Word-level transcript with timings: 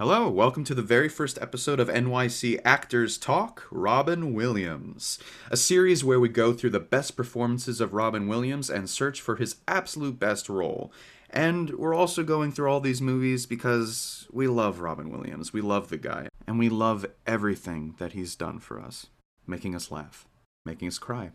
Hello, 0.00 0.30
welcome 0.30 0.64
to 0.64 0.74
the 0.74 0.80
very 0.80 1.10
first 1.10 1.38
episode 1.42 1.78
of 1.78 1.88
NYC 1.88 2.58
Actors 2.64 3.18
Talk 3.18 3.66
Robin 3.70 4.32
Williams, 4.32 5.18
a 5.50 5.58
series 5.58 6.02
where 6.02 6.18
we 6.18 6.30
go 6.30 6.54
through 6.54 6.70
the 6.70 6.80
best 6.80 7.18
performances 7.18 7.82
of 7.82 7.92
Robin 7.92 8.26
Williams 8.26 8.70
and 8.70 8.88
search 8.88 9.20
for 9.20 9.36
his 9.36 9.56
absolute 9.68 10.18
best 10.18 10.48
role. 10.48 10.90
And 11.28 11.68
we're 11.74 11.92
also 11.92 12.22
going 12.22 12.50
through 12.50 12.70
all 12.70 12.80
these 12.80 13.02
movies 13.02 13.44
because 13.44 14.26
we 14.32 14.48
love 14.48 14.80
Robin 14.80 15.10
Williams, 15.10 15.52
we 15.52 15.60
love 15.60 15.90
the 15.90 15.98
guy, 15.98 16.28
and 16.46 16.58
we 16.58 16.70
love 16.70 17.04
everything 17.26 17.94
that 17.98 18.12
he's 18.12 18.34
done 18.34 18.58
for 18.58 18.80
us, 18.80 19.08
making 19.46 19.74
us 19.74 19.90
laugh, 19.90 20.26
making 20.64 20.88
us 20.88 20.98
cry. 20.98 21.32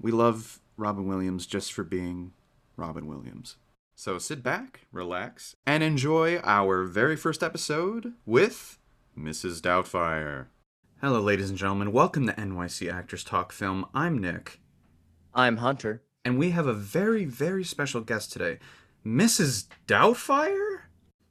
We 0.00 0.12
love 0.12 0.60
Robin 0.76 1.08
Williams 1.08 1.44
just 1.44 1.72
for 1.72 1.82
being 1.82 2.34
Robin 2.76 3.08
Williams. 3.08 3.56
So 3.98 4.18
sit 4.18 4.42
back, 4.42 4.80
relax, 4.92 5.56
and 5.66 5.82
enjoy 5.82 6.36
our 6.44 6.84
very 6.84 7.16
first 7.16 7.42
episode 7.42 8.12
with 8.26 8.78
Mrs. 9.18 9.62
Doubtfire. 9.62 10.48
Hello, 11.00 11.18
ladies 11.20 11.48
and 11.48 11.58
gentlemen. 11.58 11.92
Welcome 11.92 12.26
to 12.26 12.34
NYC 12.34 12.92
Actors 12.92 13.24
Talk 13.24 13.52
Film. 13.52 13.86
I'm 13.94 14.18
Nick, 14.18 14.60
I'm 15.34 15.56
Hunter. 15.58 16.02
and 16.26 16.36
we 16.38 16.50
have 16.50 16.66
a 16.66 16.74
very, 16.74 17.24
very 17.24 17.64
special 17.64 18.02
guest 18.02 18.32
today, 18.32 18.58
Mrs. 19.04 19.66
Doubtfire? 19.88 20.80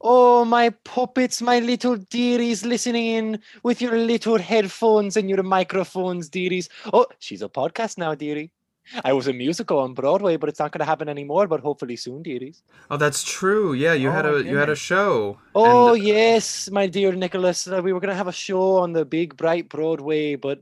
Oh, 0.00 0.44
my 0.44 0.70
puppets, 0.84 1.40
my 1.40 1.60
little 1.60 1.94
dearies 1.96 2.64
listening 2.66 3.06
in 3.06 3.38
with 3.62 3.80
your 3.80 3.96
little 3.96 4.38
headphones 4.38 5.16
and 5.16 5.30
your 5.30 5.42
microphones, 5.44 6.28
dearies. 6.28 6.68
Oh, 6.92 7.06
she's 7.20 7.42
a 7.42 7.48
podcast 7.48 7.96
now, 7.96 8.14
dearie. 8.16 8.50
I 9.04 9.12
was 9.12 9.26
a 9.28 9.32
musical 9.32 9.78
on 9.78 9.94
Broadway, 9.94 10.36
but 10.36 10.48
it's 10.48 10.58
not 10.58 10.72
going 10.72 10.78
to 10.80 10.84
happen 10.84 11.08
anymore, 11.08 11.46
but 11.46 11.60
hopefully 11.60 11.96
soon, 11.96 12.22
dearies. 12.22 12.62
Oh, 12.90 12.96
that's 12.96 13.22
true. 13.24 13.72
Yeah, 13.72 13.94
you 13.94 14.10
had 14.10 14.26
Oh, 14.26 14.36
a 14.36 14.42
you 14.42 14.56
had 14.56 14.68
a 14.70 14.76
show. 14.76 15.38
Oh, 15.54 15.94
and- 15.94 16.02
yes, 16.04 16.70
my 16.70 16.86
dear 16.86 17.12
Nicholas. 17.12 17.66
uh, 17.66 17.80
we 17.82 17.92
were 17.92 18.00
going 18.00 18.10
to 18.10 18.16
have 18.16 18.28
a 18.28 18.32
show 18.32 18.76
on 18.76 18.92
the 18.92 19.04
big, 19.04 19.36
bright 19.36 19.68
Broadway, 19.68 20.36
but 20.36 20.58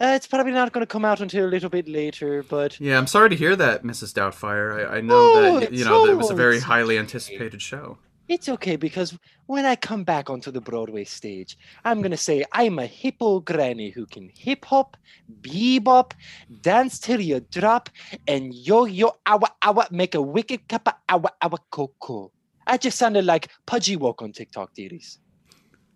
uh, 0.00 0.12
it's 0.16 0.26
probably 0.26 0.52
not 0.52 0.72
going 0.72 0.82
to 0.86 0.90
come 0.90 1.04
out 1.04 1.20
until 1.20 1.46
a 1.46 1.50
little 1.50 1.70
bit 1.70 1.88
later, 1.88 2.42
but 2.42 2.78
Yeah, 2.80 2.98
I'm 2.98 3.06
sorry 3.06 3.30
to 3.30 3.36
hear 3.36 3.56
that, 3.56 3.82
Mrs. 3.82 4.12
Doubtfire. 4.14 4.88
I, 4.90 4.96
I 4.98 5.00
know 5.00 5.14
Oh, 5.16 5.60
that 5.60 5.72
you 5.72 5.84
know 5.84 6.06
that 6.06 6.12
it 6.12 6.16
was 6.16 6.30
a 6.30 6.34
very 6.34 6.60
highly 6.60 6.96
okay. 6.96 7.02
anticipated 7.02 7.60
show. 7.62 7.98
It's 8.28 8.48
okay 8.48 8.74
because 8.76 9.16
when 9.46 9.64
I 9.64 9.76
come 9.76 10.02
back 10.02 10.28
onto 10.28 10.50
the 10.50 10.60
Broadway 10.60 11.04
stage, 11.04 11.56
I'm 11.84 12.02
gonna 12.02 12.16
say 12.16 12.44
I'm 12.52 12.78
a 12.80 12.86
hippo 12.86 13.40
granny 13.40 13.90
who 13.90 14.04
can 14.06 14.28
hip 14.34 14.64
hop, 14.64 14.96
bebop, 15.42 16.12
dance 16.60 16.98
till 16.98 17.20
you 17.20 17.40
drop, 17.40 17.88
and 18.26 18.52
yo 18.52 18.84
yo 18.84 19.12
awa 19.26 19.48
awa 19.62 19.86
make 19.90 20.14
a 20.16 20.20
wicked 20.22 20.66
kappa 20.66 20.96
awa 21.08 21.30
awa 21.40 21.58
coco. 21.70 22.32
I 22.66 22.78
just 22.78 22.98
sounded 22.98 23.24
like 23.24 23.48
Pudgy 23.64 23.94
Walk 23.94 24.22
on 24.22 24.32
TikTok, 24.32 24.74
dearies. 24.74 25.18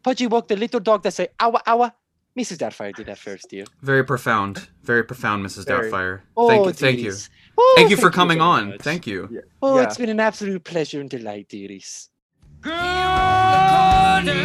Pudgy 0.05 0.29
Walk, 0.29 0.47
the 0.47 0.57
little 0.57 0.81
dog 0.81 1.03
that 1.03 1.13
say 1.15 1.29
awa 1.41 1.61
awa. 1.67 1.95
Mrs. 2.39 2.59
Doubtfire 2.59 2.95
did 2.95 3.07
that 3.07 3.19
first, 3.27 3.51
dear. 3.51 3.65
Very 3.83 4.05
profound. 4.05 4.69
Very 4.85 5.03
profound, 5.03 5.45
Mrs. 5.45 5.67
Very. 5.67 5.91
Doubtfire. 5.91 6.21
Oh, 6.37 6.49
thank 6.49 6.67
you. 6.67 6.73
Thank 6.75 6.99
you. 7.01 7.13
Oh, 7.59 7.73
Thank 7.77 7.91
you 7.91 7.97
for 7.97 8.09
coming 8.11 8.39
very 8.39 8.49
on. 8.49 8.69
much. 8.69 8.81
Thank 8.83 9.07
you. 9.09 9.43
Oh, 9.61 9.77
Yeah. 9.79 9.83
it's 9.83 9.99
been 9.99 10.09
an 10.11 10.21
absolute 10.21 10.63
pleasure 10.63 11.01
and 11.01 11.11
delight, 11.11 11.49
dearies. 11.49 12.09
Good 12.63 12.75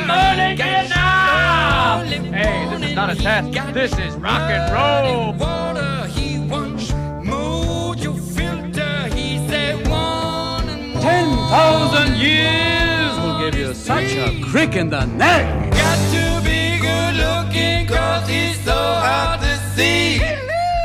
morning, 0.08 0.56
Vietnam! 0.56 2.06
Hey, 2.32 2.66
this 2.70 2.90
is 2.90 2.96
not 2.96 3.10
a 3.10 3.16
test. 3.16 3.74
This 3.74 3.92
is 4.00 4.16
rock 4.16 4.50
and 4.50 4.72
roll. 4.72 5.34
Water, 5.34 6.08
he 6.08 6.40
wants 6.40 6.94
mold 6.94 8.00
your 8.00 8.14
filter. 8.14 9.10
He 9.14 9.46
said 9.50 9.86
one 9.90 10.70
and 10.70 10.94
one. 10.94 11.04
Ten 11.04 11.28
thousand 11.50 12.16
years 12.16 13.20
will 13.20 13.38
give 13.38 13.60
you 13.60 13.74
such 13.74 14.14
a 14.14 14.42
crick 14.46 14.78
in 14.78 14.90
the 14.90 15.04
neck. 15.08 15.74
Got 15.74 15.98
to 16.14 16.42
be 16.48 16.80
good 16.80 17.16
looking 17.16 17.86
cause 17.86 18.30
he's 18.30 18.58
so 18.64 18.72
hard 18.72 19.42
to 19.42 19.58
see. 19.76 20.22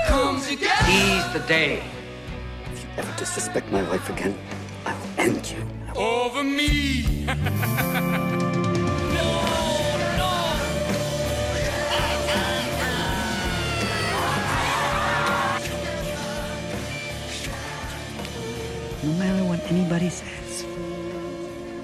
Comes 0.08 0.48
together. 0.48 0.84
Seize 0.84 1.32
the 1.32 1.38
day. 1.46 1.84
If 2.72 2.82
you 2.82 2.88
ever 2.96 3.16
disrespect 3.16 3.70
my 3.70 3.84
wife 3.88 4.10
again, 4.10 4.36
I 4.84 4.94
will 4.94 5.10
end 5.16 5.48
you. 5.48 5.79
Over 5.96 6.42
me. 6.44 7.04
No 19.02 19.12
matter 19.18 19.44
what 19.44 19.60
anybody 19.70 20.10
says, 20.10 20.64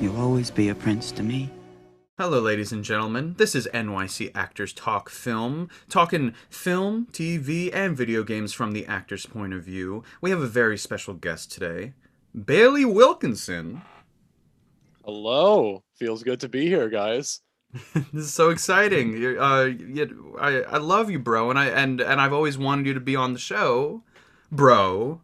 you'll 0.00 0.20
always 0.20 0.50
be 0.50 0.68
a 0.68 0.74
prince 0.74 1.10
to 1.12 1.22
me. 1.22 1.50
Hello, 2.18 2.40
ladies 2.40 2.72
and 2.72 2.82
gentlemen. 2.82 3.34
This 3.36 3.54
is 3.54 3.68
NYC 3.74 4.30
Actors 4.34 4.72
Talk 4.72 5.10
Film, 5.10 5.68
talking 5.88 6.32
film, 6.48 7.08
TV, 7.12 7.70
and 7.74 7.96
video 7.96 8.22
games 8.22 8.52
from 8.54 8.72
the 8.72 8.86
actor's 8.86 9.26
point 9.26 9.52
of 9.52 9.62
view. 9.62 10.02
We 10.20 10.30
have 10.30 10.40
a 10.40 10.46
very 10.46 10.78
special 10.78 11.12
guest 11.14 11.52
today, 11.52 11.92
Bailey 12.34 12.84
Wilkinson. 12.86 13.82
Hello. 15.06 15.84
Feels 15.98 16.22
good 16.24 16.40
to 16.40 16.48
be 16.48 16.66
here, 16.66 16.88
guys. 16.90 17.40
This 18.12 18.24
is 18.26 18.34
so 18.34 18.50
exciting. 18.50 19.16
You're, 19.16 19.38
Uh, 19.40 19.70
I 20.40 20.62
I 20.62 20.78
love 20.78 21.10
you, 21.10 21.18
bro, 21.20 21.48
and 21.50 21.58
I 21.58 21.66
and 21.66 22.00
and 22.00 22.20
I've 22.20 22.32
always 22.32 22.58
wanted 22.58 22.86
you 22.86 22.94
to 22.94 23.00
be 23.00 23.14
on 23.16 23.32
the 23.32 23.38
show, 23.38 24.02
bro. 24.50 25.20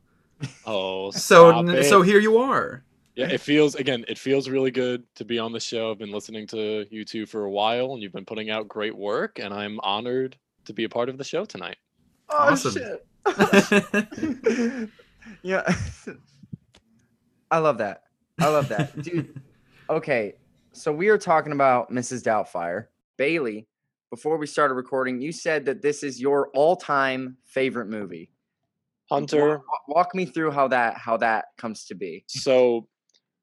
Oh, 0.66 1.10
So 1.10 1.50
stop 1.50 1.66
it. 1.68 1.84
so 1.84 2.02
here 2.02 2.20
you 2.20 2.38
are. 2.38 2.84
yeah, 3.16 3.26
it 3.28 3.40
feels 3.40 3.74
again. 3.74 4.04
It 4.08 4.18
feels 4.18 4.48
really 4.48 4.70
good 4.70 5.02
to 5.16 5.24
be 5.24 5.38
on 5.38 5.52
the 5.52 5.60
show. 5.60 5.90
I've 5.90 5.98
been 5.98 6.12
listening 6.12 6.46
to 6.48 6.86
you 6.90 7.04
two 7.04 7.26
for 7.26 7.44
a 7.44 7.50
while, 7.50 7.92
and 7.94 8.02
you've 8.02 8.12
been 8.12 8.24
putting 8.26 8.50
out 8.50 8.68
great 8.68 8.96
work, 8.96 9.38
and 9.38 9.52
I'm 9.54 9.78
honored 9.82 10.36
to 10.66 10.72
be 10.72 10.84
a 10.84 10.88
part 10.88 11.08
of 11.08 11.18
the 11.18 11.24
show 11.24 11.44
tonight. 11.44 11.76
Awesome. 12.28 12.74
yeah. 15.42 15.62
I 17.50 17.58
love 17.58 17.78
that. 17.78 18.02
I 18.38 18.48
love 18.48 18.68
that. 18.68 19.00
Dude, 19.02 19.40
okay. 19.92 20.34
So 20.72 20.92
we 20.92 21.08
are 21.08 21.18
talking 21.18 21.52
about 21.52 21.90
Mrs. 21.90 22.22
Doubtfire. 22.22 22.86
Bailey, 23.16 23.66
before 24.10 24.36
we 24.38 24.46
started 24.46 24.74
recording, 24.74 25.20
you 25.20 25.32
said 25.32 25.66
that 25.66 25.82
this 25.82 26.02
is 26.02 26.20
your 26.20 26.48
all-time 26.54 27.36
favorite 27.44 27.88
movie. 27.88 28.30
Hunter. 29.10 29.58
Walk, 29.58 29.88
walk 29.88 30.14
me 30.14 30.24
through 30.24 30.52
how 30.52 30.68
that 30.68 30.96
how 30.96 31.16
that 31.18 31.46
comes 31.58 31.84
to 31.86 31.94
be. 31.94 32.24
So, 32.28 32.88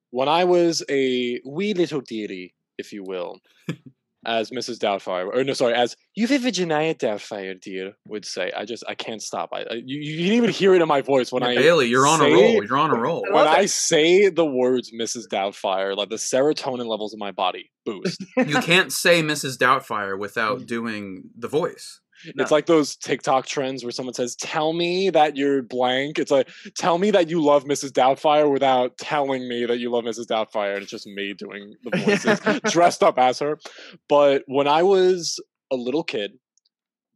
when 0.10 0.28
I 0.28 0.44
was 0.44 0.84
a 0.90 1.40
wee 1.46 1.74
little 1.74 2.02
dearie, 2.02 2.56
if 2.80 2.92
you 2.92 3.04
will, 3.04 3.40
as 4.26 4.52
Mrs. 4.52 4.78
Doubtfire, 4.78 5.30
or 5.34 5.44
no, 5.44 5.54
sorry, 5.54 5.74
as 5.74 5.96
Euphegenia 6.18 6.98
Doubtfire, 6.98 7.60
dear, 7.60 7.94
would 8.06 8.26
say, 8.26 8.52
I 8.56 8.66
just 8.66 8.84
I 8.88 8.96
can't 8.96 9.22
stop. 9.22 9.50
I, 9.54 9.62
I 9.62 9.74
you, 9.86 10.00
you 10.00 10.26
can 10.26 10.34
even 10.36 10.50
hear 10.50 10.74
it 10.76 10.82
in 10.82 10.88
my 10.88 11.02
voice 11.02 11.32
when 11.32 11.44
I 11.44 11.56
Bailey, 11.56 11.88
you're 11.88 12.08
on 12.08 12.22
a 12.22 12.26
roll. 12.26 12.64
You're 12.64 12.78
on 12.78 12.92
a 12.92 13.00
roll. 13.00 13.24
when 13.24 13.46
love 13.46 13.48
I 13.48 13.66
say 13.66 14.30
the 14.30 14.46
words 14.46 14.92
Mrs. 14.92 15.28
Doubtfire, 15.32 15.96
like 15.96 16.10
the 16.10 16.16
serotonin 16.16 16.88
levels 16.88 17.14
in 17.14 17.20
my 17.20 17.32
body 17.32 17.72
boost. 17.86 18.24
you 18.38 18.60
can't 18.62 18.92
say 18.92 19.22
Mrs. 19.22 19.58
Doubtfire 19.58 20.18
without 20.18 20.66
doing 20.66 21.24
the 21.38 21.48
voice. 21.48 22.02
It's 22.24 22.52
like 22.52 22.66
those 22.66 22.96
TikTok 22.96 23.46
trends 23.46 23.84
where 23.84 23.92
someone 23.92 24.14
says, 24.14 24.36
"Tell 24.36 24.74
me 24.74 25.10
that 25.10 25.38
you're 25.38 25.62
blank." 25.62 26.20
It's 26.20 26.32
like, 26.32 26.50
"Tell 26.78 26.98
me 26.98 27.12
that 27.12 27.30
you 27.30 27.42
love 27.42 27.66
Mrs. 27.66 27.92
Doubtfire 27.92 28.52
without 28.52 28.98
telling 28.98 29.48
me 29.48 29.66
that 29.66 29.80
you 29.80 29.90
love 29.90 30.04
Mrs. 30.04 30.28
Doubtfire," 30.28 30.74
and 30.74 30.84
it's 30.84 30.92
just 30.92 31.08
me 31.08 31.34
doing 31.34 31.76
the 31.84 31.98
voices, 31.98 32.40
dressed 32.72 33.04
up 33.04 33.18
as 33.18 33.40
her. 33.40 33.60
But 34.08 34.44
when 34.48 34.68
I 34.68 34.84
was 34.84 35.40
a 35.72 35.76
little 35.76 36.04
kid, 36.04 36.34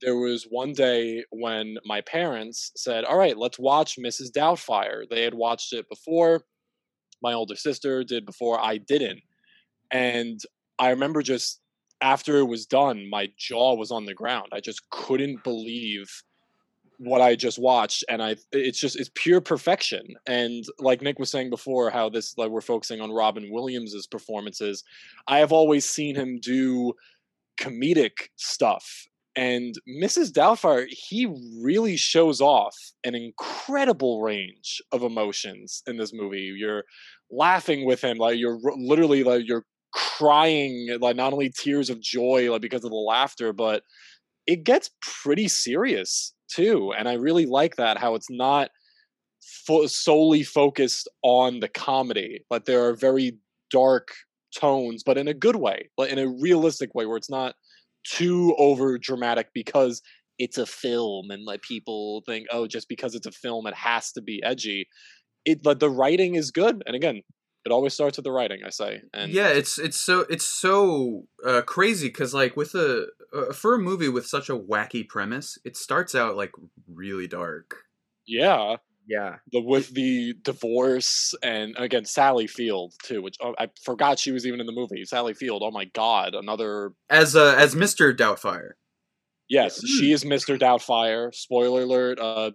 there 0.02 0.16
was 0.16 0.46
one 0.50 0.74
day 0.74 1.24
when 1.32 1.78
my 1.86 2.02
parents 2.02 2.72
said, 2.76 3.04
"All 3.04 3.18
right, 3.18 3.38
let's 3.38 3.60
watch 3.60 3.98
Mrs. 3.98 4.32
Doubtfire." 4.32 5.08
They 5.10 5.24
had 5.24 5.34
watched 5.34 5.74
it 5.74 5.90
before. 5.90 6.46
My 7.22 7.34
older 7.34 7.56
sister 7.56 8.04
did 8.04 8.26
before 8.26 8.60
I 8.60 8.78
didn't, 8.78 9.22
and 9.92 10.40
I 10.80 10.90
remember 10.90 11.22
just 11.22 11.62
after 12.04 12.38
it 12.38 12.48
was 12.48 12.66
done, 12.66 13.10
my 13.10 13.30
jaw 13.38 13.76
was 13.76 13.90
on 13.90 14.06
the 14.06 14.14
ground. 14.14 14.50
I 14.52 14.60
just 14.60 14.88
couldn't 14.90 15.44
believe 15.44 16.12
what 16.98 17.22
I 17.22 17.36
just 17.36 17.58
watched, 17.58 18.04
and 18.10 18.22
I 18.22 18.36
it's 18.52 18.80
just 18.80 19.00
it's 19.00 19.10
pure 19.16 19.40
perfection. 19.40 20.04
And 20.28 20.66
like 20.80 21.02
Nick 21.02 21.18
was 21.18 21.32
saying 21.32 21.50
before, 21.50 21.90
how 21.90 22.10
this 22.10 22.38
like 22.38 22.50
we're 22.50 22.62
focusing 22.62 23.00
on 23.00 23.12
Robin 23.12 23.50
Williams's 23.50 24.06
performances. 24.06 24.84
I 25.28 25.40
have 25.40 25.54
always 25.54 25.86
seen 25.86 26.16
him 26.16 26.40
do 26.42 26.94
comedic 27.60 28.30
stuff. 28.36 29.08
And 29.36 29.74
Mrs. 29.90 30.32
Doubtfire, 30.32 30.86
he 30.90 31.26
really 31.60 31.98
shows 31.98 32.40
off 32.40 32.76
an 33.04 33.16
incredible 33.16 34.22
range 34.22 34.80
of 34.92 35.02
emotions 35.02 35.82
in 35.88 35.98
this 35.98 36.14
movie. 36.14 36.54
You're 36.56 36.84
laughing 37.32 37.86
with 37.86 38.04
him, 38.04 38.18
like 38.18 38.38
you're 38.38 38.60
literally 38.78 39.24
like 39.24 39.48
you're 39.48 39.66
crying, 39.94 40.98
like 41.00 41.16
not 41.16 41.34
only 41.34 41.50
tears 41.50 41.90
of 41.90 42.02
joy, 42.02 42.52
like 42.52 42.62
because 42.62 42.84
of 42.84 42.92
the 42.92 42.98
laughter, 42.98 43.54
but 43.54 43.84
it 44.46 44.64
gets 44.64 44.90
pretty 45.02 45.48
serious 45.48 46.34
too. 46.50 46.94
And 46.98 47.08
I 47.08 47.14
really 47.14 47.46
like 47.46 47.76
that 47.78 47.98
how 47.98 48.16
it's 48.16 48.30
not 48.30 48.70
fo- 49.66 49.88
solely 49.88 50.44
focused 50.44 51.08
on 51.24 51.60
the 51.60 51.68
comedy, 51.68 52.44
but 52.50 52.66
there 52.66 52.86
are 52.86 52.96
very 52.96 53.38
dark 53.72 54.10
tones, 54.56 55.04
but 55.04 55.18
in 55.18 55.28
a 55.28 55.34
good 55.34 55.56
way, 55.56 55.90
like 55.98 56.12
in 56.12 56.20
a 56.20 56.28
realistic 56.28 56.94
way, 56.94 57.06
where 57.06 57.18
it's 57.18 57.30
not 57.30 57.56
too 58.06 58.54
over 58.58 58.98
dramatic 58.98 59.48
because 59.54 60.02
it's 60.40 60.58
a 60.58 60.66
film 60.66 61.32
and 61.32 61.46
like 61.46 61.62
people 61.62 62.24
think, 62.26 62.48
oh, 62.52 62.68
just 62.68 62.90
because 62.90 63.16
it's 63.16 63.28
a 63.28 63.32
film, 63.32 63.68
it 63.68 63.76
has 63.76 64.12
to 64.12 64.22
be 64.22 64.42
edgy. 64.44 64.88
It 65.46 65.62
but 65.62 65.80
the 65.80 65.90
writing 65.90 66.36
is 66.36 66.52
good, 66.52 66.84
and 66.86 66.96
again, 66.96 67.22
it 67.66 67.72
always 67.72 67.94
starts 67.94 68.18
with 68.18 68.24
the 68.26 68.32
writing. 68.32 68.60
I 68.66 68.70
say, 68.70 69.02
and 69.14 69.32
yeah, 69.32 69.48
it's 69.50 69.78
it's 69.80 70.00
so 70.00 70.22
it's 70.30 70.46
so 70.46 71.24
uh, 71.46 71.62
crazy 71.62 72.08
because 72.08 72.34
like 72.34 72.56
with 72.58 72.76
a 72.76 73.08
uh, 73.34 73.54
for 73.54 73.76
a 73.76 73.80
movie 73.80 74.10
with 74.10 74.26
such 74.28 74.50
a 74.50 74.58
wacky 74.58 75.08
premise, 75.08 75.58
it 75.64 75.76
starts 75.78 76.14
out 76.16 76.36
like 76.36 76.52
really 76.88 77.28
dark. 77.28 77.76
yeah, 78.26 78.76
Yeah. 79.08 79.38
the 79.52 79.62
with 79.62 79.90
the 79.94 80.34
divorce 80.44 81.34
and 81.44 81.76
again 81.78 82.06
Sally 82.06 82.48
Field 82.48 82.94
too, 83.04 83.22
which 83.22 83.38
oh, 83.42 83.56
I 83.58 83.70
forgot 83.84 84.20
she 84.20 84.32
was 84.32 84.46
even 84.46 84.60
in 84.60 84.66
the 84.66 84.72
movie. 84.74 85.04
Sally 85.06 85.34
Field, 85.34 85.62
oh 85.64 85.72
my 85.72 85.86
god, 85.86 86.36
another 86.36 86.92
As 87.10 87.36
uh, 87.36 87.56
as 87.58 87.76
Mister 87.76 88.14
Doubtfire. 88.14 88.72
yes, 89.50 89.82
she 89.86 90.12
is 90.12 90.24
Mr. 90.24 90.58
Doubtfire. 90.60 91.34
Spoiler 91.34 91.82
alert. 91.84 92.20
Uh, 92.20 92.52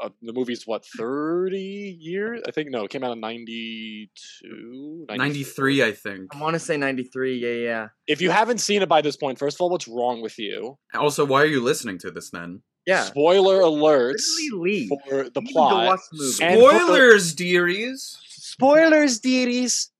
uh, 0.00 0.08
the 0.22 0.32
movie's 0.32 0.66
what 0.66 0.84
thirty 0.84 1.96
years? 2.00 2.42
I 2.46 2.50
think 2.50 2.70
no, 2.70 2.84
it 2.84 2.90
came 2.90 3.04
out 3.04 3.12
in 3.12 3.20
92, 3.20 5.06
93 5.08 5.82
i 5.84 5.92
think 5.92 6.34
I 6.34 6.40
want 6.40 6.54
to 6.54 6.58
say 6.58 6.76
93. 6.76 7.38
Yeah, 7.38 7.48
yeah. 7.70 7.88
If 8.06 8.20
you 8.20 8.30
haven't 8.30 8.58
seen 8.58 8.82
it 8.82 8.88
by 8.88 9.00
this 9.02 9.16
point, 9.16 9.38
first 9.38 9.56
of 9.56 9.60
all, 9.60 9.70
what's 9.70 9.88
wrong 9.88 10.20
with 10.22 10.38
you? 10.38 10.78
also 10.94 11.24
why 11.24 11.42
are 11.42 11.46
you 11.46 11.62
listening 11.62 11.98
to 11.98 12.10
this 12.10 12.30
then 12.30 12.62
Yeah. 12.86 13.04
Spoiler 13.04 13.60
alerts 13.60 14.24
Literally 14.52 14.70
leave. 14.72 14.88
for 14.88 15.24
the 15.24 15.30
You 15.36 15.40
need 15.42 15.46
to 15.48 15.52
plot. 15.52 15.86
watch 15.86 16.00
the 16.12 16.18
movie. 16.18 16.44
And 16.44 16.60
for 16.60 16.72
the- 16.72 16.78
spoilers 16.80 17.34
dearies 17.34 18.18
Spoilers, 18.28 19.18
deities. 19.20 19.90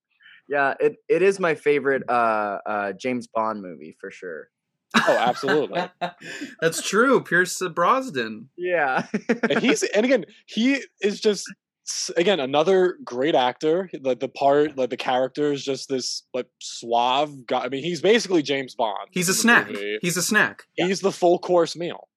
Yeah, 0.49 0.75
it, 0.79 0.96
it 1.08 1.23
is 1.23 1.41
my 1.41 1.55
favorite 1.55 2.02
uh, 2.08 2.58
uh, 2.67 2.93
James 2.93 3.26
Bond 3.26 3.62
movie 3.62 3.96
for 3.99 4.11
sure. 4.12 4.49
Oh, 4.94 5.17
absolutely. 5.19 5.82
that's 6.61 6.82
true 6.82 7.23
pierce 7.23 7.61
brosnan. 7.75 8.49
Yeah. 8.56 9.06
and 9.50 9.58
he's 9.61 9.82
and 9.82 10.05
again 10.05 10.25
he 10.46 10.82
is 11.00 11.20
just 11.20 11.52
again 12.17 12.41
another 12.41 12.96
great 13.05 13.35
actor. 13.35 13.91
Like 14.00 14.20
the 14.20 14.29
part 14.29 14.76
like 14.79 14.91
the 14.91 14.96
character 14.96 15.52
is 15.52 15.64
just 15.64 15.88
this 15.88 16.23
like 16.32 16.46
suave 16.61 17.46
guy. 17.46 17.64
I 17.64 17.69
mean 17.69 17.82
he's 17.85 18.00
basically 18.00 18.43
james 18.43 18.75
bond 18.75 19.08
he's 19.11 19.29
a 19.29 19.35
snack. 19.35 19.69
movie. 19.69 19.99
he's 20.00 20.17
a 20.17 20.23
snack. 20.23 20.62
He's 20.75 21.00
the 21.00 21.12
full 21.12 21.38
course 21.38 21.76
meal. 21.76 22.08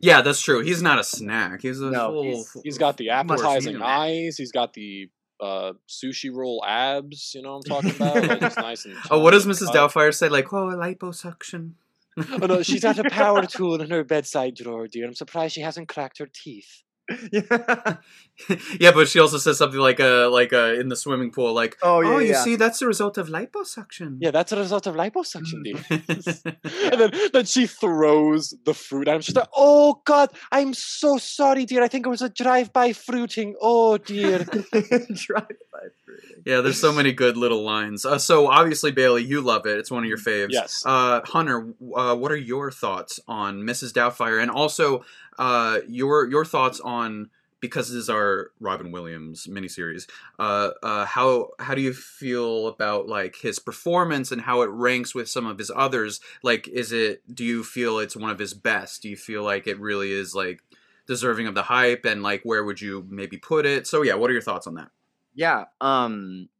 Yeah 0.00 0.20
that's 0.22 0.40
true. 0.42 0.60
He's 0.62 0.82
not 0.82 0.98
a 0.98 1.04
snack. 1.04 1.62
He's 1.62 1.80
a 1.80 1.90
No, 1.90 2.08
full 2.10 2.22
he's- 2.24 2.56
he's 2.64 2.78
got 2.78 2.96
the 2.96 3.10
appetizing 3.10 3.80
eyes. 3.82 4.36
He's 4.36 4.52
got 4.52 4.72
the 4.74 5.08
uh 5.40 5.72
sushi 5.88 6.32
roll 6.32 6.64
abs 6.64 7.32
you 7.34 7.42
know 7.42 7.56
what 7.58 7.68
i'm 7.68 7.82
talking 7.82 7.96
about? 7.96 8.40
Like 8.40 8.56
nice 8.56 8.84
and 8.84 8.94
oh 9.10 9.18
what 9.18 9.32
does 9.32 9.46
mrs 9.46 9.66
doubtfire 9.74 10.14
say? 10.14 10.28
Like 10.28 10.52
oh 10.52 10.66
liposuction 10.66 11.72
Oh 12.16 12.46
no, 12.46 12.62
she's 12.62 12.82
got 12.82 12.98
a 12.98 13.10
power 13.10 13.44
tool 13.46 13.80
in 13.80 13.90
her 13.90 14.04
bedside 14.04 14.54
drawer, 14.54 14.86
dear. 14.86 15.06
I'm 15.06 15.14
surprised 15.14 15.54
she 15.54 15.60
hasn't 15.62 15.88
cracked 15.88 16.18
her 16.18 16.28
teeth. 16.32 16.82
Yeah. 17.32 17.96
yeah, 18.80 18.90
but 18.92 19.08
she 19.08 19.18
also 19.20 19.38
says 19.38 19.58
something 19.58 19.78
like 19.78 20.00
uh 20.00 20.30
like 20.30 20.52
uh 20.52 20.74
in 20.74 20.88
the 20.88 20.96
swimming 20.96 21.30
pool, 21.30 21.52
like 21.52 21.76
Oh, 21.82 22.00
yeah. 22.00 22.08
oh, 22.08 22.18
you 22.18 22.30
yeah. 22.32 22.42
see, 22.42 22.56
that's 22.56 22.78
the 22.78 22.86
result 22.86 23.18
of 23.18 23.28
liposuction. 23.28 24.16
Yeah, 24.20 24.30
that's 24.30 24.52
a 24.52 24.56
result 24.56 24.86
of 24.86 24.94
liposuction, 24.94 25.62
dear. 25.64 25.84
and 25.90 27.00
then, 27.00 27.10
then 27.32 27.44
she 27.44 27.66
throws 27.66 28.54
the 28.64 28.74
fruit 28.74 29.06
at 29.08 29.16
him. 29.16 29.20
She's 29.20 29.36
like, 29.36 29.48
Oh 29.54 30.00
God, 30.04 30.30
I'm 30.50 30.72
so 30.74 31.18
sorry, 31.18 31.64
dear. 31.66 31.82
I 31.82 31.88
think 31.88 32.06
it 32.06 32.08
was 32.08 32.22
a 32.22 32.28
drive-by 32.30 32.92
fruiting. 32.94 33.54
Oh 33.60 33.98
dear. 33.98 34.38
Drive-by 34.44 35.84
fruiting. 36.04 36.42
yeah, 36.44 36.60
there's 36.60 36.80
so 36.80 36.92
many 36.92 37.12
good 37.12 37.36
little 37.36 37.62
lines. 37.62 38.04
Uh, 38.04 38.18
so 38.18 38.48
obviously, 38.50 38.90
Bailey, 38.92 39.24
you 39.24 39.40
love 39.40 39.66
it. 39.66 39.78
It's 39.78 39.90
one 39.90 40.02
of 40.02 40.08
your 40.08 40.18
faves. 40.18 40.48
yes. 40.50 40.82
Uh, 40.86 41.20
Hunter, 41.24 41.72
uh, 41.94 42.16
what 42.16 42.32
are 42.32 42.36
your 42.36 42.70
thoughts 42.70 43.20
on 43.28 43.62
Mrs. 43.62 43.92
Doubtfire, 43.92 44.40
and 44.40 44.50
also 44.50 45.04
uh, 45.38 45.80
your 45.88 46.28
your 46.28 46.44
thoughts 46.44 46.80
on 46.80 47.30
because 47.64 47.88
this 47.88 47.96
is 47.96 48.10
our 48.10 48.50
Robin 48.60 48.92
Williams 48.92 49.46
miniseries. 49.46 50.06
Uh, 50.38 50.70
uh, 50.82 51.06
how 51.06 51.48
how 51.58 51.74
do 51.74 51.80
you 51.80 51.94
feel 51.94 52.66
about 52.66 53.08
like 53.08 53.36
his 53.36 53.58
performance 53.58 54.30
and 54.30 54.42
how 54.42 54.60
it 54.60 54.68
ranks 54.68 55.14
with 55.14 55.30
some 55.30 55.46
of 55.46 55.56
his 55.56 55.70
others? 55.74 56.20
Like, 56.42 56.68
is 56.68 56.92
it? 56.92 57.22
Do 57.34 57.42
you 57.42 57.64
feel 57.64 57.98
it's 57.98 58.16
one 58.16 58.30
of 58.30 58.38
his 58.38 58.52
best? 58.52 59.00
Do 59.00 59.08
you 59.08 59.16
feel 59.16 59.42
like 59.42 59.66
it 59.66 59.80
really 59.80 60.12
is 60.12 60.34
like 60.34 60.60
deserving 61.06 61.46
of 61.46 61.54
the 61.54 61.62
hype? 61.62 62.04
And 62.04 62.22
like, 62.22 62.42
where 62.42 62.64
would 62.64 62.82
you 62.82 63.06
maybe 63.08 63.38
put 63.38 63.64
it? 63.64 63.86
So 63.86 64.02
yeah, 64.02 64.14
what 64.14 64.28
are 64.28 64.34
your 64.34 64.42
thoughts 64.42 64.66
on 64.66 64.74
that? 64.74 64.90
Yeah. 65.34 65.64
Um, 65.80 66.50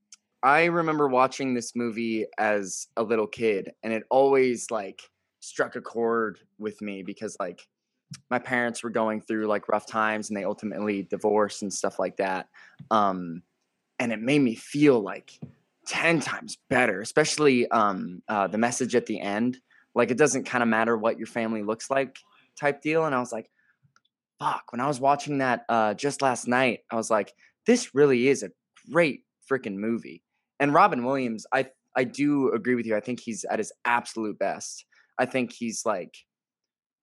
I 0.43 0.65
remember 0.65 1.07
watching 1.07 1.53
this 1.53 1.77
movie 1.77 2.25
as 2.39 2.89
a 2.97 3.03
little 3.03 3.27
kid, 3.27 3.73
and 3.83 3.93
it 3.93 4.05
always 4.11 4.71
like 4.71 5.03
struck 5.41 5.77
a 5.77 5.83
chord 5.83 6.39
with 6.59 6.81
me 6.81 7.03
because 7.03 7.37
like 7.39 7.69
my 8.31 8.39
parents 8.39 8.83
were 8.83 8.91
going 8.91 9.21
through 9.21 9.47
like 9.47 9.69
rough 9.69 9.87
times, 9.87 10.29
and 10.29 10.37
they 10.37 10.45
ultimately 10.45 11.03
divorced 11.03 11.63
and 11.63 11.73
stuff 11.73 11.99
like 11.99 12.17
that. 12.17 12.49
Um, 12.91 13.43
and 13.99 14.13
it 14.13 14.21
made 14.21 14.41
me 14.41 14.55
feel 14.55 15.01
like 15.01 15.39
ten 15.87 16.21
times 16.21 16.59
better, 16.69 17.01
especially 17.01 17.71
um, 17.71 18.23
uh, 18.29 18.47
the 18.47 18.59
message 18.59 18.95
at 18.95 19.07
the 19.07 19.21
end. 19.21 19.59
Like 19.95 20.11
it 20.11 20.19
doesn't 20.19 20.45
kind 20.45 20.63
of 20.63 20.69
matter 20.69 20.97
what 20.97 21.19
your 21.19 21.27
family 21.27 21.63
looks 21.63 21.91
like, 21.91 22.19
type 22.59 22.83
deal. 22.83 23.05
And 23.05 23.15
I 23.15 23.21
was 23.21 23.33
like, 23.33 23.49
fuck. 24.39 24.73
When 24.73 24.81
I 24.81 24.89
was 24.89 25.01
watching 25.01 25.39
that 25.39 25.65
uh, 25.69 25.95
just 25.95 26.23
last 26.23 26.49
night, 26.49 26.81
I 26.91 26.97
was 26.97 27.11
like, 27.11 27.33
this 27.67 27.95
really 27.95 28.29
is 28.29 28.43
a 28.43 28.51
great 28.91 29.23
freaking 29.51 29.77
movie. 29.77 30.23
And 30.59 30.75
Robin 30.75 31.05
Williams, 31.05 31.47
I 31.53 31.67
I 31.97 32.05
do 32.05 32.53
agree 32.53 32.75
with 32.75 32.87
you. 32.87 32.97
I 32.97 33.01
think 33.01 33.21
he's 33.21 33.45
at 33.45 33.59
his 33.59 33.73
absolute 33.85 34.39
best. 34.39 34.85
I 35.19 35.27
think 35.27 35.53
he's 35.53 35.87
like 35.87 36.17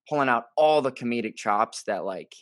pulling 0.08 0.28
out 0.28 0.44
all 0.56 0.82
the 0.82 0.92
comedic 0.92 1.36
chops 1.36 1.82
that 1.84 2.04
like 2.04 2.34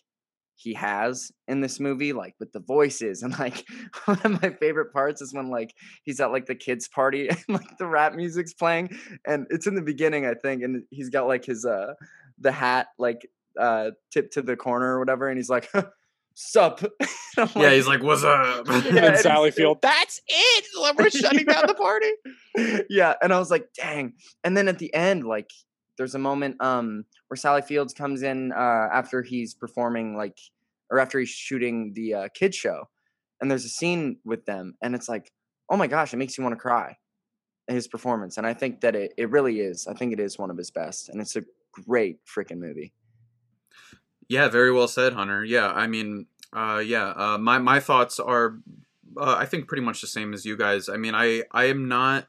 he 0.56 0.74
has 0.74 1.32
in 1.48 1.62
this 1.62 1.80
movie, 1.80 2.12
like 2.12 2.34
with 2.38 2.52
the 2.52 2.60
voices 2.60 3.22
and 3.22 3.38
like 3.38 3.64
one 4.04 4.20
of 4.24 4.42
my 4.42 4.50
favorite 4.50 4.92
parts 4.92 5.22
is 5.22 5.32
when 5.32 5.48
like 5.48 5.74
he's 6.02 6.20
at 6.20 6.32
like 6.32 6.46
the 6.46 6.54
kids' 6.54 6.86
party 6.88 7.28
and 7.30 7.38
like 7.48 7.78
the 7.78 7.86
rap 7.86 8.14
music's 8.14 8.52
playing, 8.54 8.90
and 9.26 9.46
it's 9.50 9.66
in 9.66 9.74
the 9.74 9.82
beginning, 9.82 10.26
I 10.26 10.34
think, 10.34 10.62
and 10.62 10.82
he's 10.90 11.08
got 11.10 11.26
like 11.26 11.44
his 11.44 11.64
uh 11.64 11.94
the 12.38 12.52
hat 12.52 12.88
like 12.98 13.26
uh 13.58 13.90
tipped 14.12 14.34
to 14.34 14.42
the 14.42 14.56
corner 14.56 14.96
or 14.96 14.98
whatever, 14.98 15.28
and 15.28 15.38
he's 15.38 15.48
like, 15.50 15.70
"Sup?" 16.34 16.82
And 16.82 17.48
I'm 17.54 17.62
Yeah, 17.62 17.70
he's 17.72 17.86
like, 17.86 18.02
"What's 18.02 18.24
up?" 18.24 18.68
and 18.68 18.84
Yeah, 18.84 18.90
then 18.92 19.04
and 19.12 19.18
Sally 19.18 19.50
Field, 19.50 19.78
that's 19.82 20.20
it. 20.28 20.64
We're 20.98 21.10
shutting 21.10 21.46
down 21.46 21.66
the 21.68 21.74
party. 21.74 22.10
yeah 22.90 23.14
and 23.22 23.32
i 23.32 23.38
was 23.38 23.50
like 23.50 23.66
dang 23.76 24.12
and 24.44 24.56
then 24.56 24.66
at 24.68 24.78
the 24.78 24.92
end 24.92 25.24
like 25.24 25.48
there's 26.00 26.14
a 26.14 26.18
moment 26.18 26.56
um 26.62 27.04
where 27.28 27.36
sally 27.36 27.60
fields 27.60 27.92
comes 27.92 28.22
in 28.22 28.52
uh 28.52 28.88
after 28.90 29.20
he's 29.22 29.52
performing 29.52 30.16
like 30.16 30.38
or 30.90 30.98
after 30.98 31.18
he's 31.18 31.28
shooting 31.28 31.92
the 31.94 32.14
uh 32.14 32.28
kid 32.34 32.54
show 32.54 32.88
and 33.38 33.50
there's 33.50 33.66
a 33.66 33.68
scene 33.68 34.16
with 34.24 34.46
them 34.46 34.74
and 34.82 34.94
it's 34.94 35.10
like 35.10 35.30
oh 35.68 35.76
my 35.76 35.86
gosh 35.86 36.14
it 36.14 36.16
makes 36.16 36.38
you 36.38 36.42
want 36.42 36.54
to 36.54 36.58
cry 36.58 36.96
his 37.68 37.86
performance 37.86 38.38
and 38.38 38.46
i 38.46 38.54
think 38.54 38.80
that 38.80 38.96
it, 38.96 39.12
it 39.18 39.28
really 39.28 39.60
is 39.60 39.86
i 39.86 39.92
think 39.92 40.10
it 40.10 40.18
is 40.18 40.38
one 40.38 40.50
of 40.50 40.56
his 40.56 40.70
best 40.70 41.10
and 41.10 41.20
it's 41.20 41.36
a 41.36 41.44
great 41.70 42.16
freaking 42.24 42.56
movie 42.56 42.94
Yeah, 44.26 44.48
very 44.48 44.72
well 44.72 44.88
said, 44.88 45.12
Hunter. 45.12 45.44
Yeah, 45.44 45.68
I 45.68 45.86
mean, 45.86 46.26
uh, 46.52 46.82
yeah, 46.82 47.08
uh, 47.08 47.36
my 47.36 47.58
my 47.58 47.78
thoughts 47.78 48.18
are, 48.18 48.58
uh, 49.18 49.34
I 49.36 49.44
think, 49.44 49.68
pretty 49.68 49.82
much 49.82 50.00
the 50.00 50.06
same 50.06 50.32
as 50.32 50.46
you 50.46 50.56
guys. 50.56 50.88
I 50.88 50.96
mean, 50.96 51.14
I 51.14 51.42
I 51.52 51.64
am 51.64 51.88
not 51.88 52.28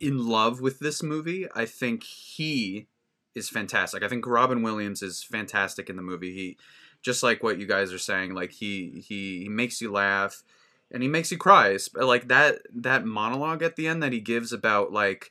in 0.00 0.28
love 0.28 0.60
with 0.60 0.78
this 0.78 1.02
movie. 1.02 1.46
I 1.54 1.64
think 1.64 2.04
he 2.04 2.86
is 3.34 3.48
fantastic. 3.48 4.02
I 4.02 4.08
think 4.08 4.26
Robin 4.26 4.62
Williams 4.62 5.02
is 5.02 5.22
fantastic 5.22 5.88
in 5.88 5.96
the 5.96 6.02
movie. 6.02 6.34
He, 6.34 6.56
just 7.02 7.22
like 7.22 7.42
what 7.42 7.58
you 7.58 7.66
guys 7.66 7.92
are 7.92 7.98
saying, 7.98 8.34
like 8.34 8.52
he 8.52 9.02
he, 9.06 9.42
he 9.42 9.48
makes 9.48 9.80
you 9.80 9.92
laugh, 9.92 10.42
and 10.90 11.02
he 11.02 11.08
makes 11.08 11.30
you 11.30 11.38
cry. 11.38 11.76
Like 11.94 12.28
that 12.28 12.58
that 12.74 13.04
monologue 13.04 13.62
at 13.62 13.76
the 13.76 13.86
end 13.86 14.02
that 14.02 14.12
he 14.12 14.20
gives 14.20 14.52
about 14.52 14.92
like 14.92 15.30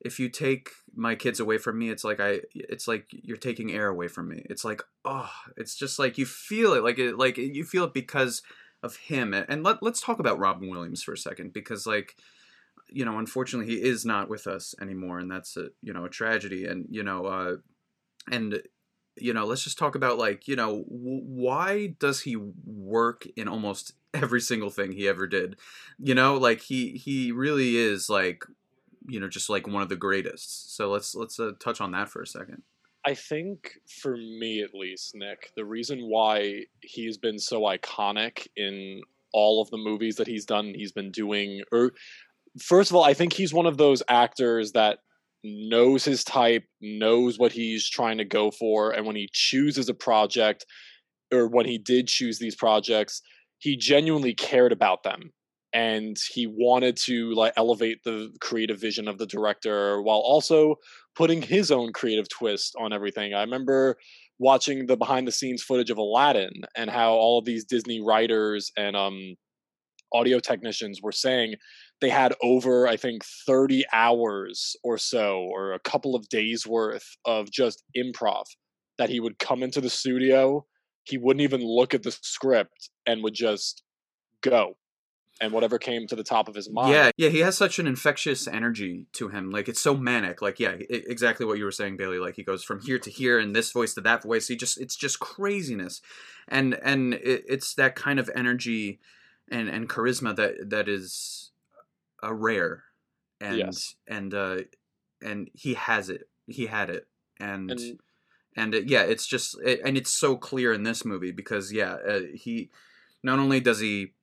if 0.00 0.20
you 0.20 0.28
take 0.28 0.70
my 0.94 1.14
kids 1.14 1.40
away 1.40 1.58
from 1.58 1.78
me 1.78 1.90
it's 1.90 2.04
like 2.04 2.20
i 2.20 2.40
it's 2.54 2.88
like 2.88 3.06
you're 3.10 3.36
taking 3.36 3.72
air 3.72 3.88
away 3.88 4.08
from 4.08 4.28
me 4.28 4.44
it's 4.48 4.64
like 4.64 4.82
oh 5.04 5.30
it's 5.56 5.74
just 5.74 5.98
like 5.98 6.18
you 6.18 6.26
feel 6.26 6.72
it 6.72 6.82
like 6.82 6.98
it 6.98 7.16
like 7.16 7.36
you 7.36 7.64
feel 7.64 7.84
it 7.84 7.92
because 7.94 8.42
of 8.82 8.96
him 8.96 9.34
and 9.34 9.64
let, 9.64 9.82
let's 9.82 10.00
talk 10.00 10.18
about 10.18 10.38
robin 10.38 10.68
williams 10.68 11.02
for 11.02 11.12
a 11.12 11.18
second 11.18 11.52
because 11.52 11.86
like 11.86 12.16
you 12.90 13.04
know 13.04 13.18
unfortunately 13.18 13.72
he 13.72 13.82
is 13.82 14.04
not 14.04 14.28
with 14.28 14.46
us 14.46 14.74
anymore 14.80 15.18
and 15.18 15.30
that's 15.30 15.56
a 15.56 15.68
you 15.82 15.92
know 15.92 16.04
a 16.04 16.08
tragedy 16.08 16.64
and 16.66 16.86
you 16.90 17.02
know 17.02 17.26
uh 17.26 17.56
and 18.30 18.62
you 19.20 19.32
know 19.32 19.44
let's 19.44 19.64
just 19.64 19.78
talk 19.78 19.94
about 19.94 20.18
like 20.18 20.48
you 20.48 20.56
know 20.56 20.84
w- 20.84 21.22
why 21.24 21.94
does 21.98 22.22
he 22.22 22.36
work 22.36 23.26
in 23.36 23.48
almost 23.48 23.92
every 24.14 24.40
single 24.40 24.70
thing 24.70 24.92
he 24.92 25.08
ever 25.08 25.26
did? 25.26 25.56
You 25.98 26.14
know 26.14 26.36
like 26.36 26.60
he 26.60 26.92
he 26.92 27.32
really 27.32 27.76
is 27.76 28.08
like 28.08 28.44
you 29.08 29.20
know 29.20 29.28
just 29.28 29.50
like 29.50 29.66
one 29.66 29.82
of 29.82 29.88
the 29.88 29.96
greatest. 29.96 30.76
So 30.76 30.90
let's 30.90 31.14
let's 31.14 31.38
uh, 31.38 31.52
touch 31.58 31.80
on 31.80 31.92
that 31.92 32.08
for 32.08 32.22
a 32.22 32.26
second. 32.26 32.62
I 33.06 33.14
think 33.14 33.78
for 34.02 34.16
me 34.16 34.62
at 34.62 34.74
least, 34.74 35.14
Nick, 35.14 35.52
the 35.56 35.64
reason 35.64 36.00
why 36.00 36.64
he's 36.80 37.16
been 37.16 37.38
so 37.38 37.62
iconic 37.62 38.48
in 38.56 39.00
all 39.32 39.62
of 39.62 39.70
the 39.70 39.78
movies 39.78 40.16
that 40.16 40.26
he's 40.26 40.44
done, 40.44 40.74
he's 40.74 40.92
been 40.92 41.10
doing, 41.10 41.62
or 41.72 41.92
first 42.60 42.90
of 42.90 42.96
all, 42.96 43.04
I 43.04 43.14
think 43.14 43.32
he's 43.32 43.52
one 43.52 43.66
of 43.66 43.76
those 43.76 44.02
actors 44.08 44.72
that 44.72 44.98
knows 45.44 46.04
his 46.04 46.24
type, 46.24 46.64
knows 46.80 47.38
what 47.38 47.52
he's 47.52 47.88
trying 47.88 48.18
to 48.18 48.24
go 48.24 48.50
for, 48.50 48.90
and 48.90 49.06
when 49.06 49.16
he 49.16 49.28
chooses 49.32 49.88
a 49.88 49.94
project, 49.94 50.66
or 51.32 51.48
when 51.48 51.66
he 51.66 51.78
did 51.78 52.08
choose 52.08 52.38
these 52.38 52.56
projects, 52.56 53.22
he 53.58 53.76
genuinely 53.76 54.34
cared 54.34 54.72
about 54.72 55.02
them 55.02 55.32
and 55.72 56.16
he 56.32 56.46
wanted 56.46 56.96
to 56.96 57.34
like 57.34 57.52
elevate 57.56 58.02
the 58.04 58.30
creative 58.40 58.80
vision 58.80 59.06
of 59.06 59.18
the 59.18 59.26
director 59.26 60.00
while 60.02 60.18
also 60.18 60.76
putting 61.14 61.42
his 61.42 61.70
own 61.70 61.92
creative 61.92 62.28
twist 62.28 62.74
on 62.80 62.92
everything. 62.92 63.34
I 63.34 63.42
remember 63.42 63.96
watching 64.38 64.86
the 64.86 64.96
behind 64.96 65.26
the 65.26 65.32
scenes 65.32 65.62
footage 65.62 65.90
of 65.90 65.98
Aladdin 65.98 66.62
and 66.76 66.88
how 66.88 67.12
all 67.12 67.38
of 67.38 67.44
these 67.44 67.64
Disney 67.64 68.00
writers 68.00 68.70
and 68.76 68.96
um 68.96 69.34
audio 70.14 70.38
technicians 70.40 71.00
were 71.02 71.12
saying 71.12 71.54
they 72.00 72.10
had 72.10 72.34
over 72.42 72.86
I 72.86 72.96
think 72.96 73.24
30 73.24 73.84
hours 73.92 74.76
or 74.82 74.98
so 74.98 75.40
or 75.40 75.72
a 75.72 75.80
couple 75.80 76.14
of 76.14 76.28
days 76.28 76.66
worth 76.66 77.16
of 77.24 77.50
just 77.50 77.82
improv 77.96 78.44
that 78.98 79.10
he 79.10 79.20
would 79.20 79.38
come 79.38 79.62
into 79.62 79.80
the 79.80 79.90
studio 79.90 80.64
he 81.04 81.18
wouldn't 81.18 81.42
even 81.42 81.62
look 81.62 81.94
at 81.94 82.02
the 82.02 82.10
script 82.10 82.90
and 83.06 83.22
would 83.22 83.34
just 83.34 83.82
go 84.42 84.76
and 85.40 85.52
whatever 85.52 85.78
came 85.78 86.06
to 86.06 86.16
the 86.16 86.24
top 86.24 86.48
of 86.48 86.54
his 86.54 86.70
mind 86.70 86.92
Yeah, 86.92 87.10
yeah, 87.16 87.28
he 87.28 87.40
has 87.40 87.56
such 87.56 87.78
an 87.78 87.86
infectious 87.86 88.46
energy 88.46 89.06
to 89.12 89.28
him. 89.28 89.50
Like 89.50 89.68
it's 89.68 89.80
so 89.80 89.96
manic. 89.96 90.42
Like 90.42 90.58
yeah, 90.58 90.74
exactly 90.90 91.46
what 91.46 91.58
you 91.58 91.64
were 91.64 91.72
saying, 91.72 91.96
Bailey. 91.96 92.18
Like 92.18 92.36
he 92.36 92.42
goes 92.42 92.64
from 92.64 92.80
here 92.80 92.98
to 92.98 93.10
here 93.10 93.38
and 93.38 93.54
this 93.54 93.70
voice 93.70 93.94
to 93.94 94.00
that 94.02 94.22
voice. 94.22 94.48
He 94.48 94.56
just 94.56 94.80
it's 94.80 94.96
just 94.96 95.20
craziness, 95.20 96.00
and 96.48 96.74
and 96.82 97.14
it, 97.14 97.44
it's 97.48 97.74
that 97.74 97.94
kind 97.94 98.18
of 98.18 98.30
energy 98.34 99.00
and 99.50 99.68
and 99.68 99.88
charisma 99.88 100.34
that 100.36 100.70
that 100.70 100.88
is 100.88 101.47
uh, 102.22 102.34
rare, 102.34 102.84
and 103.40 103.58
Yes. 103.58 103.94
and 104.06 104.34
uh 104.34 104.58
and 105.22 105.50
he 105.54 105.74
has 105.74 106.08
it. 106.10 106.28
He 106.46 106.66
had 106.66 106.90
it, 106.90 107.06
and. 107.40 107.70
And- 107.70 108.00
and 108.56 108.74
it, 108.74 108.88
yeah, 108.88 109.02
it's 109.02 109.24
just 109.24 109.56
it, 109.64 109.80
and 109.84 109.96
it's 109.96 110.10
so 110.12 110.34
clear 110.36 110.72
in 110.72 110.82
this 110.82 111.04
movie 111.04 111.30
because 111.30 111.72
yeah, 111.72 111.92
uh, 111.92 112.22
he 112.34 112.70
not 113.22 113.38
only 113.38 113.60
does 113.60 113.78
he 113.78 114.14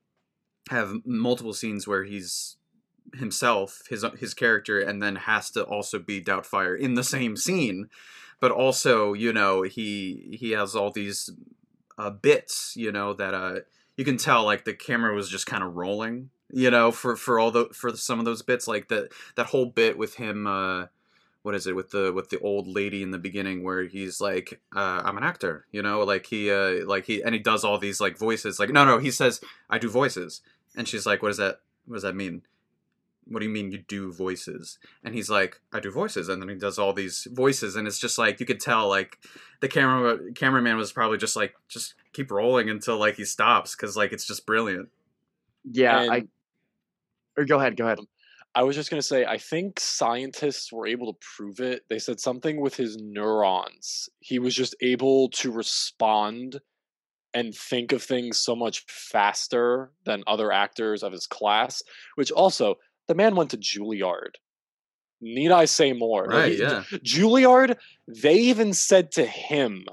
have 0.70 0.94
multiple 1.06 1.54
scenes 1.54 1.88
where 1.88 2.04
he's 2.04 2.58
himself, 3.14 3.84
his 3.90 4.04
his 4.20 4.34
character, 4.34 4.78
and 4.80 5.02
then 5.02 5.16
has 5.16 5.50
to 5.52 5.64
also 5.64 6.00
be 6.00 6.22
Doubtfire 6.22 6.78
in 6.78 6.96
the 6.96 7.04
same 7.04 7.38
scene, 7.38 7.88
but 8.42 8.52
also 8.52 9.14
you 9.14 9.32
know 9.32 9.62
he 9.62 10.36
he 10.38 10.52
has 10.52 10.76
all 10.76 10.92
these 10.92 11.30
uh, 11.98 12.10
bits 12.10 12.74
you 12.76 12.92
know 12.92 13.14
that 13.14 13.34
uh 13.34 13.60
you 13.96 14.04
can 14.04 14.18
tell 14.18 14.44
like 14.44 14.66
the 14.66 14.74
camera 14.74 15.16
was 15.16 15.30
just 15.30 15.46
kind 15.46 15.64
of 15.64 15.76
rolling 15.76 16.30
you 16.52 16.70
know 16.70 16.92
for 16.92 17.16
for 17.16 17.40
all 17.40 17.52
the 17.52 17.66
for 17.74 17.96
some 17.96 18.20
of 18.20 18.26
those 18.26 18.42
bits 18.42 18.68
like 18.68 18.88
that 18.90 19.10
that 19.36 19.48
whole 19.48 19.66
bit 19.66 19.98
with 19.98 20.16
him 20.16 20.46
uh 20.48 20.86
what 21.42 21.56
is 21.56 21.68
it 21.68 21.76
with 21.76 21.92
the 21.92 22.12
with 22.14 22.30
the 22.30 22.40
old 22.40 22.68
lady 22.68 23.04
in 23.04 23.12
the 23.12 23.18
beginning 23.18 23.64
where 23.64 23.84
he's 23.84 24.20
like 24.20 24.60
uh, 24.76 25.02
i'm 25.04 25.18
an 25.18 25.24
actor 25.24 25.66
you 25.72 25.82
know 25.82 26.04
like 26.04 26.26
he 26.28 26.52
uh 26.52 26.86
like 26.86 27.06
he 27.06 27.24
and 27.24 27.34
he 27.34 27.40
does 27.40 27.64
all 27.64 27.78
these 27.78 28.00
like 28.00 28.18
voices 28.18 28.60
like 28.60 28.70
no 28.70 28.86
no 28.86 28.98
he 28.98 29.12
says 29.12 29.42
i 29.70 29.78
do 29.78 29.90
voices 29.90 30.42
and 30.76 30.88
she's 30.88 31.06
like 31.06 31.22
what 31.22 31.30
does 31.30 31.38
that 31.38 31.60
what 31.86 31.96
does 31.96 32.04
that 32.04 32.16
mean? 32.16 32.42
What 33.28 33.40
do 33.40 33.46
you 33.46 33.52
mean 33.52 33.72
you 33.72 33.80
do 33.80 34.14
voices? 34.14 34.78
And 35.04 35.16
he's 35.16 35.30
like 35.30 35.60
i 35.74 35.80
do 35.80 35.92
voices 35.92 36.30
and 36.30 36.42
then 36.42 36.50
he 36.50 36.56
does 36.56 36.78
all 36.78 36.94
these 36.94 37.28
voices 37.32 37.76
and 37.76 37.88
it's 37.88 38.00
just 38.00 38.18
like 38.18 38.40
you 38.40 38.46
could 38.46 38.60
tell 38.60 38.88
like 38.88 39.18
the 39.62 39.68
camera 39.68 40.32
cameraman 40.34 40.78
was 40.78 40.92
probably 40.92 41.18
just 41.18 41.36
like 41.36 41.56
just 41.68 41.96
keep 42.14 42.30
rolling 42.30 42.70
until 42.70 42.98
like 42.98 43.16
he 43.16 43.26
stops 43.26 43.76
because 43.76 43.98
like 43.98 44.12
it's 44.12 44.26
just 44.26 44.46
brilliant 44.46 44.90
Yeah, 45.72 45.98
I. 45.98 46.28
Or 47.38 47.46
go 47.46 47.60
ahead, 47.60 47.76
go 47.76 47.86
ahead. 47.86 48.00
Um, 48.00 48.08
I 48.56 48.64
was 48.64 48.78
just 48.78 48.90
going 48.90 49.02
to 49.02 49.08
say, 49.08 49.26
I 49.26 49.38
think 49.38 49.82
scientists 49.82 50.72
were 50.72 50.88
able 50.88 51.12
to 51.14 51.20
prove 51.36 51.60
it. 51.60 51.84
They 51.90 52.00
said 52.00 52.22
something 52.22 52.62
with 52.62 52.74
his 52.74 52.96
neurons. 52.98 54.08
He 54.22 54.40
was 54.40 54.56
just 54.56 54.74
able 54.82 55.30
to 55.32 55.52
respond 55.52 56.62
and 57.34 57.54
think 57.54 57.92
of 57.92 58.02
things 58.02 58.40
so 58.40 58.56
much 58.56 58.86
faster 58.88 59.92
than 60.06 60.24
other 60.26 60.54
actors 60.54 61.04
of 61.04 61.12
his 61.12 61.28
class, 61.28 61.84
which 62.16 62.32
also, 62.32 62.76
the 63.08 63.16
man 63.16 63.36
went 63.36 63.52
to 63.52 63.58
Juilliard. 63.58 64.36
Need 65.20 65.52
I 65.52 65.66
say 65.66 65.92
more? 65.92 66.24
Right 66.24 66.54
he- 66.54 66.60
yeah 66.60 66.84
Juilliard, 67.04 67.76
they 68.08 68.36
even 68.36 68.74
said 68.74 69.12
to 69.14 69.26
him, 69.26 69.86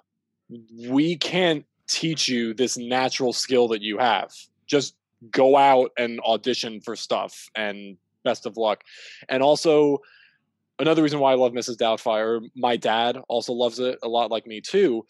We 0.87 1.17
can't 1.17 1.64
teach 1.88 2.29
you 2.29 2.55
this 2.55 2.76
natural 2.76 3.33
skill 3.33 3.69
that 3.69 3.83
you 3.83 3.99
have. 3.99 4.33
Just 4.67 4.95
go 5.31 5.57
out 5.57 5.91
and 5.97 6.21
audition 6.21 6.81
for 6.81 6.97
stuff 6.97 7.49
and 7.55 7.97
best 8.25 8.47
of 8.47 8.57
luck. 8.57 8.83
And 9.29 9.43
also, 9.43 9.99
another 10.79 11.02
reason 11.02 11.21
why 11.21 11.33
I 11.33 11.37
love 11.37 11.52
Mrs. 11.52 11.76
Doubtfire, 11.76 12.41
my 12.57 12.76
dad 12.76 13.19
also 13.29 13.52
loves 13.52 13.79
it 13.79 13.99
a 14.02 14.09
lot 14.09 14.31
like 14.31 14.47
me 14.47 14.61
too, 14.61 15.05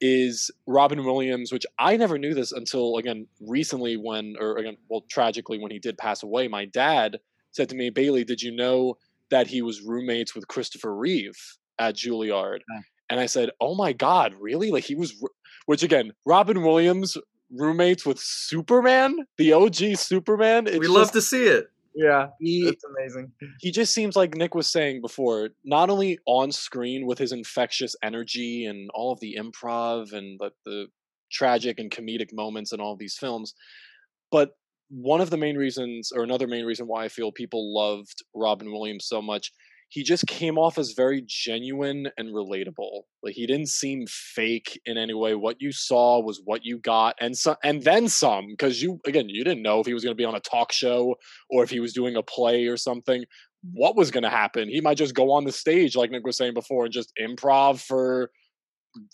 is 0.00 0.50
Robin 0.66 1.04
Williams, 1.04 1.52
which 1.52 1.66
I 1.78 1.96
never 1.96 2.18
knew 2.18 2.34
this 2.34 2.52
until 2.52 2.96
again 2.96 3.26
recently 3.40 3.96
when 3.96 4.36
or 4.40 4.56
again, 4.56 4.76
well, 4.88 5.04
tragically 5.08 5.58
when 5.58 5.70
he 5.70 5.78
did 5.78 5.98
pass 5.98 6.22
away, 6.22 6.48
my 6.48 6.64
dad 6.64 7.18
said 7.52 7.68
to 7.68 7.76
me, 7.76 7.90
Bailey, 7.90 8.24
did 8.24 8.40
you 8.40 8.52
know 8.52 8.96
that 9.30 9.46
he 9.46 9.62
was 9.62 9.82
roommates 9.82 10.34
with 10.34 10.48
Christopher 10.48 10.94
Reeve 10.94 11.38
at 11.78 11.96
Juilliard? 11.96 12.60
Yeah. 12.72 12.80
And 13.10 13.20
I 13.20 13.26
said, 13.26 13.50
Oh 13.60 13.74
my 13.74 13.92
God, 13.92 14.34
really? 14.40 14.70
Like 14.70 14.84
he 14.84 14.94
was 14.94 15.22
which 15.66 15.82
again, 15.82 16.12
Robin 16.24 16.62
Williams 16.62 17.16
roommates 17.52 18.04
with 18.06 18.18
Superman, 18.18 19.16
the 19.38 19.52
OG 19.52 19.96
Superman. 19.96 20.66
It's 20.66 20.78
we 20.78 20.86
love 20.86 21.04
just- 21.04 21.14
to 21.14 21.22
see 21.22 21.44
it 21.46 21.70
Yeah, 21.94 22.28
he, 22.40 22.64
that's 22.66 22.84
amazing. 22.84 23.32
he 23.60 23.70
just 23.72 23.92
seems 23.92 24.14
like 24.16 24.34
Nick 24.36 24.54
was 24.54 24.68
saying 24.70 25.00
before, 25.00 25.50
not 25.64 25.90
only 25.90 26.18
on 26.26 26.52
screen 26.52 27.06
with 27.06 27.18
his 27.18 27.32
infectious 27.32 27.96
energy 28.02 28.66
and 28.66 28.88
all 28.94 29.12
of 29.12 29.20
the 29.20 29.36
improv 29.38 30.12
and 30.12 30.38
the, 30.38 30.50
the 30.64 30.86
tragic 31.32 31.78
and 31.80 31.90
comedic 31.90 32.32
moments 32.32 32.72
in 32.72 32.80
all 32.80 32.92
of 32.92 32.98
these 32.98 33.16
films, 33.18 33.54
but 34.30 34.50
one 34.88 35.20
of 35.20 35.30
the 35.30 35.36
main 35.36 35.56
reasons, 35.56 36.10
or 36.14 36.22
another 36.24 36.46
main 36.48 36.64
reason 36.64 36.86
why 36.86 37.04
I 37.04 37.08
feel 37.08 37.30
people 37.32 37.72
loved 37.74 38.24
Robin 38.34 38.72
Williams 38.72 39.06
so 39.06 39.22
much, 39.22 39.52
he 39.90 40.04
just 40.04 40.28
came 40.28 40.56
off 40.56 40.78
as 40.78 40.92
very 40.92 41.20
genuine 41.26 42.10
and 42.16 42.28
relatable. 42.28 43.02
Like 43.24 43.34
he 43.34 43.44
didn't 43.44 43.68
seem 43.68 44.06
fake 44.06 44.80
in 44.86 44.96
any 44.96 45.14
way. 45.14 45.34
What 45.34 45.60
you 45.60 45.72
saw 45.72 46.20
was 46.20 46.40
what 46.44 46.64
you 46.64 46.78
got, 46.78 47.16
and 47.20 47.36
so 47.36 47.56
and 47.64 47.82
then 47.82 48.08
some. 48.08 48.46
Because 48.50 48.80
you 48.80 49.00
again, 49.04 49.28
you 49.28 49.42
didn't 49.42 49.62
know 49.62 49.80
if 49.80 49.86
he 49.86 49.92
was 49.92 50.04
going 50.04 50.12
to 50.12 50.20
be 50.20 50.24
on 50.24 50.36
a 50.36 50.40
talk 50.40 50.70
show 50.70 51.16
or 51.50 51.64
if 51.64 51.70
he 51.70 51.80
was 51.80 51.92
doing 51.92 52.14
a 52.14 52.22
play 52.22 52.66
or 52.66 52.76
something. 52.76 53.24
What 53.72 53.96
was 53.96 54.12
going 54.12 54.22
to 54.22 54.30
happen? 54.30 54.68
He 54.68 54.80
might 54.80 54.96
just 54.96 55.14
go 55.14 55.32
on 55.32 55.44
the 55.44 55.52
stage, 55.52 55.96
like 55.96 56.12
Nick 56.12 56.24
was 56.24 56.36
saying 56.36 56.54
before, 56.54 56.84
and 56.84 56.94
just 56.94 57.12
improv 57.20 57.84
for 57.84 58.30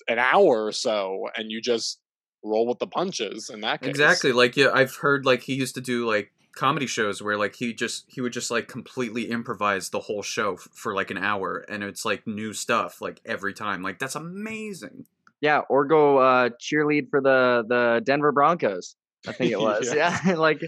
an 0.09 0.19
hour 0.19 0.67
or 0.67 0.73
so, 0.73 1.27
and 1.37 1.51
you 1.51 1.63
just 1.63 2.01
roll 2.45 2.67
with 2.67 2.79
the 2.81 2.87
punches. 2.87 3.49
In 3.49 3.63
that 3.63 3.81
case, 3.81 3.89
Exactly. 3.89 4.33
Like 4.33 4.59
yeah, 4.59 4.71
I've 4.75 4.95
heard 4.95 5.25
like 5.25 5.43
he 5.43 5.55
used 5.55 5.75
to 5.77 5.81
do 5.81 6.07
like 6.07 6.33
comedy 6.57 6.87
shows 6.87 7.23
where 7.23 7.37
like 7.37 7.55
he 7.55 7.73
just 7.73 8.07
he 8.09 8.21
would 8.21 8.33
just 8.33 8.51
like 8.51 8.67
completely 8.67 9.31
improvise 9.31 9.91
the 9.91 10.01
whole 10.01 10.23
show 10.23 10.55
f- 10.55 10.69
for 10.73 10.95
like 10.95 11.11
an 11.11 11.19
hour 11.19 11.65
and 11.69 11.85
it's 11.85 12.05
like 12.05 12.27
new 12.27 12.53
stuff 12.53 13.01
like 13.01 13.21
every 13.25 13.55
time. 13.55 13.83
Like 13.83 13.99
that's 13.99 14.17
amazing. 14.17 15.05
Yeah, 15.41 15.61
or 15.69 15.85
go 15.85 16.19
uh, 16.19 16.49
cheerlead 16.61 17.11
for 17.11 17.21
the 17.21 17.65
the 17.69 18.03
Denver 18.05 18.33
Broncos. 18.33 18.97
I 19.29 19.33
think 19.33 19.53
it 19.53 19.61
was. 19.61 19.93
Yeah. 19.95 20.19
yeah. 20.27 20.35
like, 20.37 20.61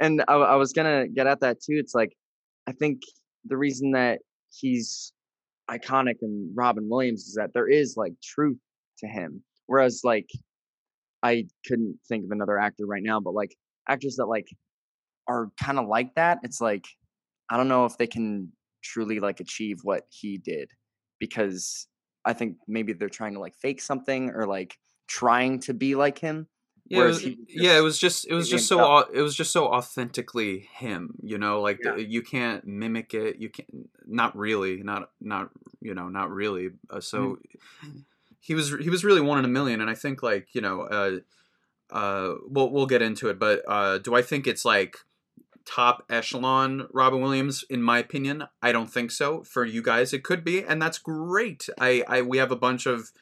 and 0.00 0.24
I, 0.28 0.34
I 0.34 0.56
was 0.56 0.72
gonna 0.72 1.08
get 1.08 1.26
at 1.26 1.40
that 1.40 1.60
too. 1.60 1.76
It's 1.76 1.94
like, 1.94 2.12
I 2.66 2.72
think 2.72 3.02
the 3.44 3.56
reason 3.56 3.90
that 3.92 4.20
he's 4.50 5.12
iconic 5.70 6.16
and 6.22 6.50
Robin 6.54 6.88
Williams 6.88 7.22
is 7.22 7.34
that 7.34 7.50
there 7.54 7.68
is 7.68 7.94
like 7.96 8.12
truth 8.22 8.58
to 8.98 9.06
him. 9.06 9.42
Whereas 9.66 10.02
like, 10.04 10.28
I 11.22 11.46
couldn't 11.66 11.98
think 12.08 12.24
of 12.24 12.30
another 12.30 12.58
actor 12.58 12.86
right 12.86 13.02
now, 13.02 13.18
but 13.18 13.34
like 13.34 13.56
actors 13.88 14.16
that 14.16 14.26
like 14.26 14.46
are 15.28 15.50
kind 15.62 15.78
of 15.78 15.86
like 15.88 16.14
that. 16.14 16.38
It's 16.42 16.60
like, 16.60 16.86
I 17.50 17.56
don't 17.56 17.68
know 17.68 17.84
if 17.84 17.98
they 17.98 18.06
can 18.06 18.52
truly 18.82 19.20
like 19.20 19.40
achieve 19.40 19.80
what 19.82 20.06
he 20.10 20.38
did 20.38 20.70
because 21.18 21.86
I 22.24 22.32
think 22.32 22.56
maybe 22.66 22.92
they're 22.92 23.08
trying 23.08 23.34
to 23.34 23.40
like 23.40 23.54
fake 23.56 23.80
something 23.80 24.30
or 24.30 24.46
like 24.46 24.78
trying 25.06 25.60
to 25.60 25.74
be 25.74 25.94
like 25.94 26.18
him. 26.18 26.48
Yeah, 26.86 27.04
it 27.04 27.06
was, 27.06 27.26
yeah, 27.48 27.78
it 27.78 27.80
was 27.80 27.98
just 27.98 28.26
it 28.26 28.34
was 28.34 28.46
just 28.46 28.66
so 28.66 28.78
au- 28.80 29.10
it 29.10 29.22
was 29.22 29.34
just 29.34 29.52
so 29.52 29.68
authentically 29.68 30.68
him, 30.74 31.14
you 31.22 31.38
know, 31.38 31.62
like 31.62 31.80
Yeah. 31.82 31.94
the, 31.94 32.04
you 32.04 32.20
can't 32.20 32.66
mimic 32.66 33.14
it. 33.14 33.36
You 33.38 33.48
can 33.48 33.88
not 34.06 34.36
really, 34.36 34.82
not 34.82 35.10
not 35.18 35.48
you 35.80 35.94
know, 35.94 36.08
not 36.10 36.30
really. 36.30 36.72
Uh, 36.90 37.00
so 37.00 37.38
he 38.40 38.54
was 38.54 38.74
he 38.80 38.90
was 38.90 39.02
really 39.02 39.22
one 39.22 39.38
in 39.38 39.46
a 39.46 39.48
million, 39.48 39.80
and 39.80 39.88
I 39.88 39.94
think 39.94 40.22
like 40.22 40.54
you 40.54 40.60
know, 40.60 40.82
uh, 40.82 41.18
uh, 41.90 42.34
we'll 42.46 42.70
we'll 42.70 42.86
get 42.86 43.00
into 43.00 43.28
it, 43.30 43.38
but 43.38 43.62
uh, 43.66 43.96
do 43.98 44.14
I 44.14 44.20
think 44.20 44.46
it's 44.46 44.66
like 44.66 44.98
top 45.64 46.04
echelon 46.10 46.86
Robin 46.92 47.20
Williams? 47.20 47.64
In 47.70 47.82
my 47.82 47.98
opinion, 47.98 48.44
I 48.62 48.72
don't 48.72 48.90
think 48.92 49.10
so. 49.10 49.42
For 49.42 49.64
you 49.64 49.82
guys, 49.82 50.12
it 50.12 50.22
could 50.22 50.44
be, 50.44 50.62
and 50.62 50.80
that's 50.80 50.98
great. 50.98 51.68
I 51.80 52.02
I 52.08 52.22
we 52.22 52.38
have 52.38 52.50
a 52.52 52.56
bunch 52.56 52.86
of 52.86 53.12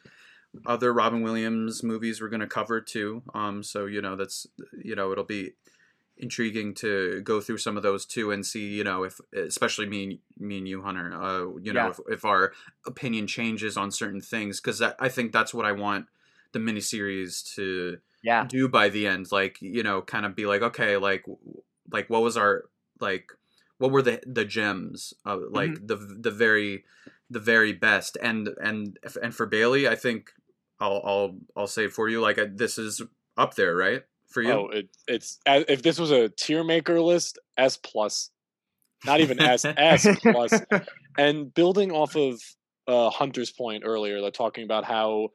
other 0.67 0.93
Robin 0.93 1.23
Williams 1.23 1.83
movies 1.83 2.21
we're 2.21 2.29
going 2.29 2.41
to 2.41 2.47
cover 2.47 2.81
too. 2.81 3.23
Um, 3.35 3.63
so 3.63 3.87
you 3.87 4.03
know 4.03 4.17
that's 4.17 4.47
you 4.83 4.95
know 4.95 5.11
it'll 5.13 5.25
be 5.25 5.53
intriguing 6.19 6.75
to 6.75 7.21
go 7.23 7.41
through 7.41 7.57
some 7.59 7.77
of 7.77 7.83
those 7.83 8.05
too 8.05 8.31
and 8.31 8.45
see 8.45 8.69
you 8.69 8.85
know 8.85 9.03
if 9.03 9.19
especially 9.35 9.87
me 9.87 10.21
me 10.39 10.59
and 10.59 10.69
you 10.69 10.83
hunter 10.83 11.11
uh 11.15 11.39
you 11.61 11.73
know 11.73 11.87
Yeah. 11.87 11.89
if, 11.91 12.01
if 12.11 12.25
our 12.25 12.53
opinion 12.87 13.27
changes 13.27 13.79
on 13.79 13.91
certain 13.91 14.21
things 14.21 14.61
because 14.61 14.83
i 14.83 15.09
think 15.09 15.33
that's 15.33 15.55
what 15.55 15.65
i 15.65 15.73
want 15.73 16.07
the 16.53 16.59
miniseries 16.59 17.55
to 17.55 17.99
Yeah. 18.23 18.45
do 18.47 18.69
by 18.69 18.91
the 18.91 19.07
end 19.07 19.33
like 19.33 19.57
you 19.63 19.83
know 19.83 20.03
kind 20.03 20.27
of 20.27 20.37
be 20.37 20.45
like 20.45 20.61
okay 20.61 20.99
like 20.99 21.25
like 21.91 22.09
what 22.11 22.23
was 22.23 22.37
our 22.37 22.65
like 23.01 23.31
what 23.79 23.91
were 23.91 24.03
the 24.03 24.21
the 24.27 24.45
gems 24.45 25.15
uh, 25.27 25.39
like 25.51 25.87
the 25.87 25.97
the 25.97 26.31
very 26.31 26.85
the 27.31 27.41
very 27.41 27.73
best? 27.73 28.17
And 28.23 28.51
and 28.63 28.99
and 29.23 29.35
for 29.35 29.47
bailey 29.47 29.89
i 29.89 29.95
think 29.95 30.33
i'll 30.81 31.01
i'll 31.05 31.37
i'll 31.57 31.67
say 31.67 31.89
for 31.89 32.09
you 32.09 32.21
like 32.21 32.39
uh, 32.39 32.47
this 32.51 32.79
is 32.79 33.03
up 33.37 33.55
there 33.55 33.75
right? 33.75 34.03
For 34.29 34.43
you? 34.43 34.53
Oh, 34.53 34.69
it, 34.69 34.89
it's 35.07 35.39
if 35.47 35.83
this 35.83 35.99
was 35.99 36.11
a 36.11 36.29
tier 36.31 36.65
maker 36.65 37.01
list, 37.01 37.39
S 37.59 37.77
plus, 37.77 38.31
not 39.05 39.21
even 39.21 39.41
S, 39.41 39.65
S 39.65 40.07
plus. 40.21 40.53
And 41.19 41.53
building 41.53 41.93
off 41.93 42.17
of 42.17 42.41
uh, 42.89 43.11
Hunter's 43.11 43.53
point 43.53 43.83
earlier, 43.85 44.23
like 44.23 44.33
talking 44.33 44.65
about 44.65 44.87
how 44.87 45.29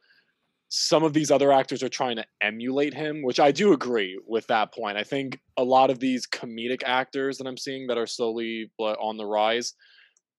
some 0.70 1.02
of 1.02 1.14
these 1.14 1.30
other 1.30 1.50
actors 1.50 1.82
are 1.82 1.88
trying 1.88 2.16
to 2.16 2.26
emulate 2.42 2.92
him, 2.92 3.22
which 3.22 3.40
I 3.40 3.52
do 3.52 3.72
agree 3.72 4.20
with 4.26 4.46
that 4.48 4.74
point. 4.74 4.98
I 4.98 5.02
think 5.02 5.40
a 5.56 5.64
lot 5.64 5.90
of 5.90 5.98
these 5.98 6.26
comedic 6.26 6.82
actors 6.84 7.38
that 7.38 7.46
I'm 7.46 7.56
seeing 7.56 7.86
that 7.86 7.96
are 7.96 8.06
slowly 8.06 8.70
on 8.78 9.16
the 9.16 9.24
rise 9.24 9.74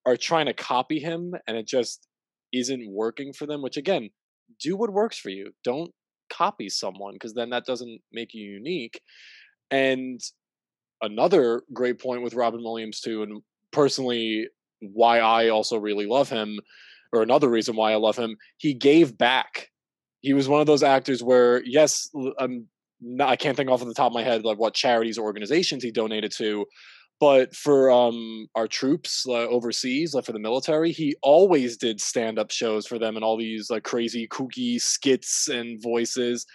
are 0.06 0.16
trying 0.16 0.46
to 0.46 0.54
copy 0.54 1.00
him, 1.00 1.34
and 1.46 1.56
it 1.56 1.66
just 1.66 2.06
isn't 2.52 2.90
working 2.90 3.32
for 3.32 3.46
them. 3.46 3.60
Which 3.60 3.76
again, 3.76 4.10
do 4.60 4.76
what 4.76 4.92
works 4.92 5.18
for 5.18 5.30
you. 5.30 5.50
Don't 5.64 5.90
copy 6.30 6.68
someone 6.68 7.14
because 7.14 7.34
then 7.34 7.50
that 7.50 7.66
doesn't 7.66 8.00
make 8.12 8.32
you 8.32 8.52
unique. 8.52 9.00
And 9.72 10.20
another 11.02 11.62
great 11.72 12.00
point 12.00 12.22
with 12.22 12.34
Robin 12.34 12.62
Williams 12.62 13.00
too, 13.00 13.24
and 13.24 13.42
personally 13.72 14.46
why 14.80 15.18
I 15.18 15.48
also 15.48 15.76
really 15.76 16.06
love 16.06 16.28
him, 16.28 16.60
or 17.12 17.22
another 17.22 17.48
reason 17.48 17.74
why 17.74 17.90
I 17.92 17.96
love 17.96 18.16
him, 18.16 18.36
he 18.58 18.74
gave 18.74 19.18
back. 19.18 19.69
He 20.20 20.32
was 20.32 20.48
one 20.48 20.60
of 20.60 20.66
those 20.66 20.82
actors 20.82 21.22
where, 21.22 21.62
yes, 21.64 22.10
I'm 22.38 22.66
not, 23.00 23.28
I 23.28 23.36
can't 23.36 23.56
think 23.56 23.70
off 23.70 23.82
of 23.82 23.88
the 23.88 23.94
top 23.94 24.08
of 24.08 24.12
my 24.12 24.22
head 24.22 24.44
like 24.44 24.58
what 24.58 24.74
charities 24.74 25.18
or 25.18 25.24
organizations 25.24 25.82
he 25.82 25.90
donated 25.90 26.32
to, 26.38 26.66
but 27.18 27.54
for 27.54 27.90
um 27.90 28.46
our 28.54 28.66
troops 28.66 29.24
uh, 29.28 29.32
overseas, 29.32 30.14
like 30.14 30.24
for 30.24 30.32
the 30.32 30.38
military, 30.38 30.92
he 30.92 31.14
always 31.22 31.76
did 31.76 32.00
stand-up 32.00 32.50
shows 32.50 32.86
for 32.86 32.98
them 32.98 33.16
and 33.16 33.24
all 33.24 33.38
these 33.38 33.70
like 33.70 33.84
crazy 33.84 34.26
kooky 34.28 34.80
skits 34.80 35.48
and 35.48 35.82
voices, 35.82 36.46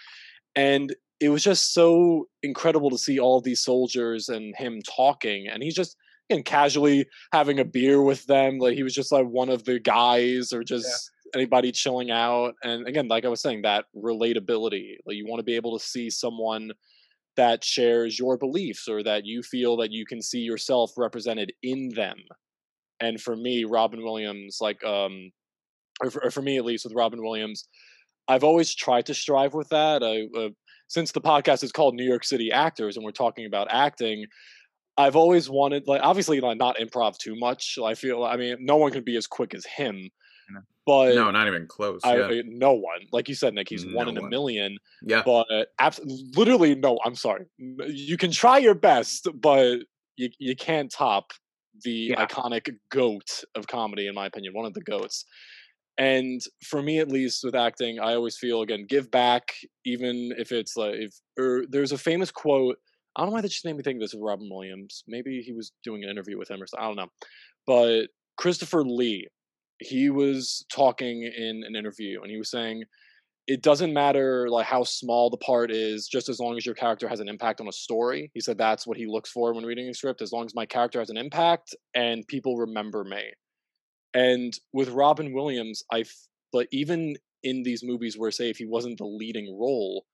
and 0.54 0.94
it 1.18 1.30
was 1.30 1.42
just 1.42 1.72
so 1.72 2.26
incredible 2.42 2.90
to 2.90 2.98
see 2.98 3.18
all 3.18 3.40
these 3.40 3.62
soldiers 3.62 4.28
and 4.28 4.54
him 4.56 4.80
talking, 4.82 5.48
and 5.48 5.62
he's 5.62 5.74
just 5.74 5.96
and 6.28 6.44
casually 6.44 7.06
having 7.32 7.60
a 7.60 7.64
beer 7.64 8.02
with 8.02 8.26
them. 8.26 8.58
Like 8.58 8.74
he 8.74 8.82
was 8.82 8.94
just 8.94 9.12
like 9.12 9.26
one 9.26 9.48
of 9.48 9.64
the 9.64 9.78
guys, 9.78 10.52
or 10.52 10.64
just 10.64 11.10
anybody 11.34 11.72
chilling 11.72 12.10
out. 12.10 12.54
And 12.62 12.86
again, 12.86 13.08
like 13.08 13.24
I 13.24 13.28
was 13.28 13.40
saying, 13.40 13.62
that 13.62 13.84
relatability. 13.96 14.96
Like 15.06 15.16
you 15.16 15.26
want 15.26 15.40
to 15.40 15.44
be 15.44 15.56
able 15.56 15.78
to 15.78 15.84
see 15.84 16.10
someone 16.10 16.72
that 17.36 17.62
shares 17.62 18.18
your 18.18 18.38
beliefs, 18.38 18.88
or 18.88 19.02
that 19.02 19.26
you 19.26 19.42
feel 19.42 19.76
that 19.76 19.92
you 19.92 20.06
can 20.06 20.22
see 20.22 20.38
yourself 20.38 20.92
represented 20.96 21.52
in 21.62 21.90
them. 21.94 22.16
And 23.00 23.20
for 23.20 23.36
me, 23.36 23.64
Robin 23.64 24.02
Williams, 24.02 24.58
like 24.60 24.82
um, 24.84 25.30
or 26.02 26.10
for, 26.10 26.24
or 26.24 26.30
for 26.30 26.42
me 26.42 26.56
at 26.56 26.64
least, 26.64 26.84
with 26.84 26.94
Robin 26.94 27.22
Williams, 27.22 27.68
I've 28.26 28.44
always 28.44 28.74
tried 28.74 29.06
to 29.06 29.14
strive 29.14 29.52
with 29.52 29.68
that. 29.68 30.02
I, 30.02 30.28
uh, 30.38 30.48
since 30.88 31.12
the 31.12 31.20
podcast 31.20 31.62
is 31.62 31.72
called 31.72 31.94
New 31.94 32.04
York 32.08 32.24
City 32.24 32.50
Actors, 32.52 32.96
and 32.96 33.04
we're 33.04 33.10
talking 33.10 33.44
about 33.44 33.68
acting, 33.70 34.24
I've 34.96 35.16
always 35.16 35.50
wanted, 35.50 35.82
like, 35.86 36.00
obviously, 36.02 36.40
like, 36.40 36.58
not 36.58 36.78
improv 36.78 37.18
too 37.18 37.34
much. 37.36 37.76
I 37.84 37.94
feel, 37.94 38.24
I 38.24 38.36
mean, 38.36 38.56
no 38.60 38.76
one 38.76 38.92
can 38.92 39.04
be 39.04 39.16
as 39.16 39.26
quick 39.26 39.52
as 39.54 39.66
him, 39.66 40.08
but 40.86 41.14
no 41.14 41.30
not 41.30 41.46
even 41.48 41.66
close 41.66 42.00
I, 42.04 42.16
yeah 42.18 42.26
I- 42.26 42.42
no 42.46 42.72
one, 42.72 43.00
like 43.12 43.28
you 43.28 43.34
said, 43.34 43.52
Nick, 43.54 43.68
he's 43.68 43.84
one 43.84 44.06
No 44.06 44.12
in 44.12 44.18
a 44.18 44.20
one. 44.22 44.30
million. 44.30 44.78
yeah 45.02 45.22
But 45.24 45.46
abs- 45.78 46.00
literally, 46.36 46.74
no. 46.74 46.98
I'm 47.04 47.16
sorry. 47.16 47.46
You 47.58 48.16
can 48.16 48.30
try 48.30 48.58
your 48.58 48.74
best, 48.74 49.28
but 49.34 49.78
you 50.16 50.30
you 50.38 50.54
can't 50.56 50.90
top 50.90 51.32
the 51.84 51.90
Yeah. 52.12 52.24
iconic 52.26 52.74
goat 52.90 53.44
of 53.54 53.66
comedy, 53.66 54.06
in 54.06 54.14
my 54.14 54.26
opinion, 54.26 54.54
one 54.54 54.64
of 54.64 54.72
the 54.74 54.80
goats. 54.80 55.24
And 55.98 56.40
for 56.62 56.82
me, 56.82 56.98
at 57.00 57.08
least, 57.08 57.42
with 57.42 57.54
acting, 57.54 57.98
I 57.98 58.14
always 58.14 58.36
feel 58.36 58.60
again, 58.62 58.84
give 58.88 59.10
back, 59.10 59.54
even 59.84 60.32
if 60.38 60.52
it's 60.52 60.76
like 60.76 60.94
if 60.96 61.12
or 61.38 61.64
there's 61.68 61.92
a 61.92 61.98
famous 61.98 62.30
quote. 62.30 62.78
I 63.16 63.22
don't 63.22 63.30
know 63.30 63.34
why 63.36 63.40
that 63.40 63.48
just 63.48 63.64
made 63.64 63.76
me 63.76 63.82
think 63.82 63.96
of 63.96 64.02
this 64.02 64.12
with 64.14 64.22
Robin 64.22 64.48
Williams. 64.50 65.02
Maybe 65.08 65.40
he 65.40 65.52
was 65.54 65.72
doing 65.82 66.04
an 66.04 66.10
interview 66.10 66.36
with 66.38 66.50
him 66.50 66.60
or 66.62 66.66
something. 66.66 66.84
I 66.84 66.88
don't 66.88 66.96
know. 66.96 67.10
But 67.66 68.08
Christopher 68.36 68.84
Lee, 68.84 69.26
he 69.80 70.10
was 70.10 70.64
talking 70.72 71.22
in 71.22 71.62
an 71.66 71.76
interview 71.76 72.22
and 72.22 72.30
he 72.30 72.38
was 72.38 72.50
saying 72.50 72.84
it 73.46 73.62
doesn't 73.62 73.94
matter 73.94 74.48
like 74.50 74.66
how 74.66 74.82
small 74.82 75.30
the 75.30 75.36
part 75.36 75.70
is 75.70 76.08
just 76.08 76.28
as 76.28 76.40
long 76.40 76.56
as 76.56 76.66
your 76.66 76.74
character 76.74 77.08
has 77.08 77.20
an 77.20 77.28
impact 77.28 77.60
on 77.60 77.68
a 77.68 77.72
story. 77.72 78.30
He 78.34 78.40
said 78.40 78.58
that's 78.58 78.86
what 78.86 78.96
he 78.96 79.06
looks 79.06 79.30
for 79.30 79.54
when 79.54 79.64
reading 79.64 79.88
a 79.88 79.94
script 79.94 80.20
as 80.20 80.32
long 80.32 80.46
as 80.46 80.54
my 80.54 80.66
character 80.66 80.98
has 80.98 81.10
an 81.10 81.16
impact 81.16 81.76
and 81.94 82.26
people 82.26 82.56
remember 82.56 83.04
me. 83.04 83.22
And 84.14 84.58
with 84.72 84.88
robin 84.88 85.34
williams 85.34 85.82
i 85.92 86.02
but 86.52 86.66
even 86.72 87.16
in 87.42 87.62
these 87.62 87.82
movies 87.84 88.16
where 88.16 88.30
say 88.30 88.48
if 88.48 88.56
he 88.56 88.64
wasn't 88.64 88.96
the 88.96 89.04
leading 89.04 89.58
role 89.60 90.06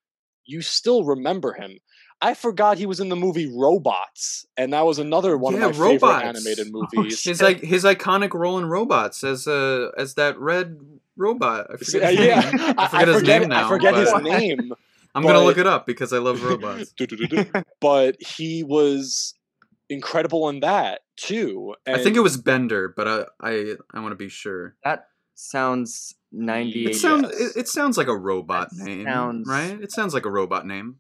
you 0.45 0.61
still 0.61 1.05
remember 1.05 1.53
him 1.53 1.79
i 2.23 2.33
forgot 2.35 2.79
he 2.79 2.87
was 2.87 3.01
in 3.01 3.09
the 3.09 3.17
movie 3.17 3.47
robots 3.55 4.47
and 4.57 4.73
that 4.73 4.87
was 4.87 4.99
another 4.99 5.37
one 5.37 5.55
Yeah, 5.55 5.67
of 5.67 5.79
my 5.79 5.89
favorite 5.91 6.09
Robots. 6.09 6.25
animated 6.29 6.73
Oh, 6.75 6.87
movies 6.93 7.23
his 7.25 7.43
like 7.43 7.61
his 7.61 7.85
iconic 7.85 8.33
role 8.35 8.59
in 8.59 8.67
robots 8.67 9.23
as 9.25 9.47
uh 9.47 9.91
as 9.99 10.15
that 10.15 10.39
red 10.39 10.79
robot 11.17 11.67
i 11.73 11.77
See, 11.77 11.99
forget 11.99 12.09
uh, 12.09 12.11
his 12.11 12.27
yeah, 12.27 12.41
name. 12.43 12.75
I, 12.79 12.85
I 12.85 12.89
forget 12.89 13.09
his 13.09 13.17
forget, 13.19 13.41
name 13.41 13.49
now 13.51 13.67
I 13.67 13.69
forget 13.69 13.95
his 13.95 14.13
but 14.13 14.23
name. 14.25 14.73
i'm 15.15 15.23
gonna 15.27 15.41
look 15.45 15.59
it 15.59 15.67
up 15.67 15.87
because 15.87 16.13
i 16.13 16.19
love 16.19 16.43
robots 16.43 16.95
but 17.81 18.17
he 18.23 18.63
was 18.63 19.35
incredible 19.91 20.49
in 20.49 20.61
that 20.61 21.01
too. 21.17 21.75
i 21.87 21.99
think 21.99 22.17
it 22.17 22.21
was 22.21 22.37
bender 22.37 22.93
but 22.97 23.07
i 23.09 23.25
i, 23.43 23.75
I 23.93 24.01
want 24.01 24.13
to 24.13 24.17
be 24.17 24.29
sure 24.29 24.75
That 24.85 25.07
sounds 25.35 26.15
98. 26.33 26.89
it 26.89 26.95
sounds 26.97 27.29
yes. 27.31 27.57
it, 27.57 27.61
it 27.61 27.69
sounds 27.69 27.99
like 27.99 28.09
a 28.09 28.17
robot 28.17 28.69
That 28.73 28.85
name 28.87 29.05
sounds- 29.05 29.47
right 29.49 29.81
it 29.83 29.93
sounds 29.93 30.15
like 30.15 30.25
a 30.25 30.31
robot 30.31 30.67
name 30.67 30.97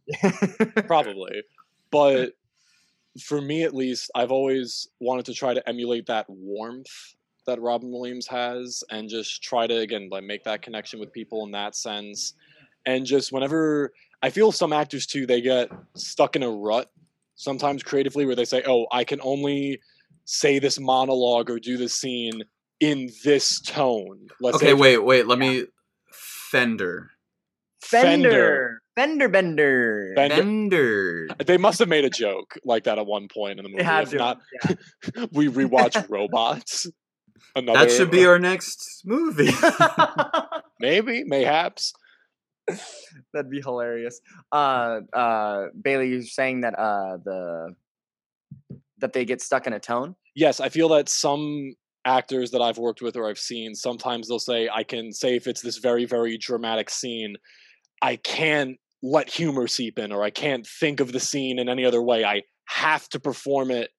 probably. 0.86 1.42
But 1.90 2.32
for 3.20 3.40
me, 3.40 3.62
at 3.62 3.74
least, 3.74 4.10
I've 4.14 4.32
always 4.32 4.88
wanted 5.00 5.26
to 5.26 5.34
try 5.34 5.52
to 5.52 5.68
emulate 5.68 6.06
that 6.06 6.24
warmth 6.28 7.14
that 7.46 7.60
Robin 7.60 7.90
Williams 7.90 8.26
has, 8.28 8.82
and 8.90 9.08
just 9.08 9.42
try 9.42 9.66
to 9.66 9.76
again 9.78 10.08
like 10.10 10.24
make 10.24 10.44
that 10.44 10.62
connection 10.62 10.98
with 11.00 11.12
people 11.12 11.44
in 11.44 11.50
that 11.52 11.74
sense. 11.76 12.34
And 12.86 13.04
just 13.04 13.30
whenever 13.32 13.92
I 14.22 14.30
feel 14.30 14.52
some 14.52 14.72
actors 14.72 15.06
too, 15.06 15.26
they 15.26 15.40
get 15.40 15.70
stuck 15.94 16.36
in 16.36 16.42
a 16.42 16.50
rut 16.50 16.90
sometimes 17.34 17.82
creatively 17.82 18.24
where 18.24 18.36
they 18.36 18.44
say, 18.44 18.62
"Oh, 18.66 18.86
I 18.92 19.04
can 19.04 19.20
only 19.22 19.80
say 20.24 20.58
this 20.58 20.78
monologue 20.80 21.50
or 21.50 21.58
do 21.58 21.76
this 21.76 21.94
scene 21.94 22.42
in 22.82 23.08
this 23.24 23.60
tone." 23.60 24.28
Let's 24.40 24.60
say 24.60 24.66
okay 24.66 24.74
if 24.74 24.78
wait 24.78 24.98
wait 24.98 25.26
let 25.26 25.38
me 25.38 25.64
fender 26.50 27.12
Fender. 27.82 28.82
Fender 28.94 29.28
Bender. 29.28 30.12
Bender. 30.14 30.36
bender 30.36 31.28
They 31.46 31.56
must 31.58 31.78
have 31.78 31.88
made 31.88 32.04
a 32.04 32.10
joke 32.10 32.58
like 32.64 32.84
that 32.84 32.98
at 32.98 33.06
one 33.06 33.28
point 33.28 33.58
in 33.58 33.64
the 33.64 33.68
movie. 33.68 33.82
They 33.82 34.02
If 34.02 34.10
to. 34.10 34.16
not, 34.16 34.40
yeah. 34.64 35.26
we 35.32 35.48
rewatch 35.48 36.06
Robots. 36.10 36.86
Another, 37.56 37.80
that 37.80 37.90
should 37.90 38.10
be 38.10 38.24
our 38.26 38.38
next 38.38 39.02
movie 39.04 39.50
maybe, 40.80 41.24
mayhaps. 41.24 41.92
That'd 43.32 43.50
be 43.50 43.60
hilarious. 43.60 44.20
Uh, 44.50 45.00
uh, 45.12 45.66
Bailey, 45.80 46.10
you're 46.10 46.22
saying 46.22 46.60
that 46.62 46.78
uh, 46.78 47.18
the 47.24 47.74
that 48.98 49.12
they 49.12 49.24
get 49.24 49.40
stuck 49.40 49.66
in 49.66 49.72
a 49.72 49.80
tone. 49.80 50.14
Yes, 50.34 50.60
I 50.60 50.68
feel 50.68 50.88
that 50.90 51.08
some 51.08 51.74
actors 52.04 52.50
that 52.50 52.60
I've 52.60 52.78
worked 52.78 53.02
with 53.02 53.16
or 53.16 53.28
I've 53.28 53.38
seen, 53.38 53.74
sometimes 53.74 54.28
they'll 54.28 54.38
say, 54.38 54.68
I 54.72 54.82
can 54.82 55.12
say 55.12 55.36
if 55.36 55.46
it's 55.46 55.62
this 55.62 55.78
very, 55.78 56.04
very 56.04 56.38
dramatic 56.38 56.90
scene, 56.90 57.36
I 58.00 58.16
can't 58.16 58.76
let 59.02 59.28
humor 59.28 59.66
seep 59.66 59.98
in 59.98 60.12
or 60.12 60.22
I 60.22 60.30
can't 60.30 60.66
think 60.66 61.00
of 61.00 61.12
the 61.12 61.20
scene 61.20 61.58
in 61.58 61.68
any 61.68 61.84
other 61.84 62.02
way. 62.02 62.24
I 62.24 62.42
have 62.66 63.08
to 63.10 63.20
perform 63.20 63.70
it 63.70 63.90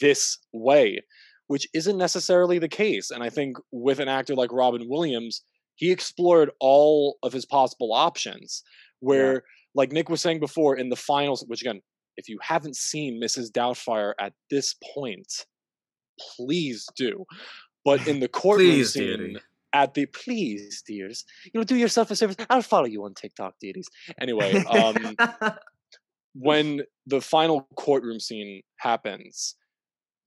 this 0.00 0.38
way, 0.52 1.02
which 1.46 1.66
isn't 1.74 1.98
necessarily 1.98 2.58
the 2.58 2.68
case. 2.68 3.10
And 3.10 3.22
I 3.22 3.30
think 3.30 3.56
with 3.72 4.00
an 4.00 4.08
actor 4.08 4.34
like 4.34 4.52
Robin 4.52 4.86
Williams, 4.88 5.42
he 5.74 5.90
explored 5.90 6.50
all 6.60 7.18
of 7.22 7.32
his 7.32 7.46
possible 7.46 7.92
options. 7.92 8.62
Where, 9.00 9.42
like 9.74 9.92
Nick 9.92 10.08
was 10.08 10.22
saying 10.22 10.40
before, 10.40 10.76
in 10.76 10.88
the 10.88 10.96
finals, 10.96 11.44
which 11.46 11.60
again, 11.60 11.82
if 12.16 12.28
you 12.30 12.38
haven't 12.40 12.76
seen 12.76 13.20
Mrs. 13.22 13.50
Doubtfire 13.50 14.14
at 14.18 14.32
this 14.50 14.74
point, 14.94 15.30
please 16.18 16.86
do. 16.96 17.24
But 17.84 18.06
in 18.08 18.20
the 18.20 18.28
courtroom 18.28 18.70
Please, 18.70 18.92
scene, 18.94 19.18
dearie. 19.18 19.36
at 19.72 19.94
the 19.94 20.06
please, 20.06 20.82
dears, 20.86 21.24
you 21.44 21.52
know, 21.54 21.64
do 21.64 21.76
yourself 21.76 22.10
a 22.10 22.16
service. 22.16 22.36
I'll 22.50 22.62
follow 22.62 22.86
you 22.86 23.04
on 23.04 23.14
TikTok, 23.14 23.54
dearies. 23.60 23.88
Anyway, 24.20 24.54
um, 24.64 25.16
when 26.34 26.82
the 27.06 27.20
final 27.20 27.68
courtroom 27.76 28.18
scene 28.20 28.62
happens, 28.78 29.54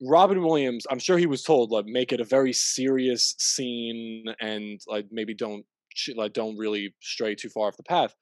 Robin 0.02 0.42
Williams, 0.42 0.88
I'm 0.90 1.00
sure 1.00 1.18
he 1.18 1.26
was 1.26 1.44
told 1.44 1.72
like 1.72 1.86
make 1.86 2.14
it 2.14 2.22
a 2.22 2.26
very 2.26 2.54
serious 2.54 3.36
scene 3.38 4.26
and 4.40 4.80
like 4.88 5.08
maybe 5.12 5.34
don't 5.34 5.66
like 6.16 6.32
don't 6.34 6.58
really 6.58 6.96
stray 7.02 7.36
too 7.36 7.50
far 7.50 7.68
off 7.68 7.78
the 7.78 7.84
path. 7.84 8.16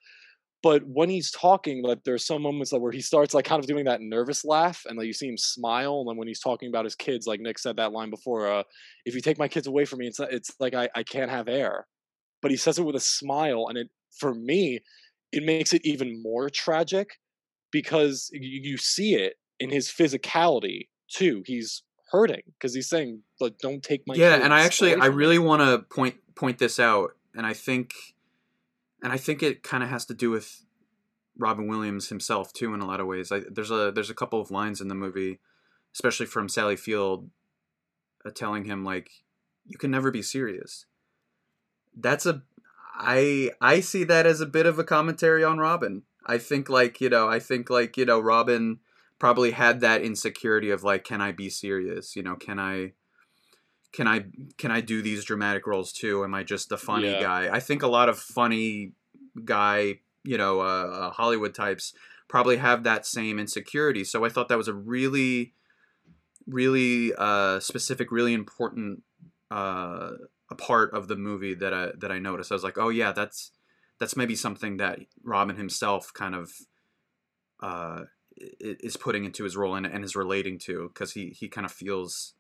But 0.68 0.84
when 0.86 1.08
he's 1.08 1.32
talking, 1.32 1.82
like 1.82 2.04
there's 2.04 2.26
some 2.26 2.42
moments 2.42 2.74
like 2.74 2.82
where 2.82 2.92
he 2.92 3.00
starts 3.00 3.34
like 3.34 3.46
kind 3.46 3.62
of 3.62 3.68
doing 3.68 3.86
that 3.86 4.02
nervous 4.02 4.44
laugh, 4.44 4.84
and 4.86 4.98
like 4.98 5.08
you 5.08 5.14
see 5.14 5.30
him 5.30 5.38
smile. 5.38 6.02
And 6.02 6.10
then 6.10 6.18
when 6.18 6.28
he's 6.28 6.42
talking 6.42 6.68
about 6.68 6.84
his 6.84 6.94
kids, 6.94 7.26
like 7.26 7.40
Nick 7.40 7.58
said 7.58 7.78
that 7.78 7.94
line 7.94 8.10
before, 8.10 8.52
uh, 8.52 8.64
"If 9.06 9.16
you 9.16 9.22
take 9.22 9.40
my 9.40 9.48
kids 9.48 9.66
away 9.66 9.86
from 9.86 10.00
me, 10.00 10.08
it's 10.08 10.20
it's 10.20 10.52
like 10.60 10.74
I 10.74 10.90
I 10.94 11.04
can't 11.04 11.32
have 11.32 11.48
air." 11.48 11.88
But 12.42 12.52
he 12.52 12.58
says 12.58 12.78
it 12.78 12.84
with 12.84 12.98
a 12.98 13.00
smile, 13.00 13.68
and 13.70 13.78
it 13.78 13.88
for 14.20 14.34
me, 14.34 14.82
it 15.32 15.44
makes 15.44 15.72
it 15.72 15.86
even 15.86 16.22
more 16.22 16.50
tragic 16.50 17.12
because 17.72 18.30
you, 18.34 18.72
you 18.72 18.76
see 18.76 19.16
it 19.16 19.36
in 19.62 19.70
his 19.70 19.88
physicality 19.88 20.90
too. 21.10 21.44
He's 21.46 21.82
hurting 22.12 22.42
because 22.60 22.76
he's 22.76 22.90
saying, 22.90 23.22
like, 23.40 23.58
"Don't 23.60 23.82
take 23.82 24.02
my 24.06 24.16
yeah, 24.16 24.36
and 24.44 24.54
I 24.54 24.66
actually 24.66 24.96
I 24.96 25.06
really 25.06 25.40
want 25.40 25.62
to 25.62 25.86
point 25.96 26.16
point 26.36 26.58
this 26.60 26.78
out, 26.78 27.12
and 27.34 27.46
I 27.46 27.54
think, 27.54 27.94
and 29.02 29.14
I 29.14 29.18
think 29.18 29.44
it 29.44 29.64
kind 29.64 29.84
of 29.84 29.90
has 29.90 30.06
to 30.06 30.14
do 30.14 30.32
with 30.32 30.64
Robin 31.38 31.68
Williams 31.68 32.10
himself 32.10 32.54
too 32.54 32.74
in 32.74 32.82
a 32.82 32.88
lot 32.88 33.00
of 33.00 33.08
ways. 33.08 33.32
I, 33.32 33.42
there's 33.50 33.72
a 33.72 33.92
there's 33.94 34.10
a 34.10 34.16
couple 34.16 34.42
of 34.42 34.52
lines 34.52 34.82
in 34.82 34.88
the 34.88 34.96
movie, 34.96 35.40
especially 35.94 36.26
from 36.26 36.50
Sally 36.50 36.76
Field, 36.76 37.30
uh, 38.26 38.32
telling 38.32 38.66
him 38.66 38.84
like, 38.84 39.10
"You 39.66 39.78
can 39.78 39.92
never 39.92 40.12
be 40.12 40.22
serious." 40.22 40.86
That's 41.96 42.26
a 42.26 42.44
I 42.96 43.52
I 43.62 43.80
see 43.80 44.04
that 44.06 44.26
as 44.26 44.42
a 44.42 44.46
bit 44.46 44.66
of 44.66 44.80
a 44.80 44.84
commentary 44.84 45.44
on 45.44 45.60
Robin. 45.60 46.04
I 46.26 46.38
think 46.38 46.70
like 46.70 47.00
you 47.00 47.10
know 47.10 47.28
I 47.28 47.40
think 47.40 47.70
like 47.70 47.98
you 47.98 48.06
know 48.06 48.20
Robin 48.20 48.80
probably 49.20 49.52
had 49.52 49.80
that 49.82 50.02
insecurity 50.02 50.70
of 50.70 50.84
like, 50.84 51.04
can 51.04 51.22
I 51.22 51.32
be 51.32 51.50
serious? 51.50 52.16
You 52.16 52.24
know, 52.24 52.36
can 52.36 52.60
I 52.60 52.94
can 53.94 54.08
I 54.08 54.26
can 54.58 54.72
I 54.72 54.82
do 54.82 55.02
these 55.02 55.24
dramatic 55.24 55.66
roles 55.66 55.92
too? 55.92 56.24
Am 56.24 56.34
I 56.34 56.44
just 56.44 56.70
the 56.70 56.78
funny 56.78 57.08
Yeah. 57.08 57.20
guy? 57.20 57.56
I 57.56 57.60
think 57.60 57.84
a 57.84 57.88
lot 57.88 58.10
of 58.10 58.20
funny 58.20 58.94
guy, 59.44 60.00
you 60.24 60.38
know, 60.38 60.62
uh, 60.62 60.64
uh, 60.64 61.12
Hollywood 61.12 61.56
types 61.56 61.94
probably 62.28 62.58
have 62.58 62.84
that 62.84 63.06
same 63.06 63.40
insecurity. 63.40 64.04
So 64.04 64.26
I 64.26 64.30
thought 64.30 64.50
that 64.50 64.58
was 64.58 64.68
a 64.68 64.74
really, 64.74 65.54
really 66.46 67.14
uh, 67.18 67.60
specific, 67.60 68.12
really 68.12 68.34
important 68.34 69.04
uh, 69.50 70.12
a 70.50 70.56
part 70.56 70.94
of 70.94 71.08
the 71.08 71.16
movie 71.16 71.54
that 71.56 71.74
I 71.74 71.92
that 71.98 72.12
I 72.12 72.20
noticed. 72.20 72.52
I 72.52 72.56
was 72.56 72.64
like, 72.64 72.78
oh 72.78 72.90
yeah, 72.90 73.14
that's 73.14 73.52
that's 74.00 74.16
maybe 74.16 74.36
something 74.36 74.78
that 74.78 75.00
Robin 75.24 75.56
himself 75.56 76.14
kind 76.14 76.36
of 76.36 76.52
uh, 77.62 78.04
is 78.38 78.98
putting 78.98 79.26
into 79.26 79.44
his 79.44 79.58
role 79.58 79.76
and, 79.76 79.86
and 79.86 80.04
is 80.04 80.16
relating 80.16 80.60
to 80.60 80.90
because 80.94 81.14
he 81.14 81.30
he 81.30 81.48
kind 81.48 81.66
of 81.66 81.72
feels 81.72 82.34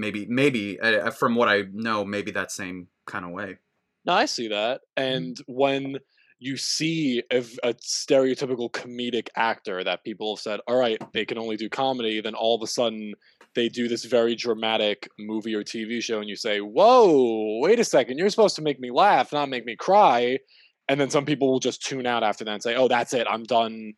maybe 0.00 0.26
maybe 0.28 0.80
uh, 0.80 1.10
from 1.10 1.34
what 1.34 1.48
I 1.48 1.64
know 1.72 2.04
maybe 2.04 2.30
that 2.32 2.50
same 2.50 2.88
kind 3.06 3.24
of 3.24 3.30
way. 3.30 3.58
No, 4.04 4.14
I 4.14 4.24
see 4.24 4.48
that. 4.48 4.80
And 4.96 5.36
when 5.46 5.98
you 6.38 6.56
see 6.56 7.22
a 7.30 7.42
stereotypical 7.74 8.70
comedic 8.70 9.28
actor 9.36 9.84
that 9.84 10.02
people 10.04 10.34
have 10.34 10.40
said, 10.40 10.60
all 10.66 10.76
right, 10.76 10.98
they 11.12 11.26
can 11.26 11.36
only 11.36 11.56
do 11.56 11.68
comedy, 11.68 12.22
then 12.22 12.34
all 12.34 12.54
of 12.54 12.62
a 12.62 12.66
sudden 12.66 13.12
they 13.54 13.68
do 13.68 13.88
this 13.88 14.06
very 14.06 14.34
dramatic 14.34 15.06
movie 15.18 15.54
or 15.54 15.62
TV 15.62 16.02
show, 16.02 16.18
and 16.18 16.30
you 16.30 16.36
say, 16.36 16.60
whoa, 16.60 17.58
wait 17.60 17.78
a 17.78 17.84
second, 17.84 18.16
you're 18.16 18.30
supposed 18.30 18.56
to 18.56 18.62
make 18.62 18.80
me 18.80 18.90
laugh, 18.90 19.34
not 19.34 19.50
make 19.50 19.66
me 19.66 19.76
cry. 19.76 20.38
And 20.88 20.98
then 20.98 21.10
some 21.10 21.26
people 21.26 21.52
will 21.52 21.60
just 21.60 21.84
tune 21.84 22.06
out 22.06 22.22
after 22.22 22.44
that 22.44 22.52
and 22.52 22.62
say, 22.62 22.74
oh, 22.74 22.88
that's 22.88 23.12
it, 23.12 23.26
I'm 23.28 23.44
done 23.44 23.92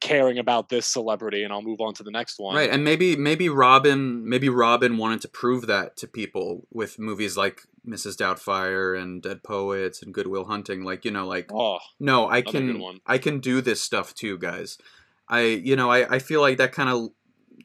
caring 0.00 0.38
about 0.38 0.70
this 0.70 0.86
celebrity 0.86 1.44
and 1.44 1.52
I'll 1.52 1.62
move 1.62 1.80
on 1.80 1.94
to 1.94 2.02
the 2.02 2.10
next 2.10 2.38
one. 2.38 2.56
Right, 2.56 2.70
and 2.70 2.82
maybe 2.82 3.16
maybe 3.16 3.48
Robin 3.48 4.28
maybe 4.28 4.48
Robin 4.48 4.96
wanted 4.96 5.20
to 5.22 5.28
prove 5.28 5.66
that 5.66 5.96
to 5.98 6.08
people 6.08 6.66
with 6.72 6.98
movies 6.98 7.36
like 7.36 7.62
Mrs. 7.86 8.16
Doubtfire 8.16 9.00
and 9.00 9.22
Dead 9.22 9.42
Poets 9.42 10.02
and 10.02 10.12
Good 10.14 10.26
Will 10.26 10.44
Hunting. 10.44 10.82
Like 10.82 11.04
you 11.04 11.10
know, 11.10 11.26
like 11.26 11.50
Oh, 11.52 11.78
no, 11.98 12.28
I 12.28 12.42
can. 12.42 13.00
I 13.06 13.18
can 13.18 13.40
do 13.40 13.60
this 13.60 13.80
stuff 13.80 14.14
too, 14.14 14.38
guys. 14.38 14.78
I 15.28 15.42
you 15.42 15.76
know 15.76 15.90
I, 15.90 16.16
I 16.16 16.18
feel 16.18 16.40
like 16.40 16.58
that 16.58 16.72
kind 16.72 16.88
of 16.88 17.10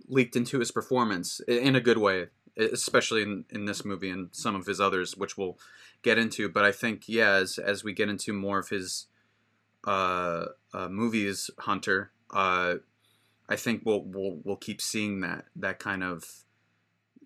leaked 0.08 0.36
into 0.36 0.60
his 0.60 0.71
performance 0.71 1.39
in 1.48 1.76
a 1.76 1.82
good 1.82 1.98
way, 1.98 2.28
especially 2.58 3.24
in, 3.24 3.45
in 3.50 3.65
this 3.65 3.84
movie 3.84 4.10
and 4.10 4.30
some 4.32 4.56
of 4.56 4.65
his 4.65 4.80
others, 4.80 5.17
which 5.17 5.38
we'll 5.38 5.58
get 6.04 6.17
into. 6.17 6.50
But 6.50 6.65
I 6.65 6.71
think 6.71 7.08
yeah, 7.08 7.32
as 7.36 7.58
as 7.58 7.84
we 7.84 7.93
get 7.93 8.10
into 8.10 8.34
more 8.34 8.60
of 8.60 8.69
his 8.69 9.08
uh, 9.88 10.45
uh 10.74 10.89
movies, 10.89 11.50
Hunter, 11.60 12.12
uh, 12.36 12.76
I 13.48 13.56
think 13.56 13.84
we'll 13.86 14.02
we'll 14.02 14.39
we'll 14.43 14.56
keep 14.58 14.82
seeing 14.82 15.21
that 15.21 15.45
that 15.56 15.80
kind 15.80 16.04
of 16.04 16.43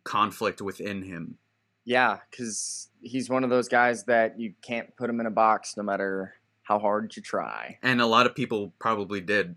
conflict 0.04 0.62
within 0.62 1.04
him. 1.04 1.38
Yeah, 1.86 2.20
because 2.30 2.90
he's 3.02 3.30
one 3.30 3.44
of 3.44 3.50
those 3.50 3.68
guys 3.68 4.04
that 4.04 4.40
you 4.40 4.54
can't 4.62 4.96
put 4.96 5.10
him 5.10 5.20
in 5.20 5.26
a 5.26 5.32
box 5.32 5.76
no 5.76 5.84
matter 5.84 6.36
how 6.64 6.78
hard 6.78 7.16
you 7.16 7.24
try. 7.24 7.80
And 7.82 8.00
a 8.00 8.06
lot 8.06 8.28
of 8.28 8.36
people 8.36 8.74
probably 8.78 9.22
did. 9.22 9.56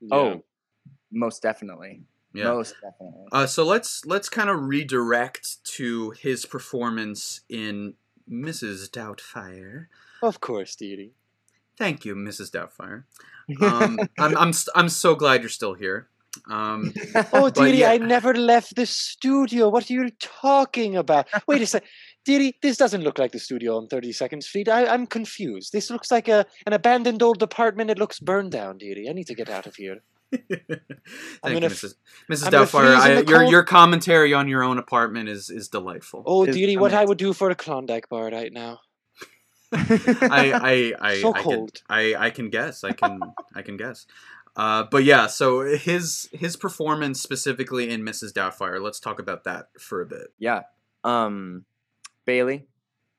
yeah. 0.00 0.14
Oh, 0.14 0.44
most 1.10 1.42
definitely. 1.42 2.02
Yeah. 2.32 2.44
Most 2.44 2.74
definitely. 2.80 3.26
Uh, 3.32 3.46
so 3.46 3.64
let's 3.64 4.04
let's 4.06 4.28
kind 4.28 4.48
of 4.48 4.68
redirect 4.68 5.64
to 5.76 6.10
his 6.10 6.46
performance 6.46 7.40
in 7.48 7.94
Mrs. 8.30 8.88
Doubtfire. 8.90 9.86
of 10.22 10.40
course, 10.40 10.76
Dee 10.76 11.10
Thank 11.76 12.04
you, 12.04 12.14
Mrs. 12.14 12.50
Doubtfire. 12.50 13.04
Um, 13.60 13.98
I'm 14.18 14.36
I'm 14.36 14.52
st- 14.52 14.72
I'm 14.74 14.88
so 14.88 15.14
glad 15.14 15.40
you're 15.42 15.48
still 15.48 15.74
here. 15.74 16.08
Um, 16.50 16.92
Oh, 17.32 17.50
But 17.50 17.54
Didi, 17.54 17.78
yeah. 17.78 17.90
I 17.92 17.98
never 17.98 18.34
left 18.34 18.76
the 18.76 18.86
studio. 18.86 19.68
What 19.68 19.90
are 19.90 19.92
you 19.92 20.10
talking 20.20 20.96
about? 20.96 21.26
Wait 21.46 21.62
a 21.62 21.66
sec. 21.66 21.84
Didi, 22.24 22.56
this 22.60 22.76
doesn't 22.76 23.02
look 23.02 23.18
like 23.18 23.32
the 23.32 23.38
studio 23.38 23.76
on 23.78 23.88
32nd 23.88 24.42
Street. 24.42 24.68
I, 24.68 24.86
I'm 24.86 25.06
confused. 25.06 25.72
This 25.72 25.90
looks 25.90 26.10
like 26.10 26.28
a 26.28 26.44
an 26.66 26.74
abandoned 26.74 27.22
old 27.22 27.42
apartment. 27.42 27.90
It 27.90 27.98
looks 27.98 28.20
burned 28.20 28.52
down, 28.52 28.76
Didi. 28.78 29.08
I 29.08 29.12
need 29.14 29.26
to 29.28 29.34
get 29.34 29.48
out 29.48 29.66
of 29.66 29.74
here. 29.76 29.98
thank 30.30 30.50
I'm 31.42 31.54
you, 31.54 31.60
gonna 31.60 31.66
f- 31.66 31.72
Mrs. 31.72 31.94
Mrs. 32.30 32.46
I'm 32.46 32.52
Doubtfire. 32.52 32.94
I, 32.96 33.20
your 33.22 33.44
your 33.44 33.62
commentary 33.62 34.34
on 34.34 34.46
your 34.46 34.62
own 34.62 34.76
apartment 34.78 35.30
is 35.30 35.48
is 35.48 35.68
delightful. 35.68 36.22
Oh, 36.26 36.44
Is 36.44 36.54
Didi, 36.54 36.76
what 36.76 36.92
I 36.92 36.96
amazing. 36.96 37.08
would 37.08 37.18
do 37.18 37.32
for 37.32 37.48
a 37.48 37.54
Klondike 37.54 38.10
bar 38.10 38.28
right 38.30 38.52
now. 38.52 38.80
I 39.72 40.52
I 40.52 40.92
I 41.10 41.20
So 41.20 41.34
I, 41.34 41.42
can. 41.42 41.66
I 41.88 42.14
I 42.14 42.30
can 42.30 42.50
guess. 42.50 42.84
I 42.84 42.92
can 42.92 43.20
I 43.54 43.62
can 43.62 43.76
guess. 43.76 44.06
Uh, 44.56 44.84
but 44.90 45.04
yeah, 45.04 45.28
so 45.28 45.60
his 45.60 46.28
his 46.32 46.56
performance 46.56 47.22
specifically 47.22 47.88
in 47.88 48.02
Mrs. 48.02 48.32
Doubtfire. 48.32 48.82
Let's 48.82 48.98
talk 48.98 49.20
about 49.20 49.44
that 49.44 49.68
for 49.78 50.00
a 50.00 50.06
bit. 50.06 50.28
yeah. 50.38 50.62
Um, 51.04 51.64
Bailey, 52.26 52.66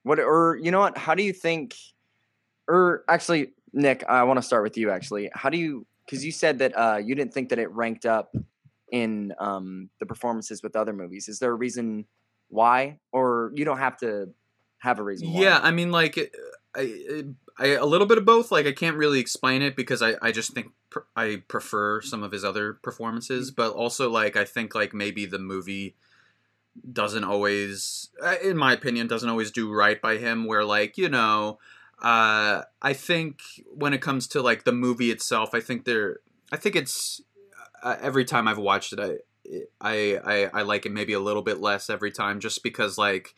what 0.02 0.18
or 0.18 0.58
you 0.62 0.70
know 0.70 0.80
what? 0.80 0.98
How 0.98 1.14
do 1.14 1.22
you 1.22 1.32
think? 1.32 1.74
Or 2.68 3.04
actually, 3.08 3.52
Nick, 3.72 4.04
I 4.08 4.22
want 4.24 4.36
to 4.36 4.42
start 4.42 4.62
with 4.62 4.76
you. 4.76 4.90
Actually, 4.90 5.30
how 5.34 5.48
do 5.48 5.56
you? 5.56 5.86
Because 6.04 6.24
you 6.24 6.30
said 6.30 6.58
that 6.58 6.76
uh, 6.76 6.98
you 7.02 7.14
didn't 7.14 7.32
think 7.32 7.48
that 7.48 7.58
it 7.58 7.70
ranked 7.70 8.04
up 8.04 8.34
in 8.92 9.32
um, 9.38 9.88
the 9.98 10.06
performances 10.06 10.62
with 10.62 10.76
other 10.76 10.92
movies. 10.92 11.28
Is 11.28 11.38
there 11.38 11.52
a 11.52 11.54
reason 11.54 12.04
why, 12.48 12.98
or 13.12 13.50
you 13.54 13.64
don't 13.64 13.78
have 13.78 13.96
to 13.98 14.28
have 14.80 14.98
a 14.98 15.02
reason? 15.02 15.32
Why? 15.32 15.42
Yeah, 15.42 15.60
I 15.62 15.70
mean, 15.70 15.90
like, 15.90 16.18
I, 16.74 17.24
I, 17.58 17.66
a 17.68 17.84
little 17.84 18.06
bit 18.06 18.18
of 18.18 18.24
both. 18.24 18.50
Like, 18.50 18.66
I 18.66 18.72
can't 18.72 18.96
really 18.96 19.20
explain 19.20 19.62
it 19.62 19.76
because 19.76 20.02
I, 20.02 20.14
I 20.20 20.32
just 20.32 20.52
think 20.52 20.72
pr- 20.88 21.00
I 21.14 21.42
prefer 21.48 22.00
some 22.00 22.22
of 22.22 22.32
his 22.32 22.44
other 22.44 22.74
performances, 22.74 23.50
but 23.50 23.72
also, 23.72 24.10
like, 24.10 24.36
I 24.36 24.44
think, 24.44 24.74
like, 24.74 24.92
maybe 24.92 25.26
the 25.26 25.38
movie 25.38 25.96
doesn't 26.92 27.24
always, 27.24 28.10
uh, 28.22 28.36
in 28.42 28.56
my 28.56 28.72
opinion, 28.72 29.06
doesn't 29.06 29.28
always 29.28 29.50
do 29.50 29.72
right 29.72 30.00
by 30.00 30.16
him, 30.16 30.46
where, 30.46 30.64
like, 30.64 30.96
you 30.96 31.08
know, 31.08 31.58
uh, 32.00 32.62
I 32.80 32.92
think 32.94 33.40
when 33.66 33.92
it 33.92 34.00
comes 34.00 34.26
to, 34.28 34.40
like, 34.40 34.64
the 34.64 34.72
movie 34.72 35.10
itself, 35.10 35.50
I 35.52 35.60
think 35.60 35.84
there, 35.84 36.20
I 36.50 36.56
think 36.56 36.76
it's, 36.76 37.20
uh, 37.82 37.96
every 38.00 38.24
time 38.24 38.48
I've 38.48 38.58
watched 38.58 38.94
it, 38.94 39.00
I, 39.00 39.18
I, 39.80 40.20
I, 40.24 40.50
I 40.60 40.62
like 40.62 40.86
it 40.86 40.92
maybe 40.92 41.12
a 41.12 41.20
little 41.20 41.42
bit 41.42 41.60
less 41.60 41.90
every 41.90 42.12
time 42.12 42.40
just 42.40 42.62
because, 42.62 42.96
like, 42.96 43.34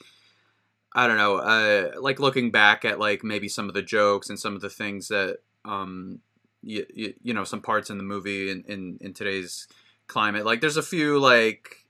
I 0.95 1.07
don't 1.07 1.17
know, 1.17 1.37
uh, 1.37 1.93
like 2.01 2.21
looking 2.21 2.51
back 2.51 2.85
at 2.85 2.99
like 2.99 3.25
maybe 3.25 3.49
some 3.49 3.69
of 3.69 3.75
the 3.75 3.83
jokes 3.83 4.29
and 4.29 4.39
some 4.39 4.55
of 4.55 4.61
the 4.61 4.69
things 4.71 5.09
that, 5.09 5.39
um, 5.65 6.21
you, 6.63 6.85
you, 6.93 7.15
you 7.23 7.35
know, 7.35 7.45
some 7.45 7.63
parts 7.63 7.91
in 7.91 7.97
the 7.97 8.05
movie 8.05 8.51
in, 8.51 8.65
in, 8.69 8.99
in 9.01 9.15
today's 9.15 9.69
climate, 10.07 10.45
like 10.45 10.61
there's 10.61 10.77
a 10.77 10.83
few 10.83 11.19
like 11.19 11.87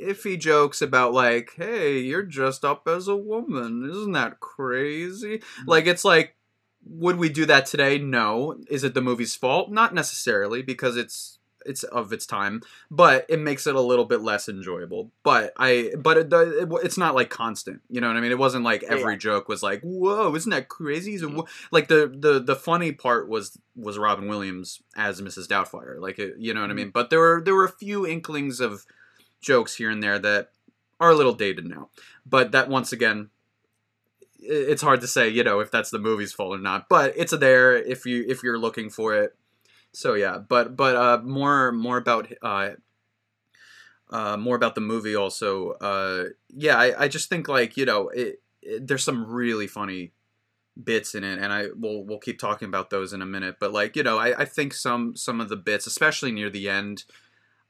iffy 0.00 0.38
jokes 0.38 0.80
about 0.80 1.12
like, 1.12 1.52
hey, 1.56 1.98
you're 1.98 2.22
dressed 2.22 2.64
up 2.64 2.88
as 2.88 3.08
a 3.08 3.16
woman. 3.16 3.88
Isn't 3.90 4.12
that 4.12 4.40
crazy? 4.40 5.42
Like, 5.66 5.86
it's 5.86 6.04
like, 6.04 6.36
would 6.84 7.16
we 7.16 7.28
do 7.28 7.44
that 7.46 7.66
today? 7.66 7.98
No. 7.98 8.56
Is 8.70 8.84
it 8.84 8.94
the 8.94 9.02
movie's 9.02 9.36
fault? 9.36 9.70
Not 9.70 9.92
necessarily 9.92 10.62
because 10.62 10.96
it's, 10.96 11.37
it's 11.68 11.82
of 11.84 12.12
its 12.12 12.26
time, 12.26 12.62
but 12.90 13.26
it 13.28 13.38
makes 13.38 13.66
it 13.66 13.74
a 13.74 13.80
little 13.80 14.04
bit 14.04 14.20
less 14.20 14.48
enjoyable. 14.48 15.10
But 15.22 15.52
I 15.56 15.92
but 15.98 16.16
it, 16.16 16.32
it 16.32 16.68
it's 16.82 16.98
not 16.98 17.14
like 17.14 17.30
constant. 17.30 17.82
You 17.88 18.00
know 18.00 18.08
what 18.08 18.16
I 18.16 18.20
mean? 18.20 18.32
It 18.32 18.38
wasn't 18.38 18.64
like 18.64 18.82
Yeah, 18.82 18.92
every 18.92 19.16
joke 19.16 19.48
was 19.48 19.62
like, 19.62 19.80
"Whoa, 19.82 20.34
isn't 20.34 20.50
that 20.50 20.68
crazy?" 20.68 21.18
So, 21.18 21.28
mm-hmm. 21.28 21.40
like 21.70 21.88
the 21.88 22.12
the 22.14 22.40
the 22.40 22.56
funny 22.56 22.92
part 22.92 23.28
was 23.28 23.58
was 23.76 23.98
Robin 23.98 24.28
Williams 24.28 24.82
as 24.96 25.20
Mrs. 25.20 25.46
Doubtfire. 25.46 26.00
Like 26.00 26.18
it, 26.18 26.36
you 26.38 26.54
know 26.54 26.60
what 26.60 26.66
I 26.66 26.70
mm-hmm. 26.70 26.76
mean? 26.76 26.90
But 26.90 27.10
there 27.10 27.20
were 27.20 27.42
there 27.44 27.54
were 27.54 27.64
a 27.64 27.72
few 27.72 28.06
inklings 28.06 28.60
of 28.60 28.86
jokes 29.40 29.76
here 29.76 29.90
and 29.90 30.02
there 30.02 30.18
that 30.18 30.50
are 30.98 31.10
a 31.10 31.14
little 31.14 31.34
dated 31.34 31.66
now. 31.66 31.90
But 32.26 32.52
that 32.52 32.68
once 32.68 32.92
again 32.92 33.30
it's 34.40 34.82
hard 34.82 35.00
to 35.00 35.06
say, 35.06 35.28
you 35.28 35.44
know, 35.44 35.60
if 35.60 35.70
that's 35.70 35.90
the 35.90 35.98
movie's 35.98 36.32
fault 36.32 36.58
or 36.58 36.62
not. 36.62 36.88
But 36.88 37.14
it's 37.16 37.36
there 37.36 37.76
if 37.76 38.06
you 38.06 38.24
if 38.28 38.42
you're 38.42 38.58
looking 38.58 38.90
for 38.90 39.14
it. 39.14 39.36
So 39.92 40.14
yeah, 40.14 40.38
but 40.38 40.76
but 40.76 40.96
uh 40.96 41.20
more 41.22 41.72
more 41.72 41.96
about 41.96 42.30
uh 42.42 42.70
uh 44.10 44.36
more 44.36 44.56
about 44.56 44.74
the 44.74 44.80
movie 44.80 45.16
also. 45.16 45.70
Uh 45.72 46.24
yeah, 46.48 46.76
I, 46.76 47.04
I 47.04 47.08
just 47.08 47.28
think 47.28 47.48
like, 47.48 47.76
you 47.76 47.84
know, 47.84 48.08
it, 48.08 48.42
it 48.62 48.86
there's 48.86 49.04
some 49.04 49.26
really 49.26 49.66
funny 49.66 50.12
bits 50.82 51.14
in 51.14 51.24
it 51.24 51.38
and 51.40 51.52
I 51.52 51.66
will 51.78 52.04
we'll 52.04 52.18
keep 52.18 52.38
talking 52.38 52.68
about 52.68 52.90
those 52.90 53.12
in 53.12 53.22
a 53.22 53.26
minute. 53.26 53.56
But 53.60 53.72
like, 53.72 53.96
you 53.96 54.02
know, 54.02 54.18
I, 54.18 54.42
I 54.42 54.44
think 54.44 54.74
some 54.74 55.16
some 55.16 55.40
of 55.40 55.48
the 55.48 55.56
bits, 55.56 55.86
especially 55.86 56.32
near 56.32 56.50
the 56.50 56.68
end, 56.68 57.04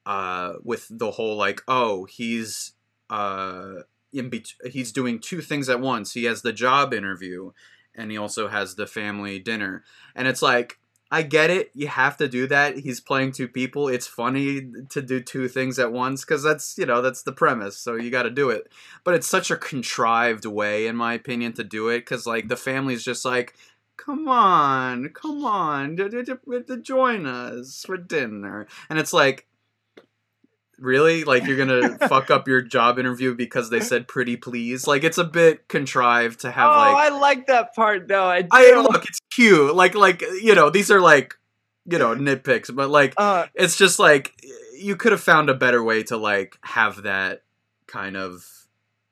uh 0.07 0.54
with 0.62 0.87
the 0.90 1.12
whole 1.12 1.37
like, 1.37 1.62
oh, 1.68 2.04
he's 2.04 2.72
uh 3.11 3.74
in 4.12 4.31
bet- 4.31 4.54
he's 4.70 4.92
doing 4.92 5.18
two 5.18 5.40
things 5.40 5.68
at 5.68 5.81
once. 5.81 6.12
He 6.12 6.24
has 6.24 6.42
the 6.42 6.52
job 6.52 6.94
interview 6.94 7.52
and 7.94 8.11
he 8.11 8.16
also 8.18 8.48
has 8.48 8.74
the 8.76 8.87
family 8.87 9.38
dinner. 9.38 9.85
And 10.14 10.28
it's 10.28 10.42
like 10.42 10.78
I 11.11 11.23
get 11.23 11.49
it. 11.49 11.71
You 11.75 11.88
have 11.88 12.18
to 12.18 12.29
do 12.29 12.47
that. 12.49 12.79
He's 12.79 13.01
playing 13.01 13.33
two 13.33 13.49
people. 13.49 13.88
It's 13.88 14.07
funny 14.07 14.71
to 14.90 15.01
do 15.01 15.21
two 15.21 15.49
things 15.49 15.79
at 15.79 15.92
once 15.92 16.25
cuz 16.25 16.42
that's, 16.42 16.77
you 16.77 16.85
know, 16.85 17.01
that's 17.01 17.23
the 17.23 17.33
premise. 17.33 17.79
So 17.79 17.94
you 17.94 18.11
got 18.11 18.25
to 18.25 18.31
do 18.31 18.51
it. 18.51 18.71
But 19.05 19.14
it's 19.14 19.27
such 19.27 19.51
a 19.51 19.57
contrived 19.57 20.44
way 20.44 20.87
in 20.87 20.97
my 20.97 21.14
opinion 21.14 21.55
to 21.55 21.64
do 21.64 21.88
it 21.88 22.05
cuz 22.05 22.27
like 22.27 22.49
the 22.49 22.57
family's 22.57 23.05
just 23.05 23.25
like 23.25 23.55
Come 23.97 24.29
on, 24.29 25.09
come 25.09 25.44
on, 25.44 25.97
join 26.83 27.27
us 27.27 27.85
for 27.85 27.97
dinner. 27.97 28.68
And 28.88 28.97
it's 28.97 29.12
like, 29.12 29.49
really 30.79 31.25
like 31.25 31.44
you're 31.47 31.57
gonna 31.57 31.99
fuck 32.09 32.31
up 32.31 32.47
your 32.47 32.62
job 32.62 32.99
interview 32.99 33.35
because 33.35 33.71
they 33.71 33.81
said 33.81 34.07
pretty 34.07 34.37
please 34.37 34.87
like 34.87 35.05
it's 35.05 35.18
a 35.18 35.25
bit 35.25 35.68
contrived 35.68 36.40
to 36.40 36.51
have 36.51 36.71
oh, 36.71 36.77
like 36.77 37.12
I 37.12 37.18
like 37.18 37.47
that 37.49 37.75
part 37.75 38.09
though. 38.09 38.27
I, 38.27 38.47
I 38.51 38.81
look 38.81 39.05
it's 39.05 39.17
cute. 39.38 39.74
Like 39.74 39.94
like 39.94 40.22
you 40.42 40.55
know 40.55 40.70
these 40.70 40.90
are 40.90 41.01
like 41.01 41.35
you 41.90 41.98
know 41.98 42.14
nitpicks 42.14 42.74
but 42.74 42.90
like 42.90 43.14
Uh, 43.16 43.46
it's 43.55 43.77
just 43.77 43.98
like 43.98 44.35
you 44.79 44.96
could 44.96 45.12
have 45.12 45.20
found 45.22 45.48
a 45.48 45.55
better 45.55 45.83
way 45.83 46.03
to 46.05 46.16
like 46.16 46.59
have 46.62 47.03
that 47.03 47.42
kind 47.87 48.16
of 48.16 48.44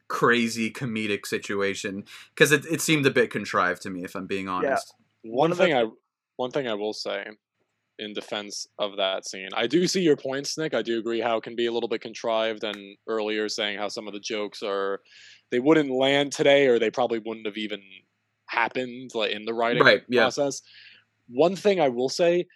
crazy 0.09 0.71
comedic 0.71 1.27
situation 1.27 2.05
because 2.35 2.53
it, 2.53 2.65
it 2.67 2.81
seemed 2.81 3.07
a 3.07 3.11
bit 3.11 3.31
contrived 3.31 3.83
to 3.83 3.91
me 3.91 4.05
if 4.05 4.15
i'm 4.15 4.27
being 4.27 4.49
honest. 4.49 4.95
One 5.23 5.51
of 5.51 5.57
the- 5.59 5.65
thing 5.65 5.75
I 5.75 5.85
one 6.37 6.51
thing 6.51 6.69
I 6.69 6.75
will 6.75 6.93
say 6.93 7.25
in 7.99 8.13
defense 8.13 8.69
of 8.79 8.99
that 8.99 9.27
scene, 9.27 9.49
I 9.57 9.67
do 9.67 9.87
see 9.87 10.03
your 10.03 10.17
points, 10.17 10.59
Nick. 10.59 10.75
I 10.75 10.83
do 10.83 10.99
agree 10.99 11.23
how 11.23 11.39
it 11.39 11.45
can 11.45 11.57
be 11.57 11.65
a 11.65 11.73
little 11.73 11.89
bit 11.89 12.03
contrived, 12.03 12.63
and 12.63 12.99
earlier 13.09 13.49
saying 13.49 13.79
how 13.79 13.89
some 13.89 14.07
of 14.07 14.13
the 14.13 14.21
jokes 14.21 14.63
are 14.63 15.01
they 15.51 15.61
wouldn't 15.61 15.91
land 15.91 16.33
today, 16.33 16.67
or 16.67 16.79
they 16.79 16.91
probably 16.91 17.21
wouldn't 17.21 17.47
have 17.47 17.57
even 17.57 17.81
happened 18.47 19.11
like 19.15 19.33
in 19.33 19.45
the 19.45 19.55
writing 19.55 19.83
Right, 19.83 20.03
yeah. 20.09 20.23
process. 20.23 20.63
One 21.29 21.57
thing 21.57 21.81
I 21.81 21.89
will 21.89 22.09
say, 22.09 22.47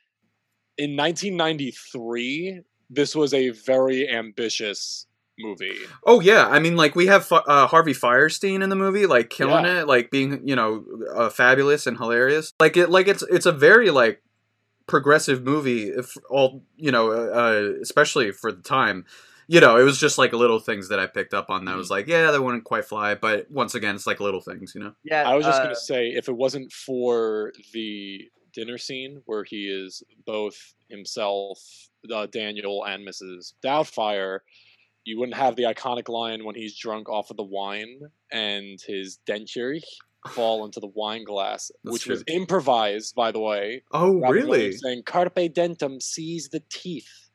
in 0.78 0.96
1993, 0.96 2.62
this 2.88 3.14
was 3.14 3.34
a 3.34 3.50
very 3.50 4.08
ambitious 4.08 5.06
movie. 5.38 5.74
Oh 6.04 6.20
yeah, 6.20 6.46
I 6.48 6.58
mean, 6.58 6.76
like 6.76 6.94
we 6.94 7.06
have 7.06 7.30
uh, 7.32 7.66
Harvey 7.66 7.94
Fierstein 7.94 8.62
in 8.62 8.70
the 8.70 8.76
movie, 8.76 9.06
like 9.06 9.30
killing 9.30 9.64
it, 9.64 9.86
like 9.86 10.10
being 10.10 10.46
you 10.46 10.56
know 10.56 10.84
uh, 11.14 11.30
fabulous 11.30 11.86
and 11.86 11.96
hilarious. 11.96 12.52
Like 12.60 12.76
it, 12.76 12.90
like 12.90 13.08
it's 13.08 13.22
it's 13.22 13.46
a 13.46 13.52
very 13.52 13.90
like 13.90 14.22
progressive 14.86 15.42
movie. 15.42 15.84
If 15.88 16.16
all 16.28 16.62
you 16.76 16.90
know, 16.92 17.10
uh, 17.10 17.80
especially 17.80 18.32
for 18.32 18.52
the 18.52 18.62
time, 18.62 19.04
you 19.50 19.60
know, 19.60 19.76
it 19.76 19.82
was 19.82 19.98
just 19.98 20.16
like 20.16 20.32
little 20.32 20.60
things 20.60 20.90
that 20.90 21.00
I 21.00 21.08
picked 21.08 21.34
up 21.34 21.50
on 21.50 21.64
that 21.64 21.74
was 21.74 21.90
like, 21.90 22.06
yeah, 22.06 22.30
that 22.30 22.40
wouldn't 22.40 22.62
quite 22.62 22.84
fly. 22.84 23.16
But 23.16 23.50
once 23.50 23.74
again, 23.74 23.96
it's 23.96 24.06
like 24.06 24.20
little 24.20 24.40
things, 24.40 24.76
you 24.76 24.80
know. 24.80 24.92
yeah, 25.02 25.28
I 25.28 25.34
was 25.34 25.44
just 25.44 25.60
uh, 25.60 25.64
gonna 25.64 25.74
say, 25.74 26.10
if 26.10 26.28
it 26.28 26.36
wasn't 26.36 26.70
for 26.70 27.52
the 27.72 28.30
dinner 28.52 28.78
scene 28.78 29.22
where 29.26 29.42
he 29.42 29.66
is 29.66 30.04
both 30.24 30.54
himself, 30.88 31.58
uh, 32.14 32.26
Daniel, 32.26 32.84
and 32.84 33.04
Mrs. 33.04 33.54
Doubtfire, 33.64 34.38
you 35.02 35.18
wouldn't 35.18 35.36
have 35.36 35.56
the 35.56 35.64
iconic 35.64 36.08
line 36.08 36.44
when 36.44 36.54
he's 36.54 36.78
drunk 36.78 37.08
off 37.08 37.32
of 37.32 37.36
the 37.36 37.42
wine 37.42 38.02
and 38.30 38.78
his 38.86 39.18
denture 39.28 39.80
fall 40.28 40.64
into 40.64 40.78
the 40.78 40.92
wine 40.94 41.24
glass, 41.24 41.72
That's 41.82 41.92
which 41.92 42.06
was 42.06 42.22
improvised, 42.28 43.16
by 43.16 43.32
the 43.32 43.40
way. 43.40 43.82
Oh 43.90 44.20
Robin 44.20 44.30
really? 44.30 44.48
Williams 44.48 44.80
saying 44.80 45.02
"Carpe 45.06 45.52
dentum" 45.52 46.00
seize 46.00 46.50
the 46.50 46.62
teeth. 46.70 47.29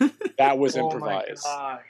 That 0.38 0.58
was 0.58 0.76
oh 0.76 0.80
my 0.80 0.94
improvised, 0.94 1.44
gosh. 1.44 1.80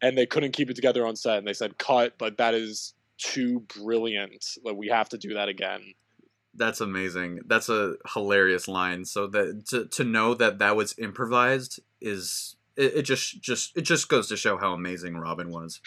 and 0.00 0.16
they 0.18 0.26
couldn't 0.26 0.52
keep 0.52 0.70
it 0.70 0.74
together 0.74 1.06
on 1.06 1.14
set. 1.16 1.38
And 1.38 1.46
they 1.46 1.52
said, 1.52 1.78
"Cut!" 1.78 2.14
But 2.18 2.38
that 2.38 2.54
is 2.54 2.94
too 3.18 3.60
brilliant. 3.60 4.44
Like 4.64 4.76
we 4.76 4.88
have 4.88 5.08
to 5.10 5.18
do 5.18 5.34
that 5.34 5.48
again. 5.48 5.94
That's 6.54 6.80
amazing. 6.80 7.40
That's 7.46 7.68
a 7.68 7.94
hilarious 8.12 8.66
line. 8.68 9.04
So 9.04 9.26
that 9.28 9.66
to 9.68 9.86
to 9.86 10.04
know 10.04 10.34
that 10.34 10.58
that 10.58 10.76
was 10.76 10.94
improvised 10.98 11.80
is. 12.00 12.56
It, 12.76 12.94
it 12.96 13.02
just 13.02 13.40
just 13.42 13.76
it 13.76 13.82
just 13.82 14.08
goes 14.08 14.28
to 14.28 14.36
show 14.36 14.56
how 14.56 14.72
amazing 14.72 15.16
Robin 15.16 15.50
was. 15.50 15.80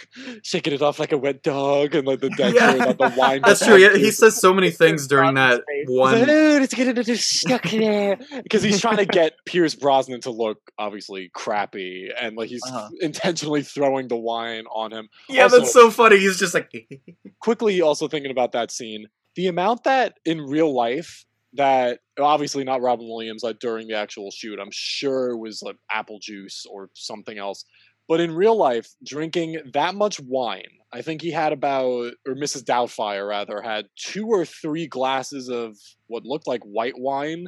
shaking 0.43 0.74
it 0.74 0.82
off 0.82 1.00
like 1.00 1.12
a 1.12 1.17
wet 1.17 1.41
dog, 1.43 1.95
and 1.95 2.06
like 2.08 2.19
the 2.19 2.28
Yeah. 2.38 2.76
that 2.76 2.98
the 2.98 3.13
wine. 3.17 3.41
That's 3.43 3.65
true. 3.65 3.78
like 3.78 3.95
He, 3.95 4.12
says 4.12 4.39
so 4.39 4.54
many 4.54 4.69
things 4.71 5.08
during 5.08 5.34
that 5.36 5.63
face. 5.67 5.86
one. 5.88 6.15
"Oh, 6.30 6.62
it's 6.62 6.74
getting 6.74 6.95
it's 6.98 7.26
stuck 7.26 7.63
there 7.69 8.17
because 8.43 8.62
he's 8.62 8.80
trying 8.80 8.98
to 8.98 9.06
get 9.06 9.34
Pierce 9.45 9.74
Brosnan 9.76 10.21
to 10.21 10.32
look 10.32 10.60
obviously 10.78 11.30
crappy, 11.34 12.10
and 12.21 12.36
like 12.38 12.50
he's 12.50 12.63
Uh-huh. 12.65 12.89
intentionally 13.02 13.63
throwing 13.63 14.08
the 14.08 14.17
wine 14.17 14.65
on 14.71 14.91
him. 14.93 15.10
Yeah, 15.28 15.43
Also- 15.43 15.60
that's 15.60 15.74
so 15.74 15.89
funny. 15.89 16.17
He's 16.19 16.38
just 16.38 16.54
like, 16.54 16.71
quickly 17.39 17.82
also 17.82 18.08
thinking 18.08 18.32
about 18.32 18.52
that 18.54 18.71
scene 18.71 19.08
the 19.36 19.48
amount 19.48 19.84
that 19.84 20.17
in 20.24 20.39
real 20.39 20.74
life 20.74 21.26
that 21.56 22.00
obviously 22.20 22.63
not 22.63 22.82
robin 22.82 23.08
williams 23.08 23.44
like 23.44 23.60
during 23.60 23.88
the 23.88 23.96
actual 23.96 24.32
shoot. 24.32 24.60
I'm 24.60 24.72
sure 24.72 25.30
it 25.30 25.38
was 25.38 25.62
like 25.62 25.78
apple 25.91 26.20
juice 26.20 26.65
or 26.70 26.89
something 26.94 27.38
else. 27.38 27.65
But 28.08 28.20
in 28.20 28.36
real 28.36 28.56
life 28.56 28.88
drinking 29.04 29.60
that 29.74 29.96
much 29.96 30.20
wine 30.20 30.70
i 30.94 31.02
think 31.02 31.22
he 31.22 31.32
had 31.32 31.54
about 31.54 32.13
or 32.28 32.36
mrs 32.36 32.63
doubtfire 32.63 33.28
rather 33.28 33.62
had 33.62 33.88
two 33.96 34.28
or 34.28 34.46
three 34.46 34.88
glasses 34.88 35.50
of 35.50 35.76
what 36.08 36.24
looked 36.24 36.48
like 36.48 36.62
white 36.62 36.98
wine 36.98 37.48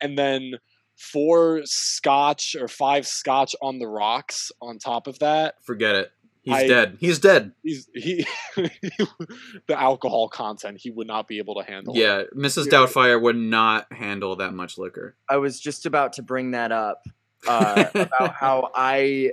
and 0.00 0.18
then 0.18 0.54
four 1.00 1.62
scotch 1.64 2.54
or 2.58 2.68
five 2.68 3.06
scotch 3.06 3.56
on 3.62 3.78
the 3.78 3.88
rocks 3.88 4.52
on 4.60 4.78
top 4.78 5.06
of 5.06 5.18
that. 5.18 5.54
Forget 5.64 5.96
it. 5.96 6.12
He's 6.42 6.54
I- 6.54 6.66
dead. 6.66 6.96
He's 7.00 7.18
dead. 7.18 7.52
he's 7.62 7.88
he 7.94 8.26
the 8.56 9.78
alcohol 9.78 10.28
content 10.28 10.78
he 10.80 10.90
would 10.90 11.06
not 11.06 11.28
be 11.28 11.38
able 11.38 11.54
to 11.56 11.62
handle. 11.62 11.96
Yeah, 11.96 12.24
Mrs. 12.34 12.66
Doubtfire 12.66 13.20
would 13.20 13.36
not 13.36 13.92
handle 13.92 14.36
that 14.36 14.54
much 14.54 14.78
liquor. 14.78 15.16
I 15.28 15.36
was 15.36 15.60
just 15.60 15.84
about 15.86 16.14
to 16.14 16.22
bring 16.22 16.52
that 16.52 16.72
up 16.72 17.02
uh, 17.46 17.84
about 17.94 18.34
how 18.34 18.70
I, 18.74 19.32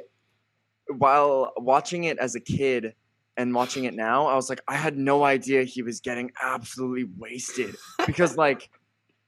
while 0.90 1.54
watching 1.58 2.04
it 2.06 2.18
as 2.18 2.36
a 2.36 2.40
kid 2.42 2.94
and 3.38 3.54
watching 3.54 3.86
it 3.86 3.94
now, 3.94 4.28
I 4.28 4.36
was 4.36 4.50
like, 4.50 4.62
I 4.68 4.76
had 4.76 4.98
no 4.98 5.24
idea 5.24 5.64
he 5.64 5.82
was 5.84 6.02
getting 6.02 6.32
absolutely 6.42 7.06
wasted 7.18 7.76
because, 8.06 8.36
like, 8.36 8.70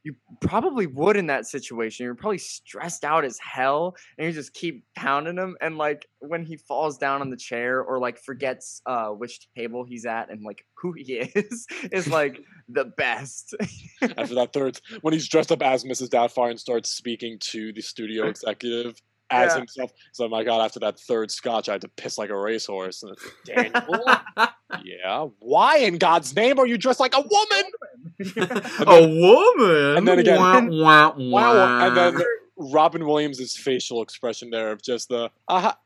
you 0.10 0.15
probably 0.41 0.88
would 0.88 1.17
in 1.17 1.28
that 1.28 1.45
situation. 1.45 2.04
You're 2.04 2.15
probably 2.15 2.39
stressed 2.39 3.04
out 3.04 3.24
as 3.24 3.38
hell, 3.39 3.95
and 4.17 4.26
you 4.26 4.34
just 4.34 4.54
keep 4.54 4.84
pounding 4.95 5.38
him. 5.38 5.56
And 5.62 5.78
like 5.78 6.08
when 6.19 6.43
he 6.43 6.58
falls 6.58 6.98
down 6.98 7.22
on 7.22 7.30
the 7.30 7.38
chair 7.38 7.82
or 7.82 8.00
like 8.00 8.17
forgets 8.17 8.82
uh, 8.88 9.10
which 9.10 9.48
table 9.56 9.86
he's 9.88 10.06
at 10.06 10.32
and 10.32 10.43
like 10.43 10.65
who 10.78 10.93
he 10.93 11.13
is, 11.36 11.67
is 11.91 12.08
like 12.08 12.41
the 12.69 12.86
best. 12.86 13.56
After 14.02 14.36
that 14.36 14.54
third, 14.54 14.82
when 15.02 15.13
he's 15.13 15.28
dressed 15.28 15.52
up 15.52 15.62
as 15.62 15.84
Mrs. 15.84 16.10
Doubtfire 16.10 16.50
and 16.50 16.60
starts 16.60 16.89
speaking 16.89 17.38
to 17.39 17.72
the 17.74 17.82
studio 17.82 18.26
executive 18.30 18.95
as 19.31 19.51
Yeah. 19.53 19.57
himself, 19.59 19.91
so 20.11 20.27
my 20.27 20.43
god, 20.43 20.61
after 20.63 20.79
that 20.81 20.99
third 20.99 21.31
scotch, 21.31 21.69
I 21.69 21.73
had 21.73 21.81
to 21.81 21.87
piss 21.89 22.17
like 22.17 22.29
a 22.29 22.37
racehorse. 22.37 23.03
And 23.03 23.15
Daniel, 23.45 24.03
yeah, 24.83 25.27
why 25.39 25.77
in 25.77 25.97
God's 25.97 26.35
name 26.35 26.59
are 26.59 26.65
you 26.67 26.77
dressed 26.77 26.99
like 26.99 27.13
a 27.15 27.21
woman? 27.21 27.71
a 28.87 29.07
woman. 29.07 29.97
and 29.97 30.07
then 30.07 30.19
again- 30.19 30.39
wah, 30.39 30.61
wah, 30.61 31.13
Wow, 31.17 31.55
wah. 31.55 31.87
and 31.87 31.97
then 31.97 32.21
Robin 32.57 33.05
Williams' 33.05 33.55
facial 33.55 34.01
expression 34.01 34.49
there 34.49 34.71
of 34.71 34.81
just 34.81 35.09
the 35.09 35.29
aha. 35.47 35.77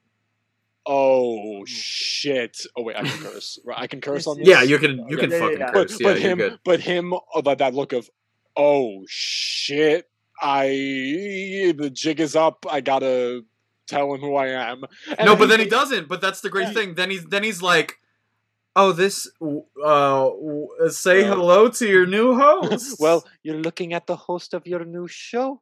Oh 0.85 1.63
shit! 1.65 2.57
Oh 2.75 2.83
wait, 2.83 2.97
I 2.97 3.03
can 3.03 3.17
curse. 3.23 3.57
I 3.75 3.87
can 3.87 4.01
curse 4.01 4.27
on 4.27 4.37
this. 4.37 4.47
yeah, 4.47 4.63
you 4.63 4.77
can 4.79 4.97
you 5.07 5.17
Okay. 5.17 5.27
can 5.27 5.29
Yeah, 5.31 5.37
yeah, 5.37 5.43
fucking 5.43 5.59
yeah. 5.59 5.71
but 5.73 5.87
curse. 5.87 5.99
Yeah, 6.01 6.07
but 6.09 6.19
him 6.19 6.37
good. 6.37 6.59
but 6.65 6.79
him 6.81 7.13
uh, 7.13 7.41
that 7.41 7.59
that 7.59 7.73
look 7.73 7.93
of 7.93 8.09
oh 8.57 9.03
shit 9.07 10.09
I 10.43 11.73
the 11.77 11.89
jig 11.93 12.19
is 12.19 12.35
up 12.35 12.65
I 12.69 12.81
gotta 12.81 13.43
tell 13.87 14.13
him 14.13 14.19
who 14.21 14.35
I 14.35 14.47
am. 14.47 14.83
And 15.17 15.25
no, 15.25 15.35
but 15.35 15.47
then 15.49 15.59
he 15.59 15.65
doesn't. 15.67 16.07
But 16.07 16.21
that's 16.21 16.41
the 16.41 16.49
great 16.49 16.67
Yeah. 16.67 16.73
thing. 16.73 16.95
Then 16.95 17.09
he's 17.09 17.25
then 17.25 17.43
he's 17.43 17.61
like, 17.61 17.99
"Oh, 18.75 18.91
this. 18.91 19.27
Uh, 19.83 20.29
say 20.89 21.23
Uh, 21.23 21.35
hello 21.35 21.69
to 21.69 21.87
your 21.87 22.05
new 22.05 22.35
host." 22.39 22.99
Well, 22.99 23.25
you're 23.43 23.57
looking 23.61 23.93
at 23.93 24.05
the 24.07 24.15
host 24.15 24.53
of 24.53 24.67
your 24.67 24.83
new 24.85 25.07
show. 25.07 25.61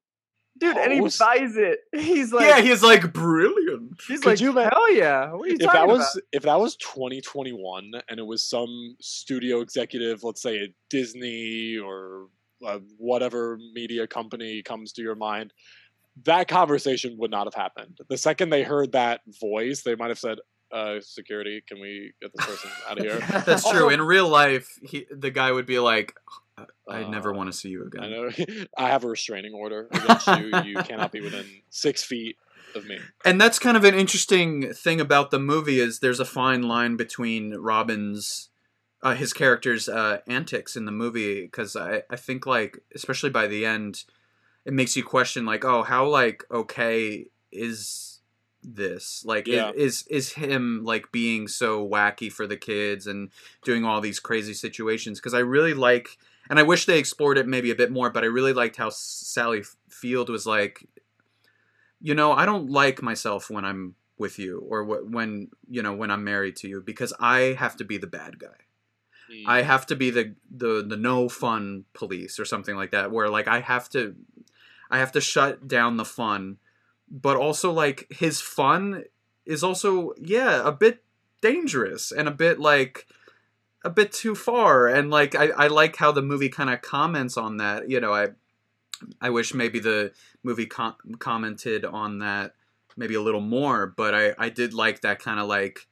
Dude, 0.58 0.76
and 0.78 0.92
he 0.92 1.00
buys 1.00 1.56
it. 1.56 1.80
He's 1.94 2.34
like, 2.34 2.46
yeah, 2.46 2.60
he's 2.60 2.84
like 2.84 3.14
brilliant. 3.14 4.00
he's 4.06 4.20
Could 4.20 4.32
like, 4.32 4.42
you 4.42 4.52
hell 4.52 4.92
yeah. 4.94 5.32
What 5.32 5.46
are 5.48 5.48
you 5.48 5.54
if 5.54 5.62
talking 5.62 5.80
that 5.80 5.88
was 5.88 6.02
about? 6.14 6.24
if 6.34 6.44
that 6.44 6.60
was 6.60 6.76
2021 6.76 7.94
and 8.10 8.20
it 8.20 8.26
was 8.26 8.44
some 8.44 8.98
studio 9.00 9.62
executive, 9.62 10.24
let's 10.26 10.42
say 10.42 10.62
at 10.62 10.72
Disney 10.90 11.78
or 11.78 12.28
uh, 12.66 12.80
whatever 12.98 13.58
media 13.74 14.08
company 14.08 14.62
comes 14.64 14.92
to 14.94 15.02
your 15.02 15.16
mind, 15.16 15.54
that 16.26 16.48
conversation 16.48 17.16
would 17.18 17.32
not 17.32 17.46
have 17.48 17.54
happened. 17.54 18.00
The 18.10 18.18
second 18.18 18.50
they 18.50 18.64
heard 18.64 18.92
that 18.92 19.22
voice, 19.40 19.84
they 19.84 19.96
might 19.96 20.10
have 20.10 20.20
said, 20.20 20.40
uh, 20.72 21.00
"Security, 21.02 21.64
can 21.68 21.80
we 21.80 22.14
get 22.22 22.32
this 22.36 22.46
person 22.46 22.70
out 22.90 22.98
of 23.00 23.04
here?" 23.06 23.20
That's 23.46 23.70
true. 23.70 23.90
In 23.90 24.02
real 24.02 24.28
life, 24.28 24.78
he, 24.84 25.06
the 25.10 25.32
guy 25.32 25.52
would 25.52 25.66
be 25.66 25.80
like, 25.80 26.14
"I 26.88 27.04
never 27.10 27.34
Uh, 27.34 27.38
want 27.38 27.52
to 27.52 27.58
see 27.58 27.70
you 27.70 27.86
again. 27.86 28.04
I 28.04 28.28
again." 28.28 28.46
know. 28.48 28.66
I 28.78 28.90
have 28.90 29.04
a 29.04 29.08
restraining 29.08 29.54
order 29.54 29.88
against 29.92 30.28
you. 30.28 30.52
You 30.66 30.76
cannot 30.84 31.12
be 31.12 31.22
within 31.22 31.46
six 31.70 32.04
feet 32.04 32.38
of 32.76 32.86
me. 32.86 33.00
And 33.26 33.42
that's 33.42 33.60
kind 33.60 33.76
of 33.76 33.84
an 33.84 33.96
interesting 33.96 34.74
thing 34.74 35.02
about 35.02 35.32
the 35.32 35.40
movie 35.40 35.80
is 35.80 36.00
there's 36.00 36.20
a 36.22 36.26
fine 36.26 36.62
line 36.62 36.96
between 36.96 37.56
Robin's 37.56 38.50
uh, 39.04 39.16
his 39.16 39.34
character's 39.34 39.90
uh, 39.90 40.20
antics 40.28 40.76
in 40.76 40.86
the 40.86 40.92
movie 40.92 41.42
because 41.42 41.76
I, 41.76 42.04
I 42.10 42.16
think 42.16 42.46
like 42.46 42.80
especially 42.94 43.30
by 43.32 43.48
the 43.48 43.66
end 43.66 44.04
it 44.66 44.74
makes 44.74 44.96
you 44.96 45.04
question 45.04 45.46
like 45.46 45.66
oh 45.66 45.84
how 45.84 46.08
like 46.08 46.44
okay 46.52 47.26
is 47.52 48.20
this? 48.64 49.24
Like 49.26 49.48
Yeah. 49.48 49.72
is 49.72 50.06
is 50.08 50.34
him 50.34 50.84
like 50.84 51.12
being 51.12 51.48
so 51.48 51.88
wacky 51.88 52.32
for 52.32 52.46
the 52.46 52.58
kids 52.58 53.08
and 53.08 53.30
doing 53.64 53.84
all 53.84 54.02
these 54.02 54.20
crazy 54.20 54.54
situations? 54.54 55.20
Because 55.20 55.34
I 55.34 55.40
really 55.40 55.74
like 55.74 56.18
and 56.50 56.60
I 56.60 56.64
wish 56.64 56.86
they 56.86 57.00
explored 57.00 57.38
it 57.38 57.48
maybe 57.48 57.72
a 57.72 57.76
bit 57.76 57.92
more 57.92 58.10
but 58.10 58.24
I 58.24 58.28
really 58.28 58.54
liked 58.54 58.78
how 58.78 58.90
Sally 58.90 59.64
Field 59.90 60.30
was 60.30 60.46
like 60.46 60.88
you 62.00 62.14
know 62.14 62.32
I 62.34 62.46
don't 62.46 62.70
like 62.70 63.02
myself 63.02 63.50
when 63.50 63.66
I'm 63.66 63.96
with 64.18 64.38
you 64.38 64.60
or 64.70 64.84
wh- 64.84 65.12
when 65.12 65.50
you 65.68 65.82
know 65.82 65.94
when 65.94 66.12
I'm 66.12 66.24
married 66.24 66.56
to 66.58 66.68
you 66.68 66.82
because 66.82 67.14
I 67.20 67.56
have 67.58 67.76
to 67.78 67.84
be 67.84 67.98
the 67.98 68.08
bad 68.08 68.38
guy 68.38 68.48
Mm. 69.32 69.44
I 69.48 69.62
have 69.62 69.86
to 69.88 69.96
be 69.96 70.10
the 70.10 70.36
the 70.50 70.84
the 70.88 70.98
no 70.98 71.30
fun 71.30 71.86
police 71.94 72.40
or 72.40 72.46
something 72.46 72.76
like 72.76 72.92
that 72.92 73.12
where 73.12 73.30
like 73.30 73.48
I 73.48 73.62
have 73.62 73.90
to 73.90 74.16
I 74.90 75.00
have 75.00 75.12
to 75.14 75.22
shut 75.22 75.68
down 75.68 75.98
the 75.98 76.06
fun 76.06 76.58
but 77.10 77.38
also 77.38 77.72
like 77.72 78.08
his 78.10 78.42
fun 78.42 79.04
is 79.46 79.64
also 79.64 80.14
yeah 80.18 80.62
a 80.68 80.72
bit 80.72 81.04
dangerous 81.42 82.12
and 82.12 82.28
a 82.28 82.32
bit 82.32 82.60
like 82.60 83.08
a 83.84 83.90
bit 83.90 84.12
too 84.12 84.36
far 84.36 84.88
and 84.88 85.10
like 85.10 85.36
I, 85.36 85.48
I 85.50 85.68
like 85.68 85.96
how 85.96 86.12
the 86.12 86.22
movie 86.22 86.50
kind 86.50 86.70
of 86.70 86.82
comments 86.82 87.38
on 87.38 87.58
that 87.58 87.90
you 87.90 88.00
know 88.00 88.14
I 88.14 88.30
I 89.20 89.30
wish 89.30 89.54
maybe 89.54 89.80
the 89.80 90.12
movie 90.44 90.68
com- 90.68 90.98
commented 91.20 91.86
on 91.86 92.20
that 92.20 92.54
maybe 92.98 93.16
a 93.16 93.22
little 93.22 93.42
more 93.42 93.88
but 93.88 94.14
I 94.14 94.34
I 94.38 94.50
did 94.50 94.74
like 94.74 95.02
that 95.02 95.20
kind 95.20 95.40
of 95.40 95.48
like 95.48 95.88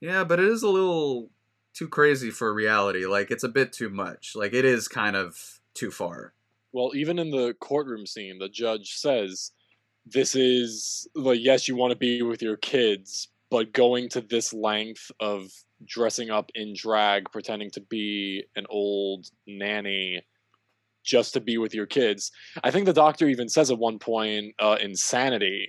yeah 0.00 0.24
but 0.24 0.40
it 0.40 0.46
is 0.46 0.62
a 0.62 0.68
little 0.68 1.30
too 1.74 1.88
crazy 1.88 2.30
for 2.30 2.54
reality 2.54 3.04
like 3.06 3.30
it's 3.30 3.44
a 3.44 3.48
bit 3.48 3.72
too 3.72 3.90
much 3.90 4.32
like 4.34 4.52
it 4.54 4.64
is 4.64 4.88
kind 4.88 5.16
of 5.16 5.60
too 5.74 5.90
far 5.90 6.32
Well, 6.72 6.92
even 6.94 7.18
in 7.18 7.30
the 7.30 7.54
courtroom 7.60 8.06
scene, 8.06 8.38
the 8.38 8.48
judge 8.48 8.94
says, 8.96 9.52
"This 10.06 10.34
is 10.34 11.08
like 11.14 11.40
yes, 11.42 11.68
you 11.68 11.76
want 11.76 11.92
to 11.92 11.98
be 11.98 12.22
with 12.22 12.42
your 12.42 12.56
kids, 12.56 13.28
but 13.50 13.72
going 13.72 14.08
to 14.10 14.20
this 14.20 14.52
length 14.52 15.10
of 15.20 15.52
dressing 15.84 16.30
up 16.30 16.50
in 16.54 16.74
drag, 16.74 17.30
pretending 17.30 17.70
to 17.72 17.80
be 17.80 18.44
an 18.56 18.66
old 18.70 19.26
nanny." 19.46 20.22
Just 21.04 21.34
to 21.34 21.40
be 21.40 21.58
with 21.58 21.74
your 21.74 21.86
kids. 21.86 22.32
I 22.62 22.70
think 22.70 22.86
the 22.86 22.92
doctor 22.94 23.28
even 23.28 23.48
says 23.50 23.70
at 23.70 23.78
one 23.78 23.98
point, 23.98 24.54
uh, 24.58 24.78
insanity. 24.80 25.68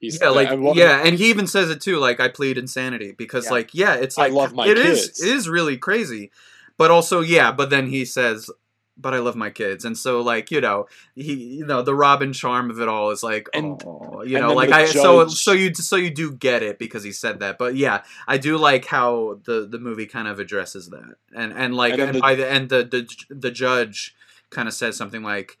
He's 0.00 0.20
yeah, 0.20 0.28
like 0.28 0.50
and 0.50 0.76
yeah, 0.76 1.02
and 1.04 1.16
he 1.18 1.28
even 1.30 1.46
says 1.46 1.70
it 1.70 1.80
too. 1.80 1.98
Like 1.98 2.20
I 2.20 2.28
plead 2.28 2.56
insanity 2.56 3.12
because 3.12 3.46
Yeah. 3.46 3.50
like 3.52 3.74
yeah, 3.74 3.94
it's 3.94 4.16
like 4.16 4.30
I 4.30 4.34
love 4.34 4.52
my 4.54 4.66
it 4.66 4.78
is- 4.78 5.06
kids. 5.06 5.22
it 5.24 5.28
is 5.34 5.48
really 5.48 5.76
crazy, 5.76 6.30
but 6.76 6.90
also 6.90 7.20
yeah, 7.20 7.50
but 7.50 7.70
then 7.70 7.88
he 7.88 8.04
says, 8.04 8.48
but 8.96 9.12
I 9.12 9.18
love 9.18 9.34
my 9.34 9.50
kids, 9.50 9.84
and 9.84 9.98
so 9.98 10.20
like 10.20 10.52
you 10.52 10.60
know 10.60 10.86
he 11.16 11.34
you 11.34 11.66
know 11.66 11.82
the 11.82 11.96
Robin 11.96 12.32
charm 12.32 12.70
of 12.70 12.80
it 12.80 12.86
all 12.88 13.10
is 13.10 13.24
like 13.24 13.48
And- 13.52 13.82
oh 13.84 14.22
you 14.22 14.36
and 14.36 14.46
know 14.46 14.54
like 14.54 14.70
I 14.70 14.86
so 14.86 15.24
judge- 15.24 15.34
so 15.34 15.50
you 15.52 15.74
so 15.74 15.96
you 15.96 16.10
do 16.10 16.30
get 16.32 16.62
it 16.62 16.78
because 16.78 17.02
he 17.02 17.10
said 17.10 17.40
that, 17.40 17.58
but 17.58 17.74
yeah, 17.74 18.02
I 18.28 18.38
do 18.38 18.56
like 18.56 18.84
how 18.86 19.40
the 19.46 19.66
the 19.68 19.80
movie 19.80 20.06
kind 20.06 20.28
of 20.28 20.38
addresses 20.38 20.90
that, 20.90 21.16
and 21.34 21.52
and 21.52 21.74
like 21.74 21.94
And 21.94 22.02
and, 22.02 22.14
the- 22.14 22.20
by 22.20 22.36
the 22.36 22.48
end 22.48 22.68
the 22.70 22.84
the 22.84 23.08
the 23.34 23.50
judge 23.50 24.14
kind 24.50 24.68
of 24.68 24.74
says 24.74 24.96
something 24.96 25.24
like. 25.24 25.58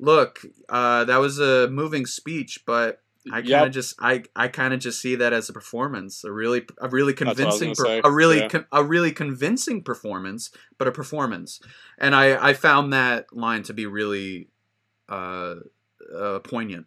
Look, 0.00 0.40
uh, 0.68 1.04
that 1.04 1.18
was 1.18 1.38
a 1.38 1.68
moving 1.68 2.04
speech, 2.04 2.64
but 2.66 3.00
I 3.32 3.36
kind 3.40 3.44
of 3.44 3.48
Yep. 3.48 3.72
just 3.72 3.94
I 4.00 4.22
I 4.36 4.48
kind 4.48 4.74
of 4.74 4.80
just 4.80 5.00
see 5.00 5.16
that 5.16 5.32
as 5.32 5.48
a 5.48 5.52
performance, 5.52 6.24
a 6.24 6.32
really 6.32 6.66
a 6.78 6.88
really 6.88 7.12
what 7.14 7.22
I 7.22 7.30
was 7.30 7.36
convincing 7.38 7.74
per- 7.74 8.00
a 8.04 8.10
really 8.10 8.40
yeah. 8.40 8.48
con- 8.48 8.66
a 8.70 8.84
really 8.84 9.12
convincing 9.12 9.82
performance, 9.82 10.50
but 10.78 10.88
a 10.88 10.92
performance. 10.92 11.60
And 11.98 12.14
I 12.14 12.50
I 12.50 12.52
found 12.54 12.92
that 12.92 13.34
line 13.34 13.62
to 13.64 13.72
be 13.72 13.86
really 13.86 14.48
uh, 15.08 15.56
uh 16.14 16.40
poignant. 16.40 16.86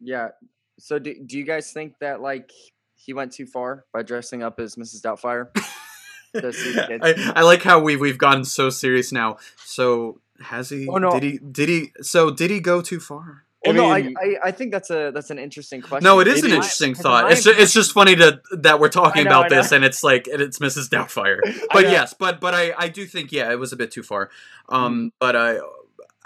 Yeah. 0.00 0.30
So 0.78 0.98
do, 0.98 1.14
do 1.24 1.38
you 1.38 1.44
guys 1.44 1.72
think 1.72 1.98
that 2.00 2.20
like 2.20 2.52
he 2.94 3.14
went 3.14 3.32
too 3.32 3.46
far 3.46 3.86
by 3.92 4.02
dressing 4.02 4.42
up 4.42 4.60
as 4.60 4.76
Mrs. 4.76 5.00
Doubtfire? 5.00 5.48
Does 6.34 6.62
he 6.62 6.74
get- 6.74 7.02
I, 7.02 7.32
I 7.36 7.42
like 7.42 7.62
how 7.62 7.78
we've 7.80 8.00
we've 8.00 8.18
gotten 8.18 8.44
so 8.44 8.68
serious 8.68 9.10
now. 9.10 9.38
So 9.64 10.20
has 10.40 10.68
he? 10.68 10.86
Oh, 10.86 10.98
no. 10.98 11.12
Did 11.12 11.22
he? 11.22 11.38
Did 11.38 11.68
he? 11.70 11.92
So 12.02 12.30
did 12.30 12.50
he 12.50 12.60
go 12.60 12.82
too 12.82 13.00
far? 13.00 13.45
I 13.66 13.72
Well, 13.72 13.88
no, 13.88 13.90
I, 13.90 14.14
I 14.20 14.36
I 14.44 14.50
think 14.50 14.72
that's 14.72 14.90
a 14.90 15.10
that's 15.12 15.30
an 15.30 15.38
interesting 15.38 15.80
question. 15.80 16.04
No, 16.04 16.20
it 16.20 16.28
is 16.28 16.38
It 16.38 16.46
an 16.46 16.50
is. 16.50 16.56
interesting 16.56 16.94
thought. 16.94 17.30
It's 17.32 17.44
just, 17.44 17.58
it's 17.58 17.72
just 17.72 17.92
funny 17.92 18.16
to 18.16 18.40
that 18.52 18.80
we're 18.80 18.88
talking 18.88 19.24
know, 19.24 19.30
about 19.30 19.50
this 19.50 19.72
and 19.72 19.84
it's 19.84 20.02
like 20.02 20.26
and 20.26 20.40
it's 20.40 20.58
Mrs. 20.58 20.88
Doubtfire. 20.88 21.38
But 21.72 21.84
yes, 21.84 22.14
but 22.14 22.40
but 22.40 22.54
I 22.54 22.72
I 22.78 22.88
do 22.88 23.06
think 23.06 23.32
yeah, 23.32 23.50
it 23.50 23.58
was 23.58 23.72
a 23.72 23.76
bit 23.76 23.90
too 23.90 24.02
far. 24.02 24.30
Mm. 24.70 24.76
Um, 24.76 25.12
but 25.18 25.36
I, 25.36 25.58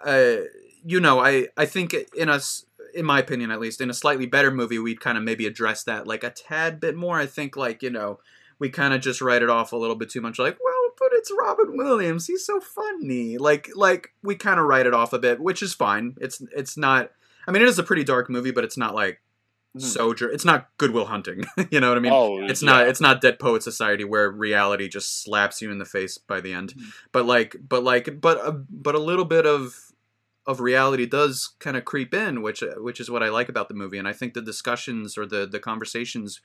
I 0.05 0.47
you 0.85 1.01
know 1.01 1.21
I 1.21 1.49
I 1.57 1.67
think 1.67 1.95
in 2.17 2.29
us 2.29 2.67
in 2.95 3.05
my 3.05 3.19
opinion 3.21 3.51
at 3.51 3.61
least 3.61 3.81
in 3.81 3.91
a 3.91 3.95
slightly 3.95 4.27
better 4.27 4.51
movie 4.51 4.79
we'd 4.79 5.01
kind 5.01 5.17
of 5.17 5.25
maybe 5.25 5.47
address 5.47 5.85
that 5.85 6.07
like 6.07 6.25
a 6.25 6.31
tad 6.31 6.81
bit 6.81 6.97
more. 6.97 7.19
I 7.19 7.27
think 7.27 7.57
like 7.57 7.83
you 7.83 7.91
know 7.91 8.21
we 8.59 8.69
kind 8.69 8.95
of 8.95 9.01
just 9.01 9.21
write 9.21 9.43
it 9.43 9.51
off 9.51 9.73
a 9.73 9.77
little 9.77 9.97
bit 9.97 10.11
too 10.11 10.21
much 10.21 10.39
like 10.39 10.59
well 10.63 10.75
but 10.99 11.09
it's 11.13 11.33
Robin 11.37 11.77
Williams 11.77 12.27
he's 12.27 12.45
so 12.45 12.61
funny 12.61 13.39
like 13.39 13.71
like 13.75 14.13
we 14.23 14.37
kind 14.37 14.61
of 14.61 14.67
write 14.67 14.87
it 14.87 14.95
off 14.95 15.13
a 15.13 15.19
bit 15.19 15.41
which 15.41 15.63
is 15.63 15.75
fine 15.75 16.15
it's 16.21 16.43
it's 16.55 16.77
not 16.77 17.11
I 17.51 17.53
mean 17.53 17.63
it 17.63 17.69
is 17.69 17.79
a 17.81 17.83
pretty 17.83 18.05
dark 18.05 18.31
movie 18.31 18.53
but 18.53 18.63
it's 18.65 18.77
not 18.79 18.95
like 18.95 19.21
Mhm. 19.77 19.83
so 19.83 20.13
dr- 20.13 20.33
it's 20.33 20.45
not 20.45 20.69
Good 20.79 20.91
Will 20.91 21.05
Hunting 21.07 21.45
you 21.71 21.79
know 21.79 21.91
what 21.91 21.97
I 21.97 22.01
mean? 22.01 22.13
Oh, 22.13 22.41
it's 22.45 22.61
yeah. 22.61 22.71
not 22.71 22.89
it's 22.89 23.01
not 23.01 23.21
Dead 23.21 23.39
Poet 23.39 23.63
Society 23.63 24.03
where 24.03 24.29
reality 24.29 24.89
just 24.89 25.23
slaps 25.23 25.63
you 25.63 25.71
in 25.71 25.79
the 25.79 25.85
face 25.85 26.19
by 26.19 26.41
the 26.41 26.53
end. 26.53 26.75
But 27.13 27.25
like 27.25 27.55
but 27.69 27.85
like 27.85 28.21
but 28.21 28.39
a, 28.45 28.51
but 28.53 28.97
a 28.97 28.99
little 28.99 29.25
bit 29.25 29.47
of 29.47 29.93
of 30.45 30.59
reality 30.61 31.07
does 31.07 31.55
kind 31.61 31.77
of 31.77 31.85
creep 31.85 32.13
in 32.15 32.43
which 32.43 32.65
which 32.79 32.99
is 32.99 33.11
what 33.13 33.23
I 33.23 33.29
like 33.29 33.49
about 33.49 33.69
the 33.69 33.75
movie. 33.75 33.99
And 33.99 34.09
I 34.09 34.13
think 34.13 34.35
the 34.35 34.43
discussions 34.43 35.17
or 35.17 35.25
the 35.25 35.47
the 35.47 35.61
conversations 35.61 36.41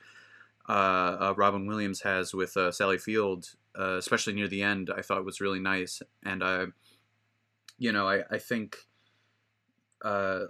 uh, 0.68 0.72
uh, 1.20 1.34
Robin 1.36 1.66
Williams 1.66 2.02
has 2.02 2.32
with 2.32 2.56
uh, 2.56 2.70
Sally 2.70 2.98
Field 2.98 3.56
uh, 3.76 3.96
especially 3.96 4.34
near 4.34 4.46
the 4.46 4.62
end 4.62 4.88
I 4.96 5.02
thought 5.02 5.24
was 5.24 5.40
really 5.40 5.58
nice. 5.60 6.00
And 6.22 6.44
I 6.44 6.66
you 7.76 7.90
know 7.90 8.08
I 8.08 8.22
I 8.30 8.38
think 8.38 8.86
uh 10.04 10.44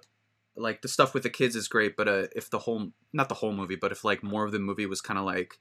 like 0.56 0.82
the 0.82 0.88
stuff 0.88 1.14
with 1.14 1.22
the 1.22 1.30
kids 1.30 1.56
is 1.56 1.68
great 1.68 1.96
but 1.96 2.08
uh, 2.08 2.26
if 2.34 2.50
the 2.50 2.60
whole 2.60 2.90
not 3.12 3.28
the 3.28 3.34
whole 3.34 3.52
movie 3.52 3.76
but 3.76 3.92
if 3.92 4.04
like 4.04 4.22
more 4.22 4.44
of 4.44 4.52
the 4.52 4.58
movie 4.58 4.86
was 4.86 5.00
kind 5.00 5.18
of 5.18 5.24
like 5.24 5.58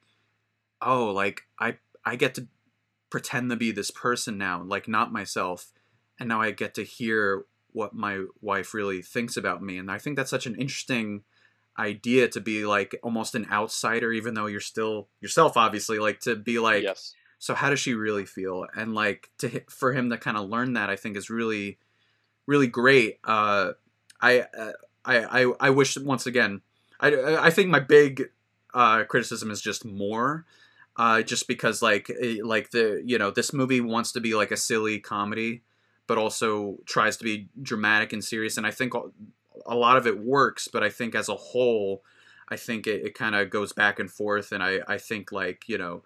oh 0.82 1.06
like 1.12 1.44
i 1.60 1.76
i 2.06 2.16
get 2.16 2.36
to 2.36 2.48
pretend 3.10 3.50
to 3.50 3.56
be 3.56 3.72
this 3.72 3.92
person 3.92 4.38
now 4.38 4.62
like 4.64 4.88
not 4.88 5.12
myself 5.12 5.72
and 6.20 6.30
now 6.30 6.42
i 6.42 6.52
get 6.52 6.74
to 6.74 6.84
hear 6.84 7.46
what 7.76 7.94
my 7.94 8.24
wife 8.42 8.74
really 8.74 9.02
thinks 9.02 9.36
about 9.36 9.62
me. 9.62 9.78
And 9.78 9.92
i 9.92 10.00
think 10.00 10.16
that's 10.16 10.30
such 10.30 10.46
an 10.46 10.56
interesting 10.56 11.24
idea 11.78 12.30
to 12.30 12.40
be 12.40 12.66
like 12.66 12.96
almost 13.04 13.36
an 13.36 13.48
outsider 13.52 14.14
even 14.14 14.34
though 14.34 14.46
you're 14.46 14.62
still 14.62 15.10
yourself 15.20 15.58
obviously 15.58 16.00
like 16.00 16.22
to 16.22 16.34
be 16.38 16.58
like 16.58 16.84
yes. 16.84 17.14
so 17.38 17.54
how 17.54 17.70
does 17.70 17.82
she 17.82 17.94
really 17.94 18.26
feel? 18.26 18.66
And 18.76 18.96
like 18.96 19.30
to 19.40 19.62
for 19.70 19.92
him 19.92 20.10
to 20.10 20.18
kind 20.18 20.38
of 20.38 20.50
learn 20.50 20.74
that 20.74 20.90
i 20.90 20.96
think 20.96 21.18
is 21.18 21.30
really 21.30 21.78
really 22.48 22.68
great. 22.68 23.20
Uh 23.26 23.72
i 24.22 24.46
uh, 24.58 24.72
i 25.06 25.54
i, 25.60 25.70
wish 25.70 25.98
once 25.98 26.26
again 26.26 26.62
i 27.00 27.14
i 27.38 27.50
think 27.50 27.70
my 27.70 27.80
big 27.80 28.30
uh 28.74 29.04
criticism 29.06 29.52
is 29.52 29.62
just 29.62 29.86
more 29.86 30.46
uh 30.98 31.22
just 31.22 31.48
because 31.48 31.82
like 31.82 32.10
eh, 32.22 32.38
like 32.44 32.72
the 32.72 33.02
you 33.06 33.18
know 33.18 33.32
this 33.32 33.54
movie 33.54 33.82
wants 33.82 34.12
to 34.12 34.20
be 34.20 34.34
like 34.36 34.52
a 34.52 34.58
silly 34.58 35.00
comedy 35.00 35.62
but 36.08 36.18
also 36.18 36.78
tries 36.86 37.18
to 37.18 37.24
be 37.24 37.48
dramatic 37.62 38.14
and 38.14 38.24
serious 38.24 38.58
and 38.58 38.66
i 38.68 38.72
think 38.72 38.94
a- 38.94 39.02
a 39.66 39.76
lot 39.76 39.98
of 39.98 40.06
it 40.08 40.20
works 40.20 40.68
but 40.68 40.84
i 40.84 40.90
think 40.90 41.16
as 41.16 41.30
a 41.30 41.36
whole 41.36 42.04
I 42.48 42.58
think 42.58 42.86
it, 42.86 43.04
it 43.04 43.16
kind 43.16 43.34
of 43.34 43.50
goes 43.50 43.74
back 43.74 43.98
and 43.98 44.08
forth, 44.10 44.52
and 44.52 44.62
I 44.62 44.80
I 44.88 45.00
think 45.00 45.32
like 45.32 45.68
you 45.68 45.80
know, 45.80 46.04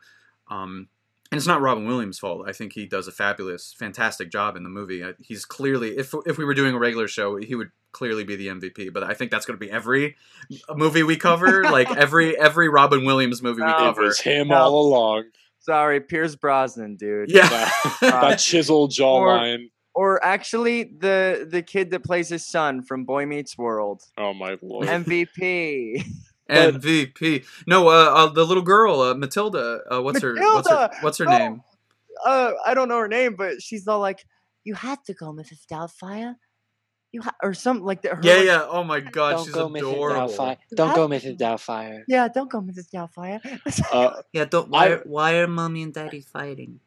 um, 0.50 0.88
and 1.30 1.38
it's 1.38 1.48
not 1.48 1.60
Robin 1.60 1.86
Williams' 1.86 2.18
fault. 2.18 2.48
I 2.48 2.54
think 2.54 2.72
he 2.72 2.86
does 2.86 3.10
a 3.10 3.12
fabulous, 3.12 3.74
fantastic 3.78 4.32
job 4.32 4.56
in 4.56 4.64
the 4.64 4.70
movie. 4.70 5.04
Uh, 5.04 5.14
He's 5.20 5.44
clearly 5.44 5.98
if 5.98 6.14
if 6.26 6.38
we 6.38 6.46
were 6.46 6.54
doing 6.54 6.76
a 6.76 6.80
regular 6.80 7.10
show, 7.10 7.36
he 7.36 7.56
would 7.56 7.72
clearly 7.92 8.24
be 8.24 8.36
the 8.36 8.48
MVP. 8.48 8.94
But 8.94 9.04
I 9.04 9.14
think 9.14 9.32
that's 9.32 9.46
going 9.46 9.60
to 9.60 9.66
be 9.66 9.72
every 9.72 10.16
movie 10.76 11.04
we 11.04 11.16
cover, 11.18 11.64
like 11.64 11.90
every 11.96 12.38
every 12.40 12.70
Robin 12.70 13.06
Williams 13.06 13.42
movie 13.42 13.62
we 13.62 13.68
No. 13.68 13.78
Cover. 13.78 14.04
was 14.04 14.20
him 14.20 14.50
No. 14.50 14.56
all 14.56 14.88
along. 14.88 15.24
Sorry, 15.60 16.00
Pierce 16.00 16.36
Brosnan, 16.36 16.96
dude. 16.96 17.30
Yeah, 17.32 17.70
That 18.02 18.36
chiseled 18.40 18.92
jawline. 18.92 19.70
Or 19.94 20.24
actually, 20.24 20.84
the 20.98 21.46
the 21.50 21.62
kid 21.62 21.92
that 21.92 22.04
plays 22.04 22.30
his 22.30 22.48
son 22.48 22.82
from 22.84 23.04
Boy 23.04 23.26
Meets 23.26 23.58
World, 23.58 24.02
Oh 24.18 24.34
my 24.34 24.58
lord. 24.62 24.88
MVP. 24.88 26.04
MVP. 26.50 27.46
No, 27.68 27.90
uh, 27.90 27.92
uh, 27.92 28.28
the 28.28 28.46
little 28.46 28.64
girl, 28.64 29.02
uh, 29.02 29.14
Matilda. 29.14 29.82
Uh, 29.92 30.02
what's 30.02 30.22
her? 30.22 30.36
What's 30.36 30.70
her? 30.70 30.90
What's 31.02 31.18
her 31.18 31.26
No. 31.26 31.38
name? 31.38 31.62
uh, 32.26 32.52
I 32.66 32.74
don't 32.74 32.88
know 32.90 32.98
her 33.00 33.08
name, 33.08 33.36
but 33.36 33.62
she's 33.62 33.88
all 33.88 34.00
like, 34.00 34.26
"You 34.64 34.74
had 34.76 35.04
to 35.06 35.14
go, 35.14 35.32
Mrs. 35.34 35.66
Doubtfire." 35.72 36.36
You 37.12 37.22
ha-, 37.24 37.36
or 37.42 37.54
something 37.56 37.86
like 37.86 38.04
that. 38.04 38.16
her, 38.16 38.20
Yeah, 38.22 38.42
yeah. 38.42 38.66
Oh 38.70 38.84
my 38.84 39.00
God, 39.00 39.32
Don't 39.38 39.46
she's 39.46 39.54
go, 39.54 39.68
Mrs. 39.70 39.80
adorable. 39.80 40.28
Doubtfire. 40.34 40.58
Don't 40.76 40.96
go, 40.96 41.08
Mrs. 41.08 41.38
Doubtfire. 41.40 42.04
Yeah, 42.08 42.28
don't 42.28 42.50
go, 42.52 42.62
Mrs. 42.62 42.90
Doubtfire. 42.94 43.40
Uh, 43.92 44.22
Yeah, 44.34 44.46
don't. 44.46 44.70
why- 44.70 44.90
Why? 44.98 45.02
why 45.06 45.36
are 45.40 45.48
mommy 45.48 45.84
and 45.84 45.94
daddy 45.94 46.22
fighting? 46.22 46.80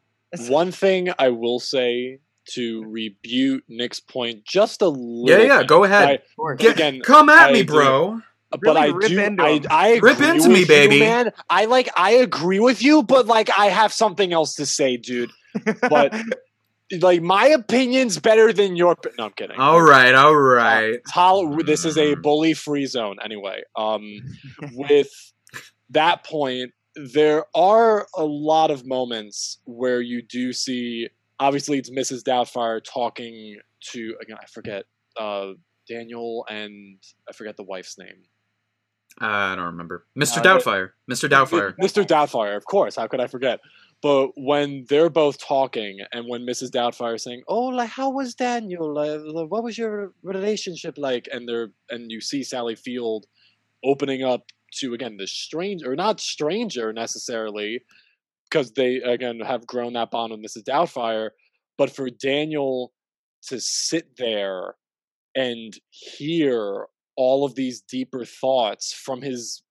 one 0.47 0.71
thing 0.71 1.09
I 1.19 1.29
will 1.29 1.59
say 1.59 2.19
to 2.55 2.83
rebuke 2.85 3.63
Nick's 3.69 3.99
point 3.99 4.43
just 4.45 4.81
a 4.81 4.87
little. 4.89 5.29
Yeah, 5.29 5.45
yeah. 5.45 5.57
bit, 5.59 5.67
Go 5.67 5.83
ahead. 5.83 6.21
I- 6.39 6.55
Get- 6.55 6.75
again, 6.75 7.01
come 7.01 7.29
at 7.29 7.49
I 7.49 7.53
me, 7.53 7.59
agree. 7.61 7.75
bro. 7.83 8.21
but 8.51 8.61
Really 8.61 8.79
I 8.81 8.85
rip 8.87 9.07
do. 9.09 9.19
into 9.19 9.43
I, 9.43 9.49
him. 9.57 9.65
I 9.69 9.99
Rip 10.01 10.15
agree 10.17 10.29
into 10.29 10.47
me, 10.49 10.59
with 10.61 10.67
baby. 10.69 10.95
You, 10.95 11.01
man. 11.01 11.31
I 11.49 11.65
like. 11.65 11.89
I 11.97 12.11
agree 12.11 12.59
with 12.59 12.81
you, 12.83 13.03
but 13.03 13.25
like, 13.27 13.49
I 13.57 13.65
have 13.67 13.91
something 13.91 14.31
else 14.31 14.55
to 14.55 14.65
say, 14.65 14.95
dude. 14.97 15.31
But 15.89 16.13
like, 17.01 17.21
my 17.21 17.47
opinion's 17.47 18.19
better 18.19 18.51
than 18.53 18.75
your. 18.75 18.95
opi- 18.95 19.11
No, 19.17 19.25
I'm 19.25 19.31
kidding. 19.31 19.59
All 19.59 19.81
right, 19.81 20.13
all 20.13 20.35
right. 20.35 20.99
Hol- 21.07 21.57
this 21.63 21.85
is 21.85 21.97
a 21.97 22.15
bully 22.15 22.53
free 22.53 22.85
zone 22.85 23.17
anyway 23.23 23.61
um 23.75 24.03
with 24.73 25.09
that 25.89 26.23
point 26.25 26.71
there 26.95 27.45
are 27.55 28.07
a 28.15 28.23
lot 28.23 28.69
of 28.71 28.85
moments 28.85 29.59
where 29.65 29.99
you 30.01 30.21
do 30.21 30.53
see 30.53 31.09
obviously 31.39 31.77
it's 31.79 31.89
mrs 31.89 32.21
doubtfire 32.23 32.79
talking 32.83 33.57
to 33.81 34.15
again 34.21 34.37
i 34.41 34.45
forget 34.45 34.85
uh 35.19 35.49
daniel 35.89 36.45
and 36.49 36.97
i 37.27 37.33
forget 37.33 37.57
the 37.57 37.63
wife's 37.63 37.97
name 37.97 38.23
I 39.19 39.53
don't 39.55 39.65
remember. 39.65 40.07
Mr. 40.17 40.39
Uh, 40.39 40.41
Doubtfire. 40.41 40.89
Mr. 41.09 41.29
Doubtfire. 41.29 41.75
mr 41.77 42.03
doubtfire 42.03 42.55
of 42.57 42.65
course 42.65 42.95
how 42.95 43.05
could 43.07 43.19
i 43.19 43.27
forget 43.27 43.59
but 44.03 44.31
when 44.35 44.85
they're 44.89 45.09
both 45.09 45.39
talking 45.39 45.99
and 46.11 46.27
when 46.27 46.45
mrs 46.45 46.69
doubtfire 46.69 47.15
is 47.15 47.23
saying 47.23 47.41
oh 47.47 47.67
like 47.67 47.89
how 47.89 48.09
was 48.09 48.35
daniel? 48.35 48.99
Uh, 48.99 49.45
what 49.45 49.63
was 49.63 49.77
your 49.77 50.13
relationship 50.21 50.95
like? 50.97 51.27
and 51.31 51.47
they're 51.47 51.69
and 51.89 52.11
you 52.11 52.21
see 52.21 52.43
sally 52.43 52.75
field 52.75 53.25
opening 53.83 54.23
up 54.23 54.43
to 54.71 54.93
again 54.93 55.17
the 55.17 55.27
stranger 55.27 55.91
or 55.91 55.95
not 55.95 56.19
stranger 56.19 56.93
necessarily 56.93 57.81
because 58.49 58.71
they 58.73 58.97
again 58.97 59.39
have 59.39 59.65
grown 59.65 59.93
that 59.93 60.11
bond 60.11 60.31
with 60.31 60.41
mrs 60.41 60.63
doubtfire 60.63 61.29
but 61.77 61.89
for 61.89 62.09
daniel 62.09 62.93
to 63.41 63.59
sit 63.59 64.17
there 64.17 64.75
and 65.35 65.73
hear 65.89 66.87
all 67.15 67.45
of 67.45 67.55
these 67.55 67.81
deeper 67.81 68.25
thoughts 68.25 68.93
from 68.93 69.21
his 69.21 69.62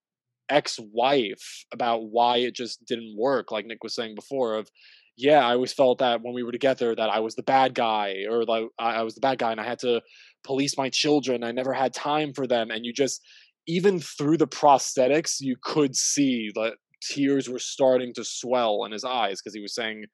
ex-wife 0.52 1.64
about 1.72 2.04
why 2.10 2.36
it 2.36 2.54
just 2.54 2.84
didn't 2.86 3.16
work 3.18 3.50
like 3.50 3.66
nick 3.66 3.82
was 3.82 3.94
saying 3.94 4.14
before 4.14 4.54
of 4.54 4.68
yeah 5.16 5.46
i 5.46 5.52
always 5.52 5.72
felt 5.72 5.98
that 5.98 6.22
when 6.22 6.34
we 6.34 6.42
were 6.42 6.52
together 6.52 6.94
that 6.94 7.10
i 7.10 7.18
was 7.18 7.34
the 7.34 7.42
bad 7.42 7.74
guy 7.74 8.24
or 8.30 8.44
like 8.44 8.64
i 8.78 9.02
was 9.02 9.14
the 9.14 9.20
bad 9.20 9.38
guy 9.38 9.50
and 9.50 9.60
i 9.60 9.64
had 9.64 9.78
to 9.78 10.00
police 10.44 10.76
my 10.76 10.88
children 10.88 11.42
i 11.42 11.50
never 11.50 11.72
had 11.72 11.92
time 11.92 12.32
for 12.32 12.46
them 12.46 12.70
and 12.70 12.84
you 12.84 12.92
just 12.92 13.22
even 13.66 14.00
through 14.00 14.36
the 14.36 14.46
prosthetics 14.46 15.36
you 15.40 15.56
could 15.62 15.96
see 15.96 16.50
that 16.54 16.74
tears 17.02 17.48
were 17.48 17.58
starting 17.58 18.12
to 18.14 18.24
swell 18.24 18.84
in 18.84 18.92
his 18.92 19.04
eyes 19.04 19.40
because 19.40 19.54
he 19.54 19.60
was 19.60 19.74
saying 19.74 20.04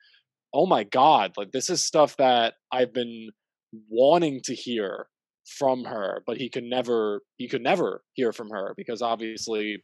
oh 0.54 0.66
my 0.66 0.84
god 0.84 1.32
like 1.36 1.50
this 1.52 1.68
is 1.68 1.84
stuff 1.84 2.16
that 2.16 2.54
i've 2.72 2.92
been 2.92 3.28
wanting 3.88 4.40
to 4.42 4.54
hear 4.54 5.06
from 5.58 5.84
her 5.84 6.22
but 6.26 6.36
he 6.36 6.48
could 6.48 6.64
never 6.64 7.22
he 7.36 7.48
could 7.48 7.62
never 7.62 8.02
hear 8.14 8.32
from 8.32 8.50
her 8.50 8.74
because 8.76 9.00
obviously 9.00 9.82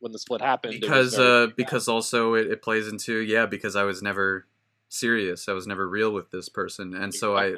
when 0.00 0.12
the 0.12 0.18
split 0.18 0.40
happened 0.40 0.80
Because 0.80 1.18
uh 1.18 1.48
because 1.56 1.88
also 1.88 2.34
it, 2.34 2.48
it 2.48 2.62
plays 2.62 2.88
into 2.88 3.18
yeah, 3.18 3.46
because 3.46 3.76
I 3.76 3.84
was 3.84 4.02
never 4.02 4.46
serious. 4.88 5.48
I 5.48 5.52
was 5.52 5.66
never 5.66 5.88
real 5.88 6.12
with 6.12 6.30
this 6.30 6.48
person. 6.48 6.94
And 6.94 7.14
so 7.14 7.36
I 7.36 7.54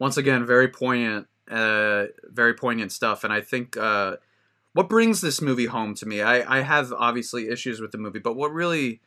once 0.00 0.16
again 0.16 0.44
very 0.44 0.66
poignant 0.66 1.28
uh 1.50 2.06
very 2.24 2.54
poignant 2.54 2.92
stuff 2.92 3.24
and 3.24 3.32
i 3.32 3.40
think 3.40 3.76
uh 3.76 4.16
what 4.72 4.88
brings 4.88 5.20
this 5.20 5.40
movie 5.40 5.66
home 5.66 5.94
to 5.94 6.06
me 6.06 6.22
i 6.22 6.58
i 6.58 6.62
have 6.62 6.92
obviously 6.92 7.48
issues 7.48 7.80
with 7.80 7.90
the 7.90 7.98
movie 7.98 8.20
but 8.20 8.36
what 8.36 8.52
really 8.52 9.00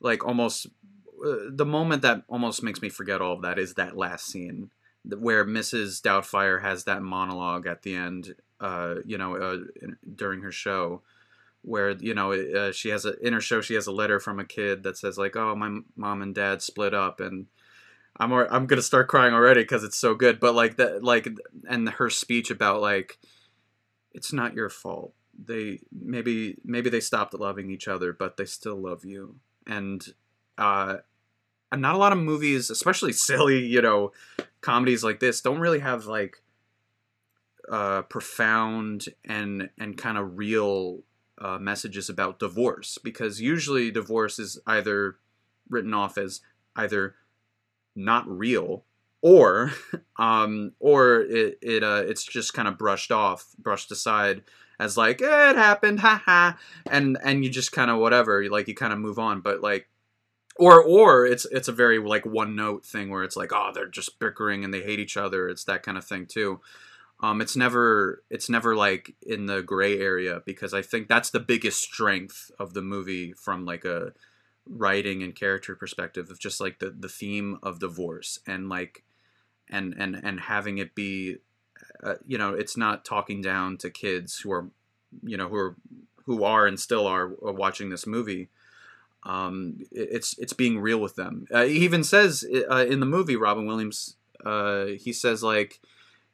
like 0.00 0.24
almost 0.24 0.66
uh, 1.26 1.36
the 1.50 1.66
moment 1.66 2.02
that 2.02 2.22
almost 2.28 2.62
makes 2.62 2.80
me 2.80 2.88
forget 2.88 3.20
all 3.20 3.34
of 3.34 3.42
that 3.42 3.58
is 3.58 3.74
that 3.74 3.96
last 3.96 4.26
scene 4.26 4.70
where 5.04 5.44
mrs 5.44 6.00
doubtfire 6.00 6.62
has 6.62 6.84
that 6.84 7.02
monologue 7.02 7.66
at 7.66 7.82
the 7.82 7.94
end 7.94 8.36
uh 8.60 8.96
you 9.04 9.18
know 9.18 9.34
uh, 9.36 9.58
during 10.14 10.42
her 10.42 10.52
show 10.52 11.02
where 11.62 11.90
you 11.90 12.14
know 12.14 12.32
uh, 12.32 12.72
she 12.72 12.88
has 12.88 13.04
a 13.04 13.18
in 13.18 13.32
her 13.32 13.40
show 13.40 13.60
she 13.60 13.74
has 13.74 13.86
a 13.86 13.92
letter 13.92 14.20
from 14.20 14.38
a 14.38 14.44
kid 14.44 14.82
that 14.84 14.96
says 14.96 15.18
like 15.18 15.36
oh 15.36 15.54
my 15.54 15.80
mom 15.96 16.22
and 16.22 16.34
dad 16.34 16.62
split 16.62 16.94
up 16.94 17.20
and 17.20 17.46
I'm 18.18 18.32
I'm 18.32 18.66
gonna 18.66 18.82
start 18.82 19.08
crying 19.08 19.32
already 19.32 19.62
because 19.62 19.84
it's 19.84 19.96
so 19.96 20.14
good. 20.14 20.40
But 20.40 20.54
like 20.54 20.76
that, 20.76 21.04
like, 21.04 21.28
and 21.68 21.88
her 21.88 22.10
speech 22.10 22.50
about 22.50 22.80
like, 22.80 23.18
it's 24.12 24.32
not 24.32 24.54
your 24.54 24.68
fault. 24.68 25.14
They 25.38 25.80
maybe 25.92 26.56
maybe 26.64 26.90
they 26.90 27.00
stopped 27.00 27.34
loving 27.34 27.70
each 27.70 27.86
other, 27.86 28.12
but 28.12 28.36
they 28.36 28.44
still 28.44 28.76
love 28.76 29.04
you. 29.04 29.36
And 29.66 30.04
uh, 30.56 30.96
not 31.72 31.94
a 31.94 31.98
lot 31.98 32.12
of 32.12 32.18
movies, 32.18 32.70
especially 32.70 33.12
silly, 33.12 33.64
you 33.64 33.82
know, 33.82 34.12
comedies 34.60 35.04
like 35.04 35.20
this, 35.20 35.40
don't 35.40 35.60
really 35.60 35.80
have 35.80 36.06
like 36.06 36.42
uh, 37.70 38.02
profound 38.02 39.06
and 39.24 39.70
and 39.78 39.96
kind 39.96 40.18
of 40.18 40.38
real 40.38 41.04
uh, 41.40 41.58
messages 41.58 42.08
about 42.08 42.38
divorce 42.38 42.98
because 43.02 43.40
usually 43.40 43.90
divorce 43.90 44.38
is 44.38 44.58
either 44.66 45.16
written 45.68 45.94
off 45.94 46.18
as 46.18 46.40
either 46.76 47.14
not 47.94 48.28
real 48.28 48.84
or 49.20 49.72
um 50.18 50.72
or 50.78 51.20
it, 51.22 51.58
it 51.60 51.82
uh 51.82 52.02
it's 52.06 52.24
just 52.24 52.54
kind 52.54 52.68
of 52.68 52.78
brushed 52.78 53.10
off 53.10 53.46
brushed 53.58 53.90
aside 53.90 54.42
as 54.78 54.96
like 54.96 55.20
eh, 55.20 55.50
it 55.50 55.56
happened 55.56 56.00
haha 56.00 56.52
and 56.90 57.18
and 57.24 57.44
you 57.44 57.50
just 57.50 57.72
kind 57.72 57.90
of 57.90 57.98
whatever 57.98 58.48
like 58.48 58.68
you 58.68 58.74
kind 58.74 58.92
of 58.92 58.98
move 58.98 59.18
on 59.18 59.40
but 59.40 59.60
like 59.60 59.88
or 60.56 60.82
or 60.82 61.26
it's 61.26 61.44
it's 61.46 61.68
a 61.68 61.72
very 61.72 61.98
like 61.98 62.24
one 62.24 62.54
note 62.54 62.84
thing 62.84 63.10
where 63.10 63.24
it's 63.24 63.36
like 63.36 63.52
oh 63.52 63.70
they're 63.74 63.88
just 63.88 64.18
bickering 64.18 64.64
and 64.64 64.72
they 64.72 64.82
hate 64.82 65.00
each 65.00 65.16
other 65.16 65.48
it's 65.48 65.64
that 65.64 65.82
kind 65.82 65.98
of 65.98 66.04
thing 66.04 66.26
too 66.26 66.60
um 67.20 67.40
it's 67.40 67.56
never 67.56 68.22
it's 68.30 68.48
never 68.48 68.76
like 68.76 69.14
in 69.22 69.46
the 69.46 69.62
gray 69.62 69.98
area 69.98 70.40
because 70.46 70.72
i 70.72 70.82
think 70.82 71.08
that's 71.08 71.30
the 71.30 71.40
biggest 71.40 71.80
strength 71.80 72.50
of 72.58 72.74
the 72.74 72.82
movie 72.82 73.32
from 73.32 73.64
like 73.64 73.84
a 73.84 74.12
writing 74.66 75.22
and 75.22 75.34
character 75.34 75.74
perspective 75.74 76.30
of 76.30 76.38
just 76.38 76.60
like 76.60 76.78
the 76.78 76.90
the 76.90 77.08
theme 77.08 77.58
of 77.62 77.78
divorce 77.78 78.38
and 78.46 78.68
like 78.68 79.04
and 79.70 79.94
and 79.98 80.14
and 80.22 80.40
having 80.40 80.78
it 80.78 80.94
be 80.94 81.36
uh, 82.02 82.14
you 82.26 82.38
know 82.38 82.52
it's 82.54 82.76
not 82.76 83.04
talking 83.04 83.40
down 83.40 83.76
to 83.76 83.90
kids 83.90 84.38
who 84.40 84.52
are 84.52 84.68
you 85.22 85.36
know 85.36 85.48
who 85.48 85.56
are 85.56 85.76
who 86.26 86.44
are 86.44 86.66
and 86.66 86.78
still 86.78 87.06
are 87.06 87.32
uh, 87.46 87.52
watching 87.52 87.90
this 87.90 88.06
movie. 88.06 88.48
Um 89.24 89.78
it's 89.90 90.38
it's 90.38 90.52
being 90.52 90.78
real 90.78 90.98
with 90.98 91.16
them. 91.16 91.46
Uh, 91.52 91.64
he 91.64 91.78
even 91.78 92.04
says 92.04 92.44
uh, 92.70 92.86
in 92.86 93.00
the 93.00 93.06
movie 93.06 93.36
robin 93.36 93.66
williams 93.66 94.16
uh 94.44 94.86
he 94.86 95.12
says 95.12 95.42
like 95.42 95.80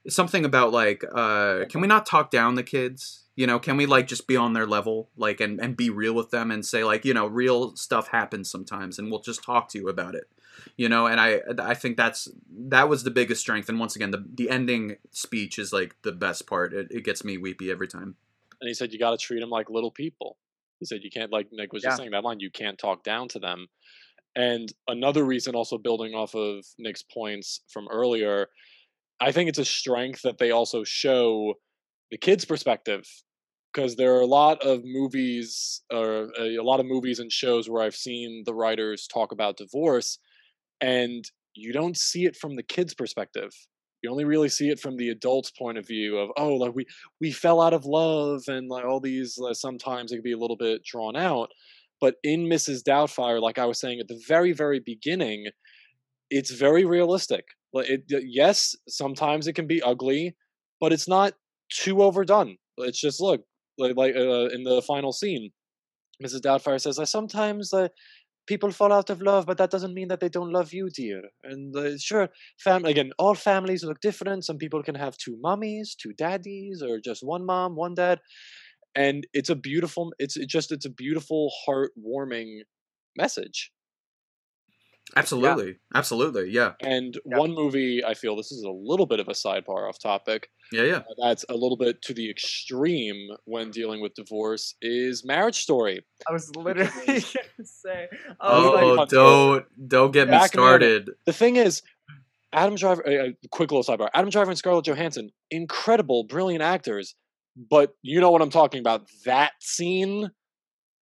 something 0.09 0.45
about 0.45 0.73
like 0.73 1.05
uh 1.15 1.65
can 1.69 1.81
we 1.81 1.87
not 1.87 2.07
talk 2.07 2.31
down 2.31 2.55
the 2.55 2.63
kids? 2.63 3.25
You 3.37 3.47
know 3.47 3.59
can 3.59 3.77
we 3.77 3.87
like 3.87 4.07
just 4.07 4.27
be 4.27 4.37
on 4.37 4.53
their 4.53 4.67
level 4.67 5.11
like 5.17 5.41
and, 5.41 5.61
and 5.61 5.77
be 5.77 5.91
real 5.91 6.15
with 6.15 6.31
them 6.31 6.51
and 6.51 6.65
say 6.65 6.85
like 6.85 7.05
you 7.05 7.15
know 7.15 7.27
real 7.27 7.75
stuff 7.77 8.09
happens 8.09 8.51
sometimes 8.51 8.99
and 8.99 9.11
we'll 9.11 9.21
just 9.21 9.43
talk 9.43 9.69
to 9.71 9.79
you 9.79 9.89
about 9.89 10.15
it. 10.15 10.29
You 10.77 10.89
know 10.89 11.07
and 11.07 11.21
i 11.21 11.41
i 11.59 11.75
think 11.75 11.97
that's 11.97 12.29
that 12.69 12.89
was 12.89 13.05
the 13.05 13.11
biggest 13.11 13.41
strength. 13.41 13.69
And 13.69 13.79
once 13.79 13.97
again 13.97 14.11
the, 14.11 14.25
the 14.35 14.51
ending 14.51 14.97
speech 15.11 15.59
is 15.59 15.73
like 15.73 15.97
the 16.03 16.13
best 16.13 16.47
part. 16.47 16.73
It, 16.73 16.89
it 16.91 17.05
gets 17.05 17.25
me 17.25 17.39
weepy 17.39 17.71
every 17.71 17.89
time. 17.89 18.17
And 18.61 18.69
he 18.69 18.75
said 18.75 18.93
you 18.93 18.99
got 18.99 19.11
to 19.11 19.19
treat 19.19 19.41
them 19.41 19.51
like 19.51 19.69
little 19.69 19.91
people. 19.91 20.37
He 20.79 20.87
said 20.87 21.01
you 21.03 21.11
can't 21.11 21.33
like 21.33 21.49
nick 21.53 21.73
was 21.73 21.83
just 21.83 21.97
saying 21.97 22.11
that 22.13 22.25
line 22.25 22.41
you 22.41 22.51
can't 22.51 22.79
talk 22.79 23.03
down 23.03 23.29
to 23.29 23.39
them. 23.39 23.69
And 24.37 24.73
another 24.89 25.25
reason 25.25 25.55
also 25.55 25.79
building 25.79 26.15
off 26.15 26.35
of 26.35 26.65
nick's 26.79 27.03
points 27.03 27.61
from 27.69 27.87
earlier 27.91 28.49
i 29.25 29.33
think 29.33 29.49
it's 29.49 29.59
a 29.59 29.65
strength 29.65 30.23
that 30.23 30.39
they 30.39 30.51
also 30.51 30.85
show 30.85 31.55
the 32.11 32.19
kids 32.19 32.45
perspective 32.45 33.05
because 33.75 33.97
there 33.97 34.15
are 34.15 34.21
a 34.21 34.27
lot 34.27 34.63
of 34.63 34.83
movies 34.85 35.83
or 35.93 36.29
a, 36.39 36.63
lot 36.63 36.81
of 36.81 36.87
movies 36.87 37.19
and 37.19 37.31
shows 37.33 37.69
where 37.69 37.83
I've 37.83 37.97
seen 37.97 38.45
the 38.47 38.55
writers 38.55 39.09
talk 39.13 39.33
about 39.33 39.57
divorce, 39.57 40.19
and 40.81 41.25
you 41.55 41.73
don't 41.73 41.97
see 41.97 42.25
it 42.25 42.37
from 42.37 42.57
the 42.57 42.63
kid's 42.63 42.95
perspective. 42.95 43.51
You 44.03 44.11
only 44.11 44.25
really 44.25 44.49
see 44.49 44.69
it 44.69 44.79
from 44.79 44.97
the 44.97 45.09
adult's 45.09 45.51
point 45.51 45.79
of 45.79 45.87
view 45.87 46.19
of 46.19 46.31
oh, 46.37 46.55
like 46.55 46.75
we 46.75 46.87
we 47.21 47.33
fell 47.33 47.61
out 47.61 47.75
of 47.75 47.85
love 47.85 48.43
and 48.49 48.69
like 48.69 48.85
all 48.85 49.01
these. 49.01 49.39
Uh, 49.39 49.55
sometimes 49.55 50.13
it 50.13 50.17
can 50.17 50.23
be 50.23 50.33
a 50.33 50.39
little 50.39 50.57
bit 50.57 50.85
drawn 50.85 51.17
out, 51.17 51.51
but 52.01 52.17
in 52.23 52.47
Mrs. 52.47 52.83
Doubtfire, 52.83 53.41
like 53.41 53.59
I 53.59 53.67
was 53.67 53.81
saying 53.81 53.99
at 54.01 54.09
the 54.09 54.23
very 54.29 54.53
very 54.53 54.79
beginning, 54.79 55.47
it's 56.31 56.51
very 56.51 56.85
realistic. 56.85 57.45
It, 57.81 58.05
yes, 58.09 58.75
sometimes 58.89 59.47
it 59.47 59.55
can 59.55 59.67
be 59.67 59.83
ugly, 59.83 60.37
but 60.81 60.93
it's 60.93 61.09
not 61.09 61.35
too 61.73 62.03
overdone. 62.03 62.57
It's 62.79 63.01
just 63.01 63.21
look 63.21 63.43
like 63.79 63.97
like 63.97 64.15
uh, 64.17 64.47
in 64.49 64.65
the 64.65 64.83
final 64.83 65.13
scene, 65.13 65.51
Mrs. 66.23 66.41
Doubtfire 66.41 66.81
says, 66.81 66.99
"I 66.99 67.05
sometimes 67.05 67.73
uh, 67.73 67.89
people 68.47 68.71
fall 68.73 68.93
out 68.93 69.11
of 69.11 69.23
love, 69.23 69.47
but 69.47 69.59
that 69.59 69.71
doesn't 69.71 69.95
mean 69.95 70.09
that 70.09 70.21
they 70.21 70.29
don't 70.29 70.53
love 70.53 70.73
you, 70.73 70.91
dear." 70.91 71.23
And 71.45 71.77
uh, 71.77 71.99
sure, 71.99 72.31
fam 72.59 72.85
again, 72.85 73.13
all 73.19 73.35
families 73.35 73.85
look 73.85 74.01
different. 74.01 74.45
Some 74.45 74.59
people 74.59 74.83
can 74.83 74.95
have 74.97 75.17
two 75.17 75.39
mummies, 75.41 75.97
two 76.01 76.13
daddies, 76.15 76.83
or 76.83 77.01
just 77.01 77.23
one 77.25 77.45
mom, 77.47 77.77
one 77.77 77.95
dad. 77.95 78.21
And 78.97 79.27
it's 79.35 79.51
a 79.51 79.57
beautiful. 79.57 80.13
It's 80.19 80.37
it 80.37 80.49
just 80.49 80.73
it's 80.73 80.87
a 80.87 80.91
beautiful, 80.91 81.53
heartwarming 81.69 82.61
message. 83.17 83.73
Absolutely, 85.17 85.77
absolutely, 85.95 86.51
yeah, 86.51 86.73
And 86.81 87.19
Yeah. 87.25 87.39
one 87.39 87.53
movie, 87.55 88.05
I 88.05 88.15
feel 88.15 88.37
this 88.37 88.51
is 88.53 88.63
a 88.65 88.71
little 88.71 89.07
bit 89.07 89.21
of 89.21 89.29
a 89.29 89.33
sidebar 89.33 89.89
off 89.89 89.99
topic. 89.99 90.51
yeah, 90.73 90.83
yeah. 90.83 90.97
uh, 90.99 91.15
That's 91.23 91.45
a 91.49 91.55
little 91.55 91.77
bit 91.77 92.03
to 92.03 92.15
the 92.15 92.29
extreme 92.31 93.29
when 93.45 93.71
dealing 93.71 94.01
with 94.01 94.15
divorce. 94.15 94.75
Is 94.83 95.25
Marriage 95.25 95.59
Story? 95.59 96.05
I 96.29 96.33
was 96.33 96.55
literally 96.57 96.91
gonna 97.07 97.21
say. 97.65 98.09
Oh, 98.41 98.73
like, 98.75 98.99
like- 98.99 99.09
don't 99.09 99.89
don't 99.89 100.11
get 100.13 100.29
me 100.29 100.33
Back 100.33 100.43
in 100.45 100.49
started. 100.49 101.11
The 101.27 101.33
thing 101.33 101.57
is, 101.57 101.83
Adam 102.53 102.75
Driver. 102.77 103.07
Uh, 103.07 103.29
uh, 103.29 103.31
quick 103.51 103.71
little 103.73 103.83
sidebar: 103.85 104.09
Adam 104.15 104.31
Driver 104.31 104.51
and 104.51 104.59
Scarlett 104.59 104.87
Johansson, 104.87 105.31
incredible, 105.51 106.25
brilliant 106.25 106.63
actors. 106.63 107.15
But 107.57 107.95
you 108.03 108.21
know 108.21 108.31
what 108.33 108.43
I'm 108.43 108.51
talking 108.51 108.81
about. 108.81 109.07
That 109.27 109.53
scene, 109.61 110.31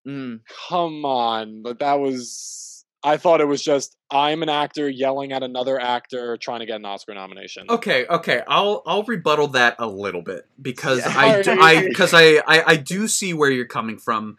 mm, 0.07 0.39
come 0.69 1.05
on, 1.05 1.61
but 1.61 1.79
that 1.79 1.99
was. 1.99 2.67
I 3.03 3.17
thought 3.17 3.41
it 3.41 3.45
was 3.45 3.63
just 3.63 3.97
I'm 4.09 4.43
an 4.43 4.49
actor 4.49 4.87
yelling 4.87 5.31
at 5.31 5.43
another 5.43 5.79
actor 5.79 6.37
trying 6.37 6.59
to 6.59 6.65
get 6.65 6.75
an 6.75 6.85
Oscar 6.85 7.13
nomination. 7.13 7.65
Okay, 7.69 8.05
okay, 8.07 8.41
I'll 8.47 8.83
I'll 8.85 9.03
rebuttal 9.03 9.47
that 9.49 9.75
a 9.79 9.87
little 9.87 10.21
bit 10.21 10.45
because 10.61 10.99
Yeah. 10.99 11.13
I 11.15 11.41
do, 11.41 11.51
I 11.59 11.87
because 11.87 12.13
I, 12.13 12.41
I 12.47 12.63
I 12.67 12.75
do 12.75 13.07
see 13.07 13.33
where 13.33 13.49
you're 13.49 13.65
coming 13.65 13.97
from. 13.97 14.37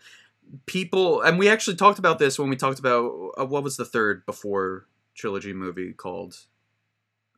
People, 0.66 1.22
and 1.22 1.38
we 1.38 1.48
actually 1.48 1.76
talked 1.76 1.98
about 1.98 2.18
this 2.18 2.38
when 2.38 2.50
we 2.50 2.56
talked 2.56 2.78
about 2.78 3.32
uh, 3.40 3.46
what 3.46 3.62
was 3.62 3.78
the 3.78 3.86
third 3.86 4.26
before 4.26 4.86
trilogy 5.14 5.54
movie 5.54 5.92
called 5.92 6.36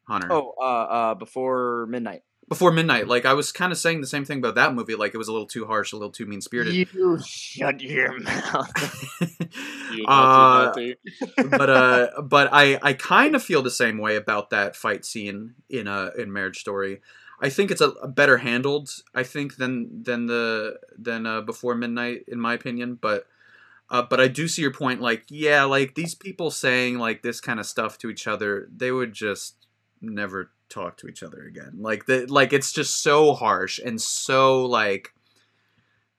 Hunter. 0.09 0.33
oh, 0.33 0.55
uh, 0.61 0.65
uh, 0.65 1.15
before 1.15 1.87
midnight. 1.87 2.23
Before 2.49 2.73
midnight. 2.73 3.09
Like 3.09 3.25
I 3.25 3.33
was 3.35 3.53
kind 3.53 3.73
of 3.73 3.79
saying 3.79 4.01
the 4.01 4.07
same 4.07 4.25
thing 4.25 4.39
about 4.39 4.55
that 4.57 4.75
movie. 4.75 4.95
Like 4.95 5.15
it 5.15 5.19
was 5.19 5.29
a 5.29 5.33
little 5.33 5.47
too 5.47 5.65
harsh, 5.67 5.93
a 5.93 5.97
little 5.97 6.13
too 6.13 6.27
mean 6.27 6.41
spirited. 6.41 6.75
You 6.75 7.19
shut 7.25 7.81
your 7.81 8.19
mouth. 8.21 8.71
You 9.95 10.07
uh, 10.07 10.73
naughty, 10.75 10.97
naughty. 11.21 11.49
but 11.49 11.71
uh, 11.71 12.09
but 12.23 12.49
I 12.53 12.81
I 12.83 12.95
kind 12.95 13.37
of 13.37 13.45
feel 13.45 13.63
the 13.63 13.71
same 13.71 13.99
way 13.99 14.17
about 14.17 14.51
that 14.51 14.75
fight 14.75 15.05
scene 15.05 15.55
in 15.71 15.87
uh 15.87 16.11
in 16.19 16.33
Marriage 16.33 16.59
Story. 16.59 17.01
I 17.41 17.49
think 17.49 17.71
it's 17.71 17.81
a, 17.81 17.91
a 17.91 18.09
better 18.09 18.39
handled. 18.39 18.91
I 19.15 19.23
think 19.23 19.57
than 19.57 20.03
than 20.03 20.27
the 20.27 20.79
than 20.99 21.27
uh, 21.27 21.43
before 21.43 21.77
midnight, 21.77 22.25
in 22.27 22.41
my 22.41 22.55
opinion. 22.55 22.99
But 23.01 23.27
uh, 23.89 24.03
but 24.03 24.21
I 24.21 24.27
do 24.27 24.49
see 24.49 24.63
your 24.63 24.73
point. 24.73 25.01
Like 25.01 25.25
yeah, 25.29 25.63
like 25.63 25.95
these 25.95 26.17
people 26.17 26.51
saying 26.51 26.99
like 26.99 27.23
this 27.23 27.41
kind 27.41 27.61
of 27.61 27.67
stuff 27.67 27.97
to 27.99 28.11
each 28.11 28.27
other, 28.27 28.69
they 28.75 28.91
would 28.91 29.13
just 29.13 29.55
never 30.01 30.51
talk 30.75 30.97
to 30.99 31.09
each 31.09 31.23
other 31.23 31.43
again. 31.43 31.77
Like 31.79 32.07
the 32.07 32.27
like 32.27 32.53
it's 32.53 32.73
just 32.73 33.03
so 33.03 33.33
harsh 33.33 33.79
and 33.79 34.01
so 34.01 34.65
like 34.67 35.15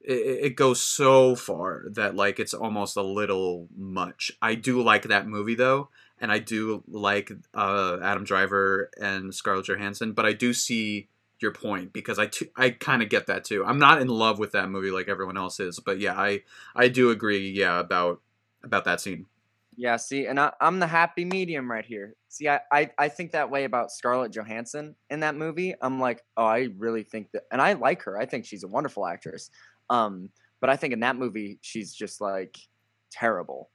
it, 0.07 0.55
goes 0.55 0.81
so 0.81 1.35
far 1.35 1.85
that 1.91 2.15
like 2.15 2.39
it's 2.39 2.53
almost 2.53 2.95
a 2.95 3.01
little 3.01 3.67
much. 3.75 4.31
I 4.41 4.55
do 4.55 4.81
like 4.81 5.03
that 5.03 5.27
movie 5.27 5.55
though, 5.55 5.89
and 6.19 6.31
I 6.31 6.39
do 6.39 6.83
like 6.87 7.31
uh, 7.53 7.97
Adam 8.01 8.23
Driver 8.23 8.89
and 9.01 9.33
Scarlett 9.33 9.65
Johansson, 9.65 10.13
but 10.13 10.25
I 10.25 10.33
do 10.33 10.53
see 10.53 11.09
your 11.39 11.51
point 11.51 11.91
because 11.91 12.19
I 12.19 12.29
I 12.55 12.69
kind 12.69 13.01
of 13.01 13.09
get 13.09 13.27
that 13.27 13.43
too. 13.43 13.65
I'm 13.65 13.79
not 13.79 14.01
in 14.01 14.07
love 14.07 14.39
with 14.39 14.51
that 14.51 14.69
movie 14.69 14.91
like 14.91 15.09
everyone 15.09 15.37
else 15.37 15.59
is, 15.59 15.79
but 15.79 15.99
yeah, 15.99 16.13
I 16.13 16.43
I 16.75 16.87
do 16.87 17.09
agree. 17.09 17.49
Yeah, 17.49 17.79
about 17.79 18.21
about 18.63 18.85
that 18.85 19.01
scene. 19.01 19.25
Yeah, 19.77 19.97
see, 19.97 20.25
and 20.27 20.39
I, 20.39 20.51
I'm 20.61 20.79
the 20.79 20.87
happy 20.87 21.25
medium 21.25 21.69
right 21.69 21.85
here. 21.85 22.15
See, 22.29 22.47
I, 22.47 22.59
I, 22.71 22.89
I 22.97 23.09
think 23.09 23.31
that 23.31 23.49
way 23.49 23.65
about 23.65 23.91
Scarlett 23.91 24.31
Johansson 24.31 24.95
in 25.09 25.19
that 25.21 25.35
movie. 25.35 25.75
I'm 25.81 25.99
like, 25.99 26.21
oh, 26.37 26.45
I 26.45 26.69
really 26.77 27.03
think 27.03 27.31
that, 27.33 27.43
and 27.51 27.61
I 27.61 27.73
like 27.73 28.03
her. 28.03 28.17
I 28.17 28.25
think 28.25 28.45
she's 28.45 28.63
a 28.63 28.67
wonderful 28.67 29.05
actress. 29.05 29.49
Um, 29.89 30.29
but 30.61 30.69
I 30.69 30.77
think 30.77 30.93
in 30.93 31.01
that 31.01 31.15
movie, 31.17 31.59
she's 31.61 31.93
just 31.93 32.21
like 32.21 32.57
terrible. 33.11 33.69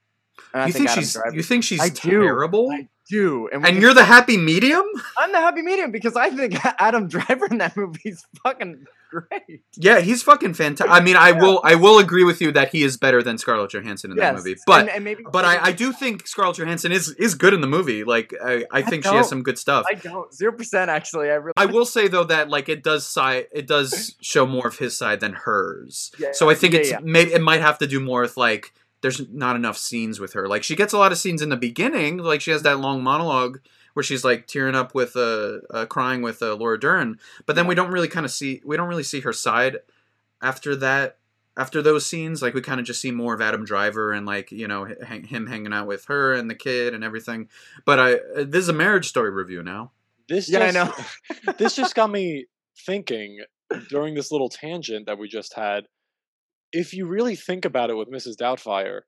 And 0.53 0.63
I 0.63 0.67
you 0.67 0.73
think, 0.73 0.89
Adam 0.89 1.03
she's 1.03 1.13
Driver- 1.13 1.35
you 1.35 1.43
think 1.43 1.63
she's 1.63 1.79
I 1.81 1.89
do. 1.89 2.21
terrible, 2.23 2.69
I 2.71 2.87
do, 3.11 3.49
and, 3.51 3.65
and 3.65 3.81
you're 3.81 3.93
the 3.93 4.05
happy 4.05 4.37
medium? 4.37 4.85
I'm 5.17 5.31
the 5.31 5.39
happy 5.39 5.61
medium 5.61 5.91
because 5.91 6.15
I 6.15 6.29
think 6.29 6.55
Adam 6.79 7.07
Driver 7.07 7.45
in 7.51 7.57
that 7.57 7.75
movie 7.75 7.99
is 8.05 8.25
fucking 8.41 8.85
great. 9.11 9.61
Yeah, 9.75 9.99
he's 9.99 10.23
fucking 10.23 10.53
fantastic. 10.53 10.89
I 10.89 11.01
mean, 11.01 11.17
I 11.17 11.33
will 11.33 11.59
I 11.63 11.75
will 11.75 11.99
agree 11.99 12.23
with 12.23 12.41
you 12.41 12.51
that 12.53 12.69
he 12.69 12.83
is 12.83 12.95
better 12.95 13.21
than 13.21 13.37
Scarlett 13.37 13.71
Johansson 13.71 14.11
in 14.11 14.17
that 14.17 14.35
movie, 14.35 14.55
but 14.65 14.81
and, 14.81 14.89
and 14.89 15.03
maybe, 15.03 15.23
But 15.29 15.43
I, 15.43 15.65
I 15.65 15.71
do 15.73 15.91
think 15.91 16.25
Scarlett 16.25 16.57
Johansson 16.57 16.91
is 16.91 17.09
is 17.09 17.35
good 17.35 17.53
in 17.53 17.61
the 17.61 17.67
movie. 17.67 18.03
Like 18.03 18.33
I, 18.43 18.65
I 18.71 18.81
think 18.81 19.03
she 19.03 19.13
has 19.13 19.27
some 19.27 19.43
good 19.43 19.59
stuff. 19.59 19.85
I 19.89 19.95
don't 19.95 20.33
zero 20.33 20.53
percent 20.53 20.89
actually. 20.89 21.29
I 21.29 21.35
really 21.35 21.53
I 21.57 21.65
will 21.65 21.85
say 21.85 22.07
though 22.07 22.23
that 22.23 22.49
like 22.49 22.69
it 22.69 22.81
does 22.81 23.05
side 23.05 23.47
it 23.51 23.67
does 23.67 24.15
show 24.21 24.45
more 24.45 24.67
of 24.67 24.77
his 24.77 24.97
side 24.97 25.19
than 25.19 25.33
hers. 25.33 26.11
Yeah, 26.17 26.29
so 26.31 26.49
I 26.49 26.55
think 26.55 26.73
yeah, 26.73 26.79
it's 26.79 26.91
yeah. 26.91 26.99
maybe 27.03 27.33
it 27.33 27.41
might 27.41 27.61
have 27.61 27.77
to 27.79 27.87
do 27.87 27.99
more 27.99 28.21
with 28.21 28.37
like 28.37 28.73
there's 29.01 29.27
not 29.29 29.55
enough 29.55 29.77
scenes 29.77 30.19
with 30.19 30.33
her. 30.33 30.47
Like 30.47 30.63
she 30.63 30.75
gets 30.75 30.93
a 30.93 30.97
lot 30.97 31.11
of 31.11 31.17
scenes 31.17 31.41
in 31.41 31.49
the 31.49 31.57
beginning. 31.57 32.17
Like 32.17 32.41
she 32.41 32.51
has 32.51 32.63
that 32.63 32.79
long 32.79 33.03
monologue 33.03 33.59
where 33.93 34.03
she's 34.03 34.23
like 34.23 34.47
tearing 34.47 34.75
up 34.75 34.95
with 34.95 35.15
uh, 35.15 35.59
uh 35.69 35.85
crying 35.85 36.21
with 36.21 36.41
uh, 36.41 36.55
Laura 36.55 36.79
Dern, 36.79 37.19
but 37.45 37.55
then 37.55 37.67
we 37.67 37.75
don't 37.75 37.91
really 37.91 38.07
kind 38.07 38.25
of 38.25 38.31
see 38.31 38.61
we 38.63 38.77
don't 38.77 38.89
really 38.89 39.03
see 39.03 39.21
her 39.21 39.33
side 39.33 39.77
after 40.41 40.75
that. 40.77 41.17
After 41.57 41.81
those 41.81 42.05
scenes, 42.05 42.41
like 42.41 42.53
we 42.53 42.61
kind 42.61 42.79
of 42.79 42.85
just 42.85 43.01
see 43.01 43.11
more 43.11 43.33
of 43.33 43.41
Adam 43.41 43.65
Driver 43.65 44.13
and 44.13 44.25
like 44.25 44.53
you 44.53 44.69
know 44.69 44.87
h- 44.87 45.25
him 45.25 45.47
hanging 45.47 45.73
out 45.73 45.85
with 45.85 46.05
her 46.05 46.31
and 46.31 46.49
the 46.49 46.55
kid 46.55 46.93
and 46.93 47.03
everything. 47.03 47.49
But 47.83 47.99
I 47.99 48.13
uh, 48.13 48.45
this 48.47 48.63
is 48.63 48.69
a 48.69 48.73
marriage 48.73 49.09
story 49.09 49.31
review 49.31 49.61
now. 49.61 49.91
This 50.29 50.49
Yeah, 50.49 50.59
I 50.59 50.71
know. 50.71 50.93
this 51.57 51.75
just 51.75 51.93
got 51.93 52.09
me 52.09 52.45
thinking 52.85 53.41
during 53.89 54.15
this 54.15 54.31
little 54.31 54.47
tangent 54.47 55.07
that 55.07 55.17
we 55.17 55.27
just 55.27 55.53
had. 55.53 55.87
If 56.73 56.93
you 56.93 57.05
really 57.05 57.35
think 57.35 57.65
about 57.65 57.89
it 57.89 57.95
with 57.95 58.09
Mrs. 58.09 58.35
Doubtfire, 58.35 59.01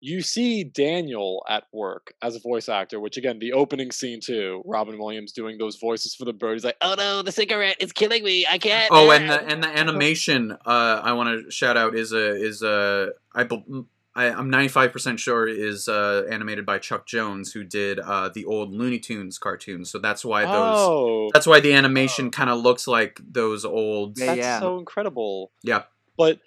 you 0.00 0.20
see 0.20 0.64
Daniel 0.64 1.42
at 1.48 1.64
work 1.72 2.12
as 2.20 2.36
a 2.36 2.40
voice 2.40 2.68
actor, 2.68 3.00
which 3.00 3.16
again, 3.16 3.38
the 3.38 3.52
opening 3.54 3.90
scene 3.90 4.20
too, 4.22 4.62
Robin 4.66 4.98
Williams 4.98 5.32
doing 5.32 5.56
those 5.56 5.76
voices 5.76 6.14
for 6.14 6.26
the 6.26 6.32
bird. 6.32 6.54
He's 6.54 6.64
like, 6.64 6.76
Oh 6.82 6.94
no, 6.98 7.22
the 7.22 7.32
cigarette 7.32 7.76
is 7.80 7.92
killing 7.92 8.22
me. 8.22 8.46
I 8.50 8.58
can't. 8.58 8.90
Oh, 8.92 9.10
and 9.10 9.30
the 9.30 9.42
and 9.42 9.62
the 9.62 9.68
animation 9.68 10.52
uh, 10.52 11.00
I 11.02 11.12
want 11.14 11.44
to 11.44 11.50
shout 11.50 11.76
out 11.78 11.94
is 11.94 12.12
a 12.12 12.34
is 12.34 12.62
a 12.62 13.12
I, 13.34 13.44
bel- 13.44 13.86
I 14.14 14.26
I'm 14.30 14.50
95 14.50 14.92
percent 14.92 15.20
sure 15.20 15.48
is 15.48 15.88
uh, 15.88 16.24
animated 16.30 16.66
by 16.66 16.78
Chuck 16.78 17.06
Jones 17.06 17.52
who 17.52 17.64
did 17.64 17.98
uh, 17.98 18.28
the 18.28 18.44
old 18.44 18.74
Looney 18.74 18.98
Tunes 18.98 19.38
cartoons. 19.38 19.90
So 19.90 19.98
that's 19.98 20.22
why 20.22 20.42
those 20.44 20.52
oh, 20.52 21.30
that's 21.32 21.46
why 21.46 21.60
the 21.60 21.72
animation 21.72 22.30
kind 22.30 22.50
of 22.50 22.58
looks 22.60 22.86
like 22.86 23.20
those 23.26 23.64
old 23.64 24.18
Yeah, 24.18 24.26
that's 24.26 24.38
yeah. 24.38 24.60
so 24.60 24.78
incredible. 24.78 25.50
yeah 25.62 25.84
But 26.18 26.40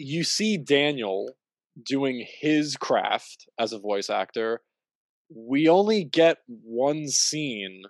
you 0.00 0.24
see 0.24 0.56
Daniel 0.56 1.30
doing 1.84 2.26
his 2.40 2.76
craft 2.76 3.46
as 3.58 3.72
a 3.72 3.78
voice 3.78 4.10
actor. 4.10 4.62
We 5.34 5.68
only 5.68 6.04
get 6.04 6.38
one 6.46 7.08
scene 7.08 7.82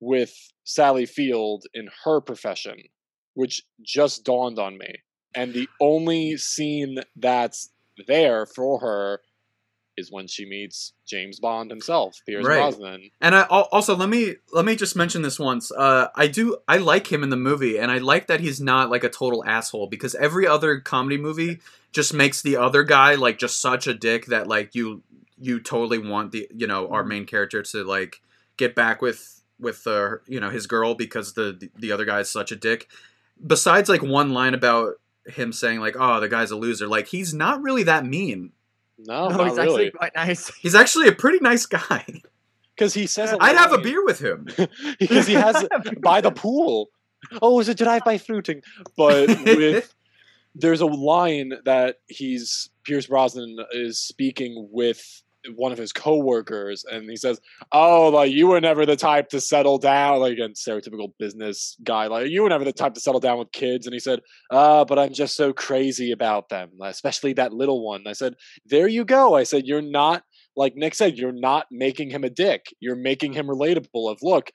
with 0.00 0.34
Sally 0.64 1.06
Field 1.06 1.64
in 1.74 1.88
her 2.04 2.20
profession, 2.20 2.76
which 3.34 3.62
just 3.82 4.24
dawned 4.24 4.58
on 4.58 4.78
me. 4.78 4.94
And 5.34 5.52
the 5.52 5.68
only 5.80 6.36
scene 6.36 6.98
that's 7.16 7.70
there 8.06 8.46
for 8.46 8.78
her 8.80 9.20
is 9.96 10.10
when 10.10 10.26
she 10.26 10.44
meets 10.46 10.92
James 11.06 11.40
Bond 11.40 11.70
himself, 11.70 12.20
Pierce 12.26 12.44
Right. 12.44 12.56
Brosnan. 12.58 13.10
And 13.20 13.34
I 13.34 13.42
also 13.42 13.96
let 13.96 14.08
me 14.08 14.36
let 14.52 14.64
me 14.64 14.76
just 14.76 14.96
mention 14.96 15.22
this 15.22 15.38
once. 15.38 15.70
Uh, 15.70 16.08
I 16.14 16.26
do 16.26 16.56
I 16.66 16.78
like 16.78 17.10
him 17.10 17.22
in 17.22 17.30
the 17.30 17.36
movie, 17.36 17.78
and 17.78 17.90
I 17.90 17.98
like 17.98 18.26
that 18.26 18.40
he's 18.40 18.60
not 18.60 18.90
like 18.90 19.04
a 19.04 19.08
total 19.08 19.44
asshole 19.44 19.88
because 19.88 20.14
every 20.14 20.46
other 20.46 20.80
comedy 20.80 21.16
movie 21.18 21.60
just 21.92 22.12
makes 22.12 22.42
the 22.42 22.56
other 22.56 22.82
guy 22.82 23.14
like 23.14 23.38
just 23.38 23.60
such 23.60 23.86
a 23.86 23.94
dick 23.94 24.26
that 24.26 24.46
like 24.48 24.74
you 24.74 25.02
you 25.38 25.60
totally 25.60 25.98
want 25.98 26.32
the 26.32 26.48
you 26.54 26.66
know 26.66 26.88
our 26.88 27.04
main 27.04 27.26
character 27.26 27.62
to 27.62 27.84
like 27.84 28.20
get 28.56 28.74
back 28.74 29.02
with 29.02 29.42
with 29.58 29.86
uh, 29.86 30.16
you 30.26 30.40
know 30.40 30.50
his 30.50 30.66
girl 30.66 30.94
because 30.94 31.34
the 31.34 31.70
the 31.76 31.92
other 31.92 32.04
guy 32.04 32.20
is 32.20 32.30
such 32.30 32.52
a 32.52 32.56
dick. 32.56 32.88
Besides 33.44 33.88
like 33.88 34.02
one 34.02 34.32
line 34.32 34.54
about 34.54 34.94
him 35.26 35.52
saying 35.52 35.80
like, 35.80 35.96
"Oh, 35.98 36.20
the 36.20 36.28
guy's 36.28 36.50
a 36.50 36.56
loser." 36.56 36.86
Like 36.86 37.08
he's 37.08 37.34
not 37.34 37.62
really 37.62 37.82
that 37.84 38.04
mean. 38.04 38.52
No, 38.98 39.28
no, 39.28 39.36
not 39.36 39.48
he's 39.48 39.58
really. 39.58 39.60
actually 39.60 39.90
quite 39.90 40.14
nice. 40.14 40.54
He's 40.60 40.74
actually 40.74 41.08
a 41.08 41.12
pretty 41.12 41.38
nice 41.40 41.66
guy. 41.66 42.04
Because 42.74 42.94
he 42.94 43.06
says, 43.06 43.34
I'd 43.40 43.56
have 43.56 43.72
a 43.72 43.78
beer 43.78 44.04
with 44.04 44.20
him. 44.20 44.46
because 44.98 45.26
he 45.26 45.34
has 45.34 45.66
by 46.00 46.20
the 46.20 46.30
pool. 46.30 46.90
Oh, 47.40 47.58
is 47.60 47.68
it 47.68 47.78
drive-by 47.78 48.18
fruiting. 48.18 48.62
But 48.96 49.28
with 49.44 49.94
there's 50.54 50.80
a 50.80 50.86
line 50.86 51.54
that 51.64 51.96
he's 52.06 52.70
Pierce 52.84 53.06
Brosnan 53.06 53.56
is 53.72 53.98
speaking 53.98 54.68
with 54.70 55.22
one 55.56 55.72
of 55.72 55.78
his 55.78 55.92
coworkers, 55.92 56.84
and 56.90 57.08
he 57.08 57.16
says, 57.16 57.40
"Oh, 57.72 58.08
like 58.08 58.32
you 58.32 58.48
were 58.48 58.60
never 58.60 58.86
the 58.86 58.96
type 58.96 59.28
to 59.30 59.40
settle 59.40 59.78
down, 59.78 60.20
like 60.20 60.38
a 60.38 60.48
stereotypical 60.50 61.12
business 61.18 61.76
guy. 61.84 62.06
Like 62.06 62.28
you 62.30 62.42
were 62.42 62.48
never 62.48 62.64
the 62.64 62.72
type 62.72 62.94
to 62.94 63.00
settle 63.00 63.20
down 63.20 63.38
with 63.38 63.52
kids." 63.52 63.86
And 63.86 63.94
he 63.94 64.00
said, 64.00 64.20
"Uh, 64.50 64.84
but 64.84 64.98
I'm 64.98 65.12
just 65.12 65.36
so 65.36 65.52
crazy 65.52 66.12
about 66.12 66.48
them, 66.48 66.70
especially 66.82 67.32
that 67.34 67.52
little 67.52 67.84
one." 67.84 68.04
I 68.06 68.12
said, 68.12 68.34
"There 68.66 68.88
you 68.88 69.04
go." 69.04 69.34
I 69.34 69.44
said, 69.44 69.66
"You're 69.66 69.82
not." 69.82 70.22
Like 70.56 70.76
Nick 70.76 70.94
said, 70.94 71.18
you're 71.18 71.32
not 71.32 71.66
making 71.72 72.10
him 72.10 72.22
a 72.22 72.30
dick. 72.30 72.66
You're 72.80 72.94
making 72.96 73.32
him 73.32 73.46
relatable. 73.48 74.10
Of 74.10 74.18
look, 74.22 74.50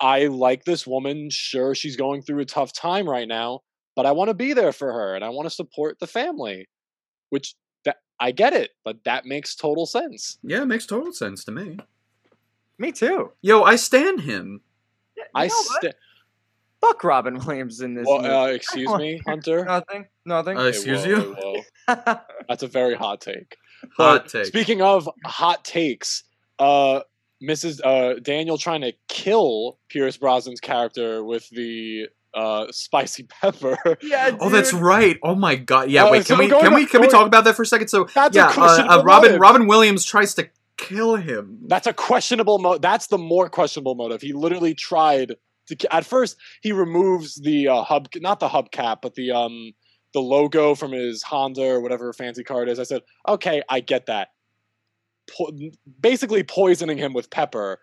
I 0.00 0.26
like 0.26 0.64
this 0.64 0.86
woman. 0.86 1.28
Sure, 1.30 1.74
she's 1.74 1.96
going 1.96 2.22
through 2.22 2.40
a 2.40 2.44
tough 2.44 2.72
time 2.72 3.08
right 3.08 3.28
now, 3.28 3.60
but 3.96 4.06
I 4.06 4.12
want 4.12 4.28
to 4.28 4.34
be 4.34 4.52
there 4.52 4.72
for 4.72 4.92
her 4.92 5.14
and 5.14 5.24
I 5.24 5.28
want 5.30 5.46
to 5.46 5.54
support 5.54 5.98
the 6.00 6.06
family. 6.06 6.66
Which 7.30 7.54
that 7.88 7.96
I 8.20 8.30
get 8.32 8.52
it, 8.52 8.70
but 8.84 9.02
that 9.04 9.24
makes 9.26 9.54
total 9.54 9.86
sense. 9.86 10.38
Yeah, 10.42 10.62
it 10.62 10.66
makes 10.66 10.86
total 10.86 11.12
sense 11.12 11.44
to 11.44 11.52
me. 11.52 11.78
Me 12.78 12.92
too. 12.92 13.32
Yo, 13.42 13.62
I 13.62 13.76
stand 13.76 14.20
him. 14.20 14.60
Yeah, 15.16 15.24
I 15.34 15.46
know 15.48 15.54
what? 15.54 15.82
st- 15.82 15.94
fuck 16.80 17.02
Robin 17.02 17.38
Williams 17.44 17.80
in 17.80 17.94
this. 17.94 18.06
well, 18.06 18.18
movie. 18.22 18.32
uh, 18.34 18.46
excuse 18.46 18.92
me, 18.94 19.20
Hunter. 19.26 19.64
nothing. 19.64 20.06
Nothing. 20.24 20.56
Uh, 20.56 20.62
Hey, 20.62 20.68
excuse 20.68 21.04
whoa, 21.04 21.08
you? 21.10 21.36
whoa, 21.38 21.62
whoa. 21.96 22.16
That's 22.48 22.62
a 22.62 22.68
very 22.68 22.94
hot 22.94 23.20
take. 23.20 23.56
Hot 23.96 24.24
But 24.24 24.28
take. 24.28 24.46
Speaking 24.46 24.82
of 24.82 25.08
hot 25.24 25.64
takes, 25.64 26.24
uh, 26.58 27.00
Mrs. 27.42 27.80
Uh, 27.84 28.18
Daniel 28.20 28.58
trying 28.58 28.80
to 28.82 28.92
kill 29.08 29.78
Pierce 29.88 30.16
Brosnan's 30.18 30.60
character 30.60 31.22
with 31.24 31.48
the 31.50 32.06
uh, 32.34 32.66
spicy 32.72 33.24
pepper. 33.24 33.76
yeah, 34.02 34.36
Oh, 34.40 34.48
that's 34.48 34.72
right. 34.72 35.18
Oh 35.22 35.34
my 35.34 35.56
god. 35.56 35.90
Yeah, 35.90 36.04
Uh, 36.04 36.12
wait. 36.12 36.26
so 36.26 36.34
Can 36.36 36.44
we 36.44 36.50
can 36.50 36.70
to- 36.70 36.74
we 36.76 36.86
can 36.86 37.00
we 37.00 37.08
talk 37.08 37.26
about 37.26 37.44
that 37.44 37.56
for 37.56 37.62
a 37.62 37.66
second? 37.66 37.88
So 37.88 38.06
That's 38.14 38.36
a 38.36 38.40
yeah, 38.40 38.52
uh, 38.56 38.98
uh, 39.00 39.02
Robin 39.04 39.30
motive. 39.30 39.40
Robin 39.40 39.66
Williams 39.66 40.04
tries 40.04 40.34
to 40.34 40.48
kill 40.76 41.16
him. 41.16 41.58
That's 41.66 41.86
a 41.86 41.92
questionable 41.92 42.58
mo. 42.58 42.78
That's 42.78 43.08
the 43.08 43.18
more 43.18 43.48
questionable 43.48 43.94
motive. 43.94 44.20
He 44.22 44.32
literally 44.32 44.74
tried 44.74 45.34
to. 45.68 45.94
At 45.94 46.06
first, 46.06 46.36
he 46.62 46.72
removes 46.72 47.36
the 47.36 47.68
uh, 47.68 47.82
hub, 47.82 48.08
not 48.16 48.40
the 48.40 48.48
hubcap, 48.48 48.98
but 49.02 49.14
the 49.14 49.32
um 49.32 49.72
the 50.14 50.20
logo 50.20 50.74
from 50.74 50.92
his 50.92 51.22
Honda 51.22 51.62
or 51.64 51.80
whatever 51.80 52.12
fancy 52.12 52.42
car 52.44 52.62
it 52.62 52.68
is. 52.70 52.78
I 52.78 52.84
said, 52.84 53.02
okay, 53.28 53.62
I 53.68 53.80
get 53.80 54.06
that. 54.06 54.28
Po- 55.36 55.52
basically, 56.00 56.42
poisoning 56.42 56.96
him 56.96 57.12
with 57.12 57.28
pepper. 57.28 57.78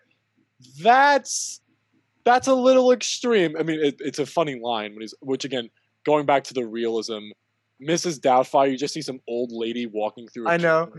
That's 0.82 1.60
that's 2.26 2.48
a 2.48 2.54
little 2.54 2.92
extreme. 2.92 3.56
I 3.56 3.62
mean, 3.62 3.82
it, 3.82 3.96
it's 4.00 4.18
a 4.18 4.26
funny 4.26 4.60
line 4.60 4.92
when 4.92 5.00
he's, 5.00 5.14
which 5.22 5.44
again, 5.46 5.70
going 6.04 6.26
back 6.26 6.44
to 6.44 6.54
the 6.54 6.66
realism. 6.66 7.20
Mrs. 7.80 8.18
Doubtfire, 8.18 8.70
you 8.70 8.76
just 8.76 8.94
see 8.94 9.02
some 9.02 9.20
old 9.28 9.52
lady 9.52 9.86
walking 9.86 10.28
through. 10.28 10.48
I 10.48 10.56
know. 10.56 10.90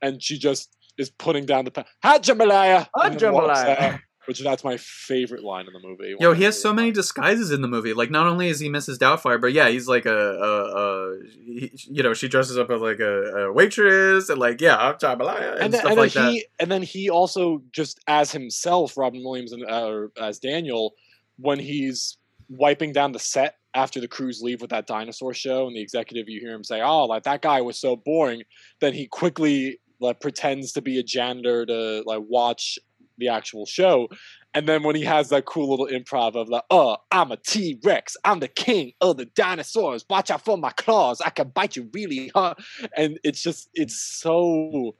and 0.00 0.22
she 0.22 0.38
just 0.38 0.74
is 0.96 1.10
putting 1.10 1.44
down 1.44 1.64
the 1.64 1.70
pen. 1.70 1.84
Hat 2.02 2.22
jambalaya. 2.22 2.86
walks 2.94 3.16
Jambalaya. 3.16 4.00
Which 4.30 4.38
that's 4.38 4.62
my 4.62 4.76
favorite 4.76 5.42
line 5.42 5.66
in 5.66 5.72
the 5.72 5.80
movie. 5.80 6.14
Yo, 6.20 6.34
he 6.34 6.44
has 6.44 6.62
so 6.62 6.72
many 6.72 6.92
disguises 6.92 7.50
in 7.50 7.62
the 7.62 7.66
movie. 7.66 7.92
Like, 7.92 8.12
not 8.12 8.28
only 8.28 8.46
is 8.46 8.60
he 8.60 8.68
Mrs. 8.68 8.96
Doubtfire, 8.96 9.40
but 9.40 9.52
yeah, 9.52 9.68
he's 9.68 9.88
like 9.88 10.06
a, 10.06 10.16
a, 10.16 10.62
a 10.76 11.18
he, 11.44 11.72
you 11.90 12.04
know, 12.04 12.14
she 12.14 12.28
dresses 12.28 12.56
up 12.56 12.70
as 12.70 12.80
like 12.80 13.00
a, 13.00 13.46
a 13.46 13.52
waitress 13.52 14.28
and 14.28 14.38
like, 14.38 14.60
yeah, 14.60 14.76
I'm 14.76 14.94
jambalaya 14.94 15.54
and, 15.54 15.62
and 15.62 15.74
then, 15.74 15.80
stuff 15.80 15.90
and 15.90 15.90
then 15.90 15.96
like 15.98 16.12
that. 16.12 16.30
he 16.30 16.44
and 16.60 16.70
then 16.70 16.80
he 16.80 17.10
also 17.10 17.60
just 17.72 17.98
as 18.06 18.30
himself, 18.30 18.96
Robin 18.96 19.20
Williams 19.24 19.50
and 19.50 19.68
uh, 19.68 20.02
as 20.22 20.38
Daniel, 20.38 20.94
when 21.36 21.58
he's 21.58 22.16
wiping 22.48 22.92
down 22.92 23.10
the 23.10 23.18
set 23.18 23.56
after 23.74 24.00
the 24.00 24.06
crews 24.06 24.40
leave 24.40 24.60
with 24.60 24.70
that 24.70 24.86
dinosaur 24.86 25.34
show, 25.34 25.66
and 25.66 25.74
the 25.74 25.82
executive, 25.82 26.28
you 26.28 26.38
hear 26.38 26.54
him 26.54 26.62
say, 26.62 26.80
"Oh, 26.82 27.06
like 27.06 27.24
that 27.24 27.42
guy 27.42 27.62
was 27.62 27.80
so 27.80 27.96
boring." 27.96 28.42
Then 28.80 28.94
he 28.94 29.08
quickly 29.08 29.80
like 29.98 30.20
pretends 30.20 30.70
to 30.74 30.82
be 30.82 31.00
a 31.00 31.02
janitor 31.02 31.66
to 31.66 32.04
like 32.06 32.22
watch 32.28 32.78
the 33.20 33.28
actual 33.28 33.66
show. 33.66 34.08
And 34.52 34.68
then 34.68 34.82
when 34.82 34.96
he 34.96 35.04
has 35.04 35.28
that 35.28 35.44
cool 35.44 35.70
little 35.70 35.86
improv 35.86 36.34
of 36.34 36.48
like, 36.48 36.64
oh, 36.70 36.96
I'm 37.12 37.30
a 37.30 37.36
T 37.36 37.78
Rex. 37.84 38.16
I'm 38.24 38.40
the 38.40 38.48
king 38.48 38.94
of 39.00 39.16
the 39.16 39.26
dinosaurs. 39.26 40.04
Watch 40.10 40.30
out 40.30 40.44
for 40.44 40.58
my 40.58 40.70
claws. 40.70 41.20
I 41.20 41.30
can 41.30 41.48
bite 41.48 41.76
you 41.76 41.88
really 41.92 42.32
hard. 42.34 42.58
And 42.96 43.20
it's 43.22 43.40
just, 43.40 43.68
it's 43.74 43.96
so 43.96 44.96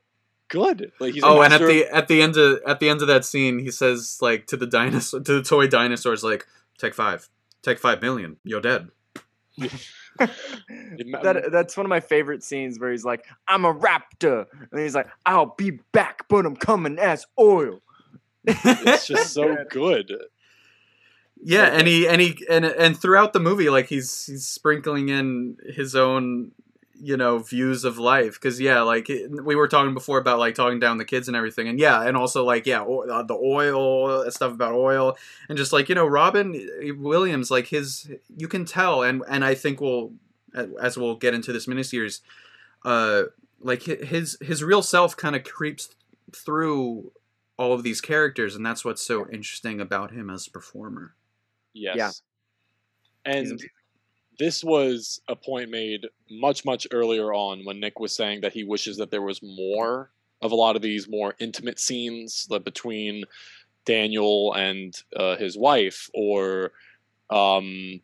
good. 0.50 0.92
Like 1.00 1.14
he's 1.14 1.24
Oh, 1.24 1.40
and 1.40 1.54
at 1.54 1.60
the 1.60 1.86
at 1.86 2.08
the 2.08 2.20
end 2.20 2.36
of 2.36 2.60
at 2.66 2.80
the 2.80 2.88
end 2.90 3.00
of 3.00 3.08
that 3.08 3.24
scene, 3.24 3.58
he 3.58 3.70
says 3.70 4.18
like 4.20 4.46
to 4.48 4.56
the 4.56 4.66
dinosaur 4.66 5.20
to 5.20 5.32
the 5.32 5.42
toy 5.42 5.66
dinosaurs 5.66 6.22
like, 6.22 6.46
take 6.78 6.94
five, 6.94 7.30
take 7.62 7.78
five 7.78 8.02
million, 8.02 8.36
you're 8.44 8.60
dead. 8.60 8.88
that 10.18 11.48
that's 11.50 11.76
one 11.76 11.86
of 11.86 11.90
my 11.90 12.00
favorite 12.00 12.42
scenes 12.42 12.78
where 12.78 12.90
he's 12.90 13.04
like, 13.04 13.24
"I'm 13.48 13.64
a 13.64 13.72
raptor," 13.72 14.46
and 14.70 14.80
he's 14.80 14.94
like, 14.94 15.08
"I'll 15.24 15.54
be 15.56 15.72
back, 15.92 16.28
but 16.28 16.44
I'm 16.44 16.56
coming 16.56 16.98
as 16.98 17.26
oil." 17.38 17.80
It's 18.44 19.06
just 19.06 19.32
so 19.34 19.56
good. 19.68 20.12
Yeah, 21.42 21.66
and 21.66 21.86
he 21.88 22.06
and 22.06 22.20
he 22.20 22.44
and 22.50 22.64
and 22.64 22.96
throughout 23.00 23.32
the 23.32 23.40
movie, 23.40 23.70
like 23.70 23.86
he's 23.86 24.26
he's 24.26 24.46
sprinkling 24.46 25.08
in 25.08 25.56
his 25.74 25.96
own, 25.96 26.52
you 27.00 27.16
know, 27.16 27.38
views 27.38 27.84
of 27.84 27.96
life. 27.96 28.34
Because 28.34 28.60
yeah, 28.60 28.82
like 28.82 29.08
it- 29.08 29.30
we 29.44 29.56
were 29.56 29.68
talking 29.68 29.94
before 29.94 30.18
about 30.18 30.38
like 30.38 30.54
talking 30.54 30.78
down 30.80 30.98
the 30.98 31.04
kids 31.06 31.28
and 31.28 31.36
everything, 31.36 31.66
and 31.66 31.78
yeah, 31.80 32.02
and 32.02 32.14
also 32.14 32.44
like 32.44 32.66
yeah, 32.66 32.82
o- 32.82 33.08
uh, 33.08 33.22
the 33.22 33.34
oil 33.34 34.30
stuff 34.30 34.52
about 34.52 34.74
oil, 34.74 35.16
and 35.48 35.56
just 35.56 35.72
like 35.72 35.88
you 35.88 35.94
know, 35.94 36.06
Robin 36.06 36.68
Williams, 36.98 37.50
like 37.50 37.68
his, 37.68 38.10
you 38.36 38.46
can 38.46 38.66
tell, 38.66 39.02
and 39.02 39.22
and 39.26 39.42
I 39.42 39.54
think 39.54 39.80
we'll 39.80 40.12
as 40.78 40.98
we'll 40.98 41.16
get 41.16 41.32
into 41.32 41.54
this 41.54 41.66
miniseries, 41.66 42.20
uh, 42.84 43.22
like 43.62 43.82
his 43.84 44.36
his 44.42 44.62
real 44.62 44.82
self 44.82 45.16
kind 45.16 45.34
of 45.34 45.42
creeps 45.44 45.88
through 46.34 47.12
all 47.60 47.74
of 47.74 47.82
these 47.82 48.00
characters, 48.00 48.56
and 48.56 48.64
that's 48.64 48.86
what's 48.86 49.02
so 49.02 49.28
interesting 49.28 49.82
about 49.82 50.10
him 50.10 50.30
as 50.30 50.46
a 50.46 50.50
performer. 50.50 51.14
Yes. 51.74 52.22
He's 53.22 53.50
And 53.50 53.60
this 54.38 54.64
was 54.64 55.20
a 55.28 55.36
point 55.36 55.70
made 55.70 56.06
much, 56.30 56.64
much 56.64 56.86
earlier 56.90 57.34
on 57.34 57.62
when 57.66 57.78
Nick 57.78 58.00
was 58.00 58.16
saying 58.16 58.40
that 58.40 58.54
he 58.54 58.64
wishes 58.64 58.96
that 58.96 59.10
there 59.10 59.20
was 59.20 59.42
more 59.42 60.10
of 60.40 60.52
a 60.52 60.54
lot 60.54 60.74
of 60.74 60.80
these 60.80 61.06
more 61.06 61.34
intimate 61.38 61.78
scenes 61.78 62.46
like, 62.48 62.64
between 62.64 63.24
Daniel 63.84 64.54
and 64.54 64.94
uh, 65.14 65.36
his 65.36 65.58
wife 65.58 66.08
or 66.14 66.72
um, 67.28 68.00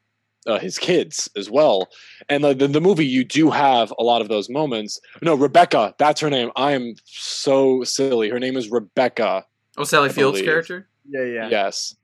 uh, 0.47 0.59
his 0.59 0.78
kids 0.78 1.28
as 1.36 1.51
well. 1.51 1.88
And 2.28 2.44
the, 2.44 2.55
the, 2.55 2.68
the 2.68 2.80
movie, 2.80 3.07
you 3.07 3.24
do 3.24 3.51
have 3.51 3.92
a 3.99 4.03
lot 4.03 4.22
of 4.22 4.28
those 4.28 4.49
moments. 4.49 5.01
No, 5.22 5.34
Rebecca, 5.34 5.94
that's 5.99 6.20
her 6.20 6.30
name. 6.30 6.51
I 6.57 6.72
am 6.72 6.94
so 7.05 7.84
silly. 7.84 8.28
Her 8.28 8.38
name 8.38 8.57
is 8.57 8.70
Rebecca. 8.70 9.44
Oh, 9.76 9.84
Sally 9.84 10.09
I 10.09 10.12
Fields' 10.12 10.38
believe. 10.38 10.44
character? 10.51 10.88
Yeah, 11.09 11.24
yeah. 11.24 11.49
Yes. 11.49 11.94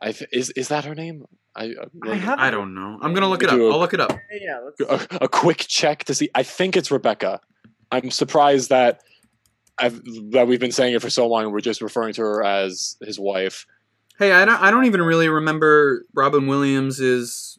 I 0.00 0.12
th- 0.12 0.28
is 0.32 0.50
is 0.50 0.68
that 0.68 0.84
her 0.84 0.94
name? 0.94 1.24
I, 1.54 1.74
uh, 1.80 1.86
I 2.08 2.48
I 2.48 2.50
don't 2.50 2.74
know. 2.74 2.98
I'm 3.02 3.14
gonna 3.14 3.28
look 3.28 3.42
it 3.42 3.50
up. 3.50 3.56
do 3.56 3.68
a- 3.68 3.72
I'll 3.72 3.78
look 3.78 3.94
it 3.94 4.00
up. 4.00 4.10
Yeah, 4.32 4.38
yeah. 4.40 4.60
Let's, 4.88 5.12
a, 5.12 5.24
a 5.24 5.28
quick 5.28 5.58
check 5.58 6.04
to 6.04 6.14
see. 6.14 6.28
I 6.34 6.42
think 6.42 6.76
it's 6.76 6.90
Rebecca. 6.90 7.40
I'm 7.92 8.10
surprised 8.10 8.70
that 8.70 9.02
I've 9.78 10.00
that 10.32 10.48
we've 10.48 10.60
been 10.60 10.72
saying 10.72 10.94
it 10.94 11.02
for 11.02 11.10
so 11.10 11.28
long. 11.28 11.52
We're 11.52 11.60
just 11.60 11.82
referring 11.82 12.14
to 12.14 12.22
her 12.22 12.42
as 12.44 12.96
his 13.02 13.18
wife. 13.20 13.66
Hey, 14.22 14.30
I 14.30 14.44
don't. 14.44 14.62
I 14.62 14.70
don't 14.70 14.84
even 14.84 15.02
really 15.02 15.28
remember 15.28 16.06
Robin 16.14 16.46
Williams' 16.46 17.58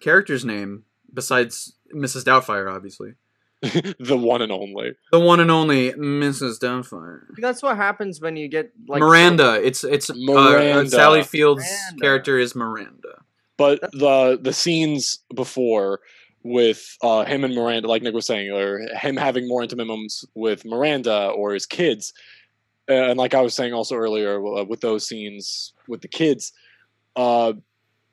character's 0.00 0.42
name 0.42 0.84
besides 1.12 1.74
Mrs. 1.94 2.24
Doubtfire, 2.24 2.74
obviously. 2.74 3.12
the 3.60 4.16
one 4.16 4.40
and 4.40 4.50
only. 4.50 4.92
The 5.12 5.20
one 5.20 5.38
and 5.38 5.50
only 5.50 5.92
Mrs. 5.92 6.60
Doubtfire. 6.60 7.24
that's 7.36 7.62
what 7.62 7.76
happens 7.76 8.22
when 8.22 8.36
you 8.36 8.48
get 8.48 8.72
like 8.86 9.00
Miranda. 9.00 9.60
It's 9.62 9.84
it's 9.84 10.08
uh, 10.08 10.14
Uh, 10.14 10.86
Sally 10.86 11.22
Fields' 11.22 11.62
Miranda. 11.62 12.00
character 12.00 12.38
is 12.38 12.54
Miranda. 12.54 13.22
But 13.58 13.80
the 13.92 14.38
the 14.40 14.54
scenes 14.54 15.18
before 15.34 16.00
with 16.42 16.96
uh, 17.02 17.26
him 17.26 17.44
and 17.44 17.54
Miranda, 17.54 17.86
like 17.86 18.00
Nick 18.00 18.14
was 18.14 18.24
saying, 18.24 18.50
or 18.50 18.80
him 18.96 19.18
having 19.18 19.46
more 19.46 19.62
intimate 19.62 19.86
moments 19.86 20.24
with 20.34 20.64
Miranda 20.64 21.26
or 21.28 21.52
his 21.52 21.66
kids, 21.66 22.14
uh, 22.14 22.37
and 22.88 23.18
like 23.18 23.34
I 23.34 23.42
was 23.42 23.54
saying 23.54 23.72
also 23.72 23.96
earlier 23.96 24.36
uh, 24.44 24.64
with 24.64 24.80
those 24.80 25.06
scenes 25.06 25.72
with 25.86 26.00
the 26.00 26.08
kids, 26.08 26.52
uh, 27.16 27.52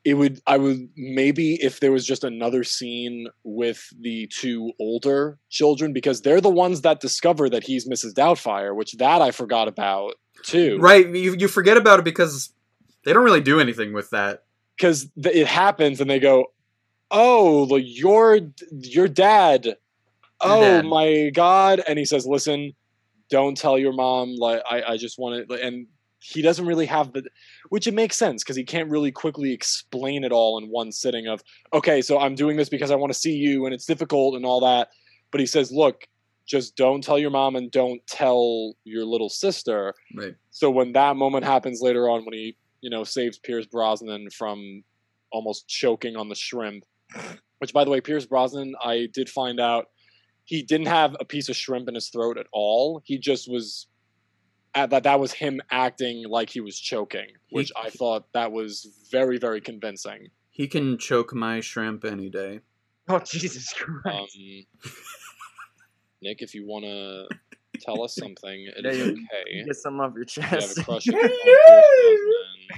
it 0.03 0.15
would 0.15 0.41
I 0.45 0.57
would 0.57 0.89
maybe 0.95 1.55
if 1.55 1.79
there 1.79 1.91
was 1.91 2.05
just 2.05 2.23
another 2.23 2.63
scene 2.63 3.27
with 3.43 3.89
the 3.99 4.27
two 4.27 4.73
older 4.79 5.39
children 5.49 5.93
because 5.93 6.21
they're 6.21 6.41
the 6.41 6.49
ones 6.49 6.81
that 6.81 6.99
discover 6.99 7.49
that 7.49 7.63
he's 7.63 7.87
Mrs. 7.87 8.13
Doubtfire, 8.13 8.75
which 8.75 8.93
that 8.93 9.21
I 9.21 9.31
forgot 9.31 9.67
about 9.67 10.13
too. 10.43 10.77
Right. 10.79 11.07
You 11.07 11.35
you 11.37 11.47
forget 11.47 11.77
about 11.77 11.99
it 11.99 12.05
because 12.05 12.51
they 13.03 13.13
don't 13.13 13.23
really 13.23 13.41
do 13.41 13.59
anything 13.59 13.93
with 13.93 14.09
that. 14.11 14.43
because 14.77 15.07
th- 15.21 15.35
it 15.35 15.47
happens 15.47 16.01
and 16.01 16.09
they 16.09 16.19
go 16.19 16.45
oh, 17.11 17.75
your 17.77 18.39
your 18.71 19.07
dad. 19.07 19.77
Oh 20.41 20.61
dad. 20.61 20.85
my 20.85 21.31
god! 21.33 21.81
And 21.87 21.97
he 21.97 22.05
says, 22.05 22.27
"Listen, 22.27 22.73
don't 23.29 23.57
tell 23.57 23.77
your 23.77 23.93
mom. 23.93 24.35
Like, 24.35 24.61
I, 24.69 24.83
I 24.83 24.97
just 24.97 25.17
want 25.19 25.47
to." 25.47 25.55
And 25.55 25.87
he 26.19 26.41
doesn't 26.41 26.65
really 26.65 26.87
have 26.87 27.13
the, 27.13 27.23
which 27.69 27.87
it 27.87 27.93
makes 27.93 28.17
sense 28.17 28.43
because 28.43 28.55
he 28.55 28.63
can't 28.63 28.89
really 28.89 29.11
quickly 29.11 29.51
explain 29.51 30.23
it 30.23 30.31
all 30.31 30.57
in 30.57 30.69
one 30.69 30.91
sitting. 30.91 31.27
Of 31.27 31.43
okay, 31.73 32.01
so 32.01 32.19
I'm 32.19 32.35
doing 32.35 32.57
this 32.57 32.69
because 32.69 32.91
I 32.91 32.95
want 32.95 33.13
to 33.13 33.19
see 33.19 33.33
you, 33.33 33.65
and 33.65 33.73
it's 33.73 33.85
difficult 33.85 34.35
and 34.35 34.45
all 34.45 34.59
that. 34.61 34.89
But 35.31 35.39
he 35.39 35.45
says, 35.45 35.71
"Look, 35.71 36.07
just 36.47 36.75
don't 36.75 37.03
tell 37.03 37.19
your 37.19 37.29
mom 37.29 37.55
and 37.55 37.69
don't 37.69 38.05
tell 38.07 38.73
your 38.83 39.05
little 39.05 39.29
sister." 39.29 39.93
Right. 40.15 40.35
So 40.51 40.71
when 40.71 40.93
that 40.93 41.15
moment 41.15 41.45
happens 41.45 41.81
later 41.81 42.09
on, 42.09 42.25
when 42.25 42.33
he 42.33 42.57
you 42.81 42.89
know 42.89 43.03
saves 43.03 43.37
Pierce 43.37 43.67
Brosnan 43.67 44.29
from 44.31 44.83
almost 45.31 45.67
choking 45.67 46.15
on 46.15 46.29
the 46.29 46.35
shrimp, 46.35 46.85
which 47.59 47.73
by 47.73 47.83
the 47.83 47.91
way, 47.91 48.01
Pierce 48.01 48.25
Brosnan, 48.25 48.75
I 48.83 49.09
did 49.13 49.29
find 49.29 49.59
out 49.59 49.89
he 50.45 50.61
didn't 50.63 50.87
have 50.87 51.15
a 51.19 51.25
piece 51.25 51.49
of 51.49 51.55
shrimp 51.55 51.87
in 51.89 51.95
his 51.95 52.09
throat 52.09 52.37
at 52.37 52.47
all. 52.53 53.01
He 53.03 53.17
just 53.17 53.49
was 53.49 53.87
uh, 54.75 54.85
that 54.87 55.03
that 55.03 55.19
was 55.19 55.31
him 55.33 55.59
acting 55.71 56.25
like 56.29 56.49
he 56.49 56.61
was 56.61 56.79
choking, 56.79 57.27
which 57.49 57.71
I 57.75 57.89
thought 57.89 58.31
that 58.33 58.51
was 58.51 58.87
very 59.11 59.37
very 59.37 59.61
convincing. 59.61 60.27
He 60.51 60.67
can 60.67 60.97
choke 60.97 61.33
my 61.33 61.59
shrimp 61.59 62.05
any 62.05 62.29
day. 62.29 62.61
Oh 63.07 63.19
Jesus 63.19 63.73
Christ! 63.73 64.05
Um, 64.07 64.25
Nick, 66.21 66.41
if 66.41 66.53
you 66.55 66.65
want 66.65 66.85
to 66.85 67.27
tell 67.81 68.03
us 68.03 68.15
something, 68.15 68.67
it's 68.77 68.97
Yeah, 68.97 69.03
okay. 69.03 69.63
Get 69.65 69.75
some 69.75 69.99
off 69.99 70.13
your 70.15 70.25
You 70.37 70.41
have 70.43 70.59
chest. 70.61 70.77
a 70.77 70.83
crush 70.83 71.07
on 71.07 71.19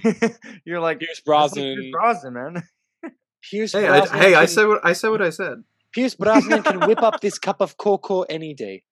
Brosnan. 0.03 0.32
You're 0.65 0.80
like 0.80 0.99
Pierce 0.99 1.09
"That's 1.09 1.22
Brosnan. 1.22 1.76
Pierce 1.76 1.91
Brosnan, 1.91 2.34
man. 2.34 2.63
Pierce 3.41 3.72
Hey, 3.72 3.88
I, 3.88 4.05
hey, 4.18 4.36
I 4.36 4.45
said 4.45 4.68
what 4.68 4.82
I 4.84 4.93
said. 4.93 5.09
What 5.09 5.22
I 5.22 5.30
said. 5.30 5.63
Pierce 5.93 6.15
Brosnan 6.15 6.63
can 6.63 6.81
whip 6.81 7.01
up 7.01 7.21
this 7.21 7.38
cup 7.39 7.61
of 7.61 7.77
cocoa 7.77 8.23
any 8.23 8.53
day. 8.53 8.83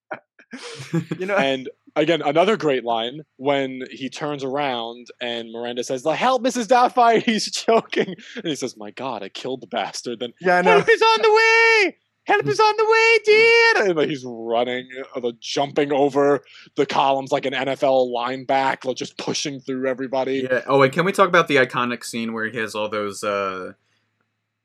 You 1.20 1.26
know, 1.26 1.36
And 1.36 1.70
again, 1.96 2.22
another 2.22 2.56
great 2.56 2.86
line 2.86 3.22
when 3.38 3.82
he 3.91 4.10
turns 4.10 4.43
around 4.43 5.08
and 5.20 5.52
Miranda 5.52 5.84
says, 5.84 6.06
"Like 6.06 6.20
help, 6.20 6.43
Mrs. 6.43 6.68
Doubtfire, 6.68 7.22
he's 7.26 7.52
choking," 7.52 8.16
and 8.36 8.46
he 8.46 8.56
says, 8.56 8.78
"My 8.78 8.91
God, 8.91 9.24
I 9.24 9.30
killed 9.30 9.62
the 9.62 9.68
bastard." 9.68 10.20
Then 10.20 10.34
yeah, 10.39 10.62
know. 10.62 10.72
help 10.72 10.89
is 10.89 11.02
on 11.02 11.22
the 11.22 11.34
way. 11.34 11.98
Help 12.26 12.48
is 12.48 12.60
on 12.60 12.74
the 12.78 12.86
way, 12.86 13.20
dear. 13.24 13.88
And 13.88 13.96
like, 13.98 14.10
he's 14.10 14.26
running, 14.26 14.89
uh, 15.16 15.20
like, 15.20 15.39
jumping 15.39 15.91
over 15.91 16.43
the 16.76 16.86
columns 16.86 17.32
like 17.32 17.46
an 17.46 17.54
NFL 17.54 18.12
linebacker, 18.12 18.86
like, 18.86 18.98
just 18.98 19.18
pushing 19.20 19.60
through 19.60 19.88
everybody. 19.88 20.48
Yeah. 20.50 20.62
Oh, 20.66 20.80
wait. 20.80 20.91
Can 20.91 21.06
we 21.06 21.12
talk 21.12 21.28
about 21.28 21.48
the 21.48 21.58
iconic 21.58 22.04
scene 22.04 22.34
where 22.34 22.50
he 22.50 22.58
has 22.58 22.74
all 22.74 22.89
those 22.89 23.24
uh, 23.24 23.74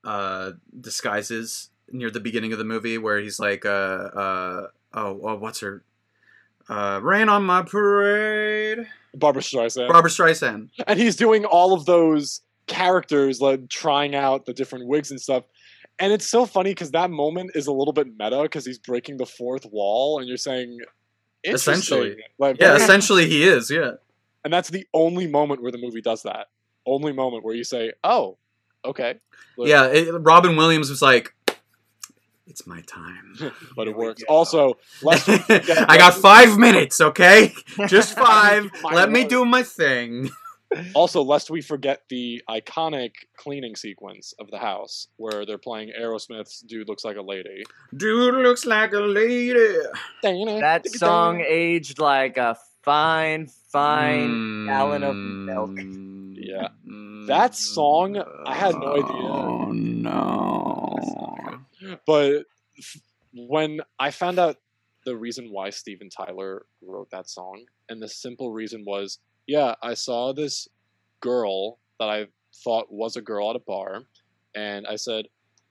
uh, 0.04 0.52
disguises 0.80 1.69
near 1.90 2.10
the 2.10 2.20
beginning 2.20 2.52
of 2.52 2.58
the 2.58 2.64
movie, 2.64 2.98
where 2.98 3.18
he's 3.20 3.38
like, 3.38 3.64
uh, 3.64 3.68
uh, 3.68 4.66
oh, 4.94 5.20
oh, 5.22 5.36
what's 5.36 5.60
her? 5.60 5.82
Uh, 6.68 7.00
rain 7.02 7.28
on 7.28 7.44
my 7.44 7.62
parade. 7.62 8.86
Barbra 9.14 9.42
Streisand. 9.42 9.88
Barbra 9.88 10.10
Streisand. 10.10 10.68
and 10.86 10.98
he's 10.98 11.16
doing 11.16 11.44
all 11.44 11.72
of 11.72 11.84
those 11.84 12.42
characters 12.68 13.40
like 13.40 13.68
trying 13.68 14.14
out 14.14 14.46
the 14.46 14.52
different 14.52 14.86
wigs 14.86 15.10
and 15.10 15.20
stuff 15.20 15.42
and 15.98 16.12
it's 16.12 16.26
so 16.26 16.46
funny 16.46 16.70
because 16.70 16.92
that 16.92 17.10
moment 17.10 17.50
is 17.56 17.66
a 17.66 17.72
little 17.72 17.92
bit 17.92 18.06
meta 18.16 18.42
because 18.42 18.64
he's 18.64 18.78
breaking 18.78 19.16
the 19.16 19.26
fourth 19.26 19.66
wall 19.66 20.20
and 20.20 20.28
you're 20.28 20.36
saying 20.36 20.78
Essentially. 21.44 22.16
like 22.38 22.60
Yeah, 22.60 22.76
essentially 22.76 23.28
he 23.28 23.42
is. 23.42 23.70
Yeah. 23.70 23.92
and 24.44 24.52
that's 24.52 24.70
the 24.70 24.86
only 24.94 25.26
moment 25.26 25.62
where 25.62 25.72
the 25.72 25.78
movie 25.78 26.00
does 26.00 26.22
that 26.22 26.46
only 26.86 27.12
moment 27.12 27.44
where 27.44 27.56
you 27.56 27.64
say 27.64 27.92
oh 28.04 28.36
okay 28.84 29.16
Like, 29.56 29.68
Yeah. 29.68 29.86
It, 29.86 30.12
Robin 30.12 30.54
Williams 30.56 30.90
was 30.90 31.02
like, 31.02 31.34
"It's 32.50 32.66
my 32.66 32.80
time." 32.82 33.34
but 33.76 33.88
it 33.88 33.96
works 33.96 34.22
go. 34.22 34.34
also 34.34 34.76
lest 35.02 35.26
we 35.28 35.34
I 35.48 35.96
got 35.96 36.14
five 36.14 36.58
minutes. 36.58 37.00
Okay, 37.00 37.54
just 37.86 38.14
five. 38.28 38.70
Let 38.92 39.10
me 39.10 39.24
do 39.24 39.44
my 39.44 39.62
thing. 39.62 40.30
also 40.94 41.20
lest 41.22 41.50
we 41.50 41.60
forget 41.60 42.02
the 42.10 42.40
iconic 42.48 43.10
cleaning 43.36 43.74
sequence 43.74 44.34
of 44.38 44.50
the 44.52 44.58
house 44.58 45.08
where 45.16 45.44
they're 45.44 45.58
playing 45.58 45.90
aerosmith's 46.00 46.60
dude 46.60 46.86
looks 46.88 47.04
like 47.04 47.16
a 47.16 47.22
lady 47.22 47.64
Dude 47.96 48.34
looks 48.36 48.64
like 48.64 48.92
a 48.92 49.00
lady. 49.00 49.74
That 50.22 50.86
song 50.88 51.40
aged 51.40 51.98
like 51.98 52.36
a 52.36 52.56
fine, 52.84 53.48
fine 53.72 54.66
gallon 54.66 55.02
of 55.02 55.16
milk. 55.16 55.70
Mm, 55.70 56.34
Yeah. 56.38 56.68
That 57.26 57.54
song, 57.56 58.16
I 58.46 58.54
had 58.54 58.74
no 58.76 58.92
idea. 58.92 59.04
Oh 59.06 59.72
no. 59.72 60.96
But 62.06 62.44
when 63.34 63.80
I 63.98 64.10
found 64.10 64.38
out 64.38 64.56
the 65.04 65.16
reason 65.16 65.50
why 65.50 65.70
Steven 65.70 66.10
Tyler 66.10 66.66
wrote 66.82 67.10
that 67.10 67.28
song, 67.28 67.64
and 67.88 68.02
the 68.02 68.08
simple 68.08 68.52
reason 68.52 68.84
was, 68.86 69.18
yeah, 69.46 69.74
I 69.82 69.94
saw 69.94 70.32
this 70.32 70.68
girl 71.20 71.78
that 71.98 72.08
I 72.08 72.26
thought 72.64 72.92
was 72.92 73.16
a 73.16 73.22
girl 73.22 73.50
at 73.50 73.56
a 73.56 73.60
bar, 73.60 74.02
and 74.54 74.86
I 74.86 74.96
said, 74.96 75.28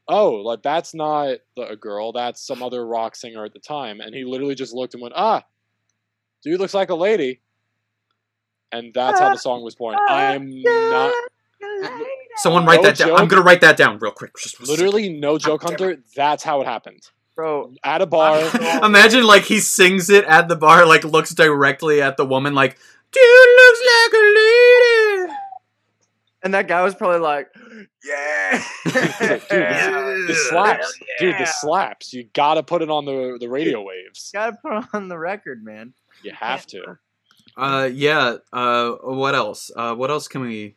"Oh, 0.07 0.32
like 0.32 0.63
that's 0.63 0.93
not 0.93 1.38
a 1.57 1.76
girl, 1.76 2.11
that's 2.11 2.45
some 2.45 2.63
other 2.63 2.86
rock 2.86 3.15
singer 3.15 3.45
at 3.45 3.53
the 3.53 3.59
time," 3.59 3.99
and 4.01 4.15
he 4.15 4.24
literally 4.24 4.55
just 4.55 4.74
looked 4.74 4.93
and 4.93 5.03
went, 5.03 5.13
"Ah, 5.15 5.43
dude 6.43 6.59
looks 6.59 6.74
like 6.74 6.89
a 6.89 6.95
lady," 6.95 7.41
and 8.72 8.93
that's 8.93 9.20
how 9.20 9.30
the 9.30 9.38
song 9.38 9.63
was 9.63 9.76
born. 9.76 9.97
I 10.09 10.34
am 10.34 10.49
not 10.49 11.13
Someone 12.40 12.66
write 12.66 12.82
No 12.82 12.90
that 12.90 12.98
down. 12.98 13.12
I'm 13.16 13.28
gonna 13.28 13.42
write 13.42 13.62
that 13.62 13.78
down 13.78 14.00
real 14.00 14.12
quick. 14.12 14.32
Just 14.38 14.60
literally 14.68 15.10
no 15.10 15.38
joke, 15.38 15.64
Hunter. 15.64 15.98
That's 16.16 16.44
how 16.44 16.62
it 16.62 16.68
happened 16.68 17.02
Bro, 17.36 17.74
at 17.84 18.02
a 18.02 18.06
bar. 18.06 18.40
Imagine 18.84 19.24
like 19.24 19.44
he 19.44 19.60
sings 19.60 20.10
it 20.10 20.26
at 20.26 20.48
the 20.48 20.56
bar, 20.56 20.86
like 20.86 21.04
looks 21.04 21.34
directly 21.34 22.02
at 22.02 22.18
the 22.18 22.26
woman, 22.26 22.54
like, 22.54 22.78
dude 23.12 23.22
looks 23.24 23.80
like 23.80 24.14
a 24.14 24.26
lady. 25.28 25.34
and 26.44 26.54
that 26.54 26.68
guy 26.68 26.82
was 26.84 26.96
probably 26.96 27.20
like, 27.20 27.50
yeah. 28.04 28.64
Dude, 28.86 30.28
this 30.28 30.50
slaps, 30.50 31.00
dude. 31.20 31.36
This 31.38 31.62
slaps. 31.62 32.14
You 32.14 32.26
gotta 32.34 32.64
put 32.64 32.82
it 32.82 32.90
on 32.90 33.06
the 33.06 33.38
the 33.40 33.48
radio 33.50 33.82
waves. 33.82 34.32
You 34.34 34.40
Gotta 34.40 34.58
put 34.62 34.78
it 34.78 34.86
on 34.94 35.08
the 35.08 35.18
record, 35.18 35.64
man. 35.64 35.94
You 36.24 36.32
have 36.34 36.66
to. 36.68 36.98
Uh, 37.56 37.90
yeah. 37.92 38.38
Uh, 38.54 38.92
what 39.02 39.36
else? 39.36 39.72
Uh, 39.76 39.96
what 39.96 40.10
else 40.12 40.28
can 40.28 40.42
we? 40.42 40.76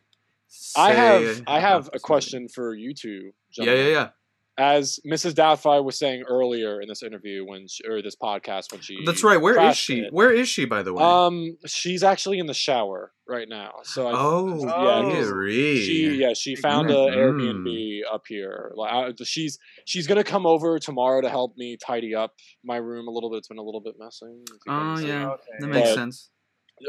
I 0.76 0.92
have 0.92 1.42
I 1.46 1.61
have 1.61 1.90
a 1.92 1.98
question 1.98 2.48
for 2.48 2.74
you 2.74 2.94
two. 2.94 3.32
movie? 3.59 3.70
Yeah, 3.70 3.74
yeah, 3.74 3.88
yeah. 3.88 4.09
As 4.59 5.00
Mrs. 5.11 5.32
Doubtfire 5.32 5.82
was 5.82 5.98
saying 5.98 6.24
earlier 6.28 6.82
in 6.82 6.86
this 6.86 7.03
interview 7.03 7.42
when 7.46 7.66
she, 7.68 7.82
or 7.88 8.03
this 8.03 8.14
podcast 8.14 8.70
when 8.70 8.82
she 8.82 8.98
That's 9.07 9.24
right. 9.24 9.40
Where 9.40 9.59
is 9.70 9.78
she? 9.78 10.00
it, 10.00 10.12
Where 10.12 10.30
is 10.30 10.46
she, 10.46 10.66
by 10.66 10.82
the 10.82 10.92
way? 10.92 11.03
Um, 11.03 11.57
she's 11.64 12.03
actually 12.03 12.38
in 12.38 12.44
the 12.44 12.53
shower 12.53 13.12
right 13.26 13.48
now. 13.48 13.72
So 13.84 14.09
I, 14.09 14.12
oh, 14.14 14.59
yeah, 14.62 14.72
Oh. 14.74 15.46
she 15.46 16.16
yeah 16.20 16.34
she 16.34 16.55
found 16.55 16.90
a 16.90 16.94
Mhm. 16.94 17.16
Airbnb 17.16 18.00
up 18.12 18.24
here. 18.28 18.72
Like 18.74 18.92
I, 18.92 19.24
she's 19.24 19.59
she's 19.86 20.07
gonna 20.07 20.22
come 20.22 20.44
over 20.44 20.78
tomorrow 20.78 21.22
to 21.22 21.30
help 21.30 21.57
me 21.57 21.78
tidy 21.78 22.14
up 22.14 22.34
my 22.62 22.76
room 22.76 23.09
a 23.09 23.11
little 23.11 23.30
bit. 23.30 23.38
It's 23.38 23.48
been 23.48 23.57
a 23.57 23.62
little 23.62 23.80
bit 23.80 23.94
messy. 23.98 24.26
Oh 24.68 24.98
yeah, 24.98 25.34
that 25.61 25.66
makes 25.68 25.88
But- 25.88 25.94
sense. 25.94 26.30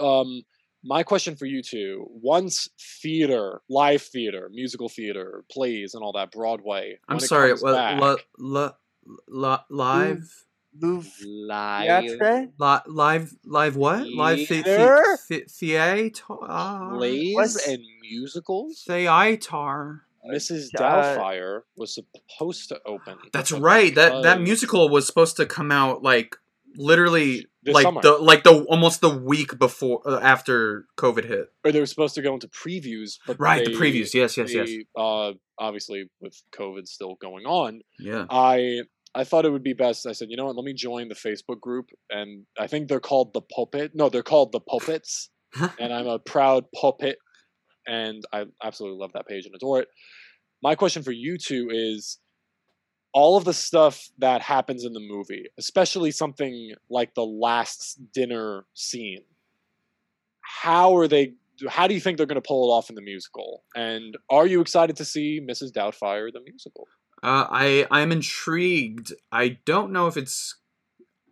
um 0.01 0.41
my 0.83 1.03
question 1.03 1.35
for 1.35 1.45
you 1.45 1.61
two 1.61 2.05
once 2.09 2.69
theater 3.01 3.61
live 3.69 4.01
theater 4.01 4.49
musical 4.51 4.89
theater 4.89 5.43
plays 5.49 5.93
and 5.93 6.03
all 6.03 6.11
that 6.13 6.31
broadway 6.31 6.97
I'm 7.07 7.15
when 7.17 7.23
it 7.23 7.27
sorry. 7.27 7.49
comes 7.49 7.63
What? 7.63 7.73
back, 7.75 8.01
La, 8.01 8.15
la, 8.37 8.71
la, 9.27 9.59
live. 9.69 10.45
Louvre 10.81 11.07
live 11.27 12.03
Theatre? 12.03 12.51
Li- 12.57 12.77
live, 12.87 13.35
live 13.45 13.75
what? 13.75 14.07
Live 14.07 14.47
Theater? 14.47 15.03
the- 15.29 15.45
theater. 15.47 16.23
plays 16.97 17.35
What's- 17.35 17.67
and 17.67 17.83
musicals 18.01 18.83
Theater. 18.87 20.01
mrs 20.33 20.69
doubtfire 20.75 21.61
was 21.77 21.93
supposed 21.93 22.69
to 22.69 22.81
open 22.87 23.17
That's 23.31 23.51
right. 23.51 23.93
That 23.93 24.23
that 24.23 24.41
musical 24.41 24.89
was 24.89 25.05
supposed 25.05 25.37
to 25.37 25.45
come 25.45 25.71
out 25.71 26.01
like 26.01 26.37
literally 26.75 27.45
This 27.63 27.73
like 27.73 27.83
summer. 27.83 28.01
the 28.01 28.13
like 28.13 28.43
the 28.43 28.63
almost 28.65 29.01
the 29.01 29.09
week 29.09 29.57
before 29.59 30.01
uh, 30.05 30.19
after 30.21 30.85
COVID 30.97 31.25
hit. 31.25 31.47
or 31.63 31.71
they 31.71 31.79
were 31.79 31.85
supposed 31.85 32.15
to 32.15 32.21
go 32.21 32.33
into 32.33 32.47
previews 32.47 33.19
but 33.27 33.39
Right, 33.39 33.65
they- 33.65 33.71
the 33.73 33.77
previews. 33.79 34.13
Yes, 34.13 34.37
yes, 34.37 34.53
yes. 34.53 34.69
uh 34.97 35.33
obviously 35.59 36.09
with 36.19 36.41
covid 36.51 36.87
still 36.87 37.15
going 37.21 37.45
on 37.45 37.81
Yeah. 37.99 38.25
I 38.29 38.81
I 39.15 39.23
thought 39.25 39.45
it 39.45 39.51
would 39.51 39.61
be 39.61 39.73
best. 39.73 40.07
I 40.07 40.13
said, 40.13 40.29
you 40.31 40.37
know 40.37 40.45
what? 40.45 40.55
Let 40.55 40.65
me 40.65 40.73
join 40.73 41.07
the 41.07 41.13
Facebook 41.13 41.59
group, 41.61 41.91
and 42.09 42.47
I 42.57 42.65
think 42.65 42.87
they're 42.87 42.99
called 42.99 43.31
the 43.35 43.41
Pulpit. 43.41 43.91
No, 43.93 44.09
they're 44.09 44.23
called 44.23 44.51
the 44.51 44.59
Pulpits, 44.59 45.29
and 45.79 45.93
I'm 45.93 46.07
a 46.07 46.17
proud 46.17 46.65
Pulpit, 46.75 47.17
and 47.85 48.23
I 48.33 48.45
absolutely 48.63 48.97
love 48.99 49.11
that 49.13 49.27
page 49.27 49.45
and 49.45 49.53
adore 49.53 49.81
it. 49.81 49.87
My 50.63 50.73
question 50.73 51.03
for 51.03 51.11
you 51.11 51.37
two 51.37 51.69
is: 51.71 52.17
all 53.13 53.37
of 53.37 53.45
the 53.45 53.53
stuff 53.53 54.09
that 54.17 54.41
happens 54.41 54.83
in 54.83 54.93
the 54.93 54.99
movie, 54.99 55.45
especially 55.57 56.11
something 56.11 56.73
like 56.89 57.13
the 57.13 57.25
last 57.25 57.99
dinner 58.11 58.65
scene. 58.73 59.23
How 60.41 60.95
are 60.97 61.07
they? 61.07 61.33
How 61.69 61.87
do 61.87 61.93
you 61.93 61.99
think 61.99 62.17
they're 62.17 62.25
going 62.25 62.41
to 62.41 62.47
pull 62.47 62.69
it 62.69 62.73
off 62.73 62.89
in 62.89 62.95
the 62.95 63.01
musical? 63.01 63.63
And 63.75 64.17
are 64.29 64.47
you 64.47 64.59
excited 64.59 64.95
to 64.97 65.05
see 65.05 65.39
Mrs. 65.39 65.71
Doubtfire 65.71 66.33
the 66.33 66.41
musical? 66.41 66.87
Uh, 67.21 67.47
I 67.49 67.87
I'm 67.91 68.11
intrigued. 68.11 69.13
I 69.31 69.59
don't 69.65 69.91
know 69.91 70.07
if 70.07 70.17
it's. 70.17 70.55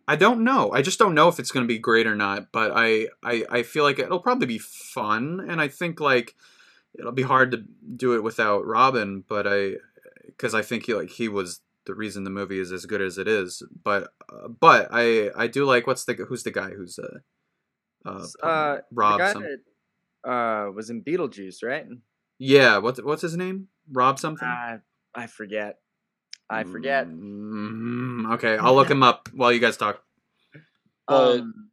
I 0.08 0.16
don't 0.16 0.42
know. 0.42 0.72
I 0.72 0.82
just 0.82 0.98
don't 0.98 1.14
know 1.14 1.28
if 1.28 1.38
it's 1.38 1.50
going 1.50 1.64
to 1.64 1.72
be 1.72 1.78
great 1.78 2.06
or 2.06 2.14
not. 2.14 2.52
But 2.52 2.72
I, 2.74 3.08
I 3.22 3.44
I 3.50 3.62
feel 3.64 3.82
like 3.82 3.98
it'll 3.98 4.20
probably 4.20 4.46
be 4.46 4.58
fun, 4.58 5.44
and 5.48 5.60
I 5.60 5.68
think 5.68 6.00
like 6.00 6.36
it'll 6.98 7.12
be 7.12 7.22
hard 7.22 7.50
to 7.50 7.64
do 7.96 8.14
it 8.14 8.22
without 8.22 8.64
Robin. 8.64 9.24
But 9.28 9.46
I, 9.46 9.72
because 10.26 10.54
I 10.54 10.62
think 10.62 10.86
he 10.86 10.94
like 10.94 11.10
he 11.10 11.28
was 11.28 11.60
the 11.86 11.94
reason 11.94 12.24
the 12.24 12.30
movie 12.30 12.58
is 12.60 12.72
as 12.72 12.86
good 12.86 13.00
as 13.02 13.18
it 13.18 13.26
is. 13.28 13.62
But 13.84 14.12
uh, 14.32 14.48
but 14.48 14.88
I 14.92 15.30
I 15.36 15.46
do 15.46 15.64
like 15.64 15.86
what's 15.86 16.04
the 16.04 16.14
who's 16.14 16.42
the 16.42 16.50
guy 16.50 16.70
who's 16.70 16.98
uh 16.98 17.18
uh, 18.04 18.26
Uh, 18.42 18.78
Rob 18.92 19.18
the 19.18 19.24
guy 19.24 19.32
some- 19.32 19.42
that 19.42 19.60
uh, 20.30 20.70
was 20.72 20.90
in 20.90 21.02
Beetlejuice, 21.02 21.62
right? 21.62 21.86
yeah 22.38 22.78
what's 22.78 23.00
what's 23.02 23.22
his 23.22 23.36
name 23.36 23.68
Rob 23.92 24.18
something. 24.18 24.46
I 24.48 24.78
I 25.14 25.26
forget. 25.26 25.78
I 26.50 26.64
forget. 26.64 27.06
Mm, 27.06 28.34
okay, 28.34 28.56
I'll 28.60 28.74
look 28.74 28.90
him 28.90 29.02
up 29.02 29.28
while 29.32 29.52
you 29.52 29.60
guys 29.60 29.76
talk. 29.76 30.02
But- 31.06 31.40
um, 31.40 31.70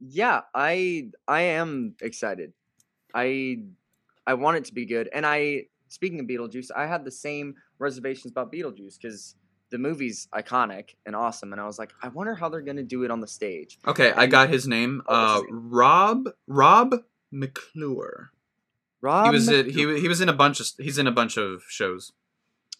yeah, 0.00 0.42
I 0.54 1.10
I 1.28 1.42
am 1.60 1.94
excited. 2.00 2.52
I 3.14 3.64
I 4.26 4.34
want 4.34 4.56
it 4.58 4.64
to 4.66 4.74
be 4.74 4.86
good. 4.86 5.08
And 5.12 5.26
I 5.26 5.66
speaking 5.88 6.20
of 6.20 6.26
Beetlejuice, 6.26 6.70
I 6.74 6.86
had 6.86 7.04
the 7.04 7.10
same 7.10 7.54
reservations 7.80 8.30
about 8.30 8.52
Beetlejuice 8.52 8.96
because 9.00 9.34
the 9.70 9.78
movie's 9.78 10.28
iconic 10.34 10.90
and 11.06 11.14
awesome. 11.16 11.52
And 11.52 11.60
I 11.60 11.66
was 11.66 11.78
like, 11.78 11.92
I 12.02 12.08
wonder 12.08 12.34
how 12.34 12.48
they're 12.48 12.60
gonna 12.60 12.82
do 12.82 13.04
it 13.04 13.10
on 13.10 13.20
the 13.20 13.26
stage. 13.28 13.78
Okay, 13.86 14.12
I 14.12 14.26
got 14.26 14.48
his 14.50 14.66
name. 14.68 15.02
Uh, 15.06 15.36
his 15.40 15.44
Rob 15.50 16.28
Rob 16.46 16.94
McClure. 17.32 18.30
Rob 19.02 19.26
he 19.26 19.30
was 19.32 19.48
Mc- 19.48 19.66
it. 19.66 19.72
He 19.72 20.00
he 20.00 20.08
was 20.08 20.20
in 20.20 20.28
a 20.28 20.32
bunch 20.32 20.60
of 20.60 20.66
he's 20.78 20.98
in 20.98 21.06
a 21.06 21.12
bunch 21.12 21.36
of 21.36 21.62
shows. 21.68 22.12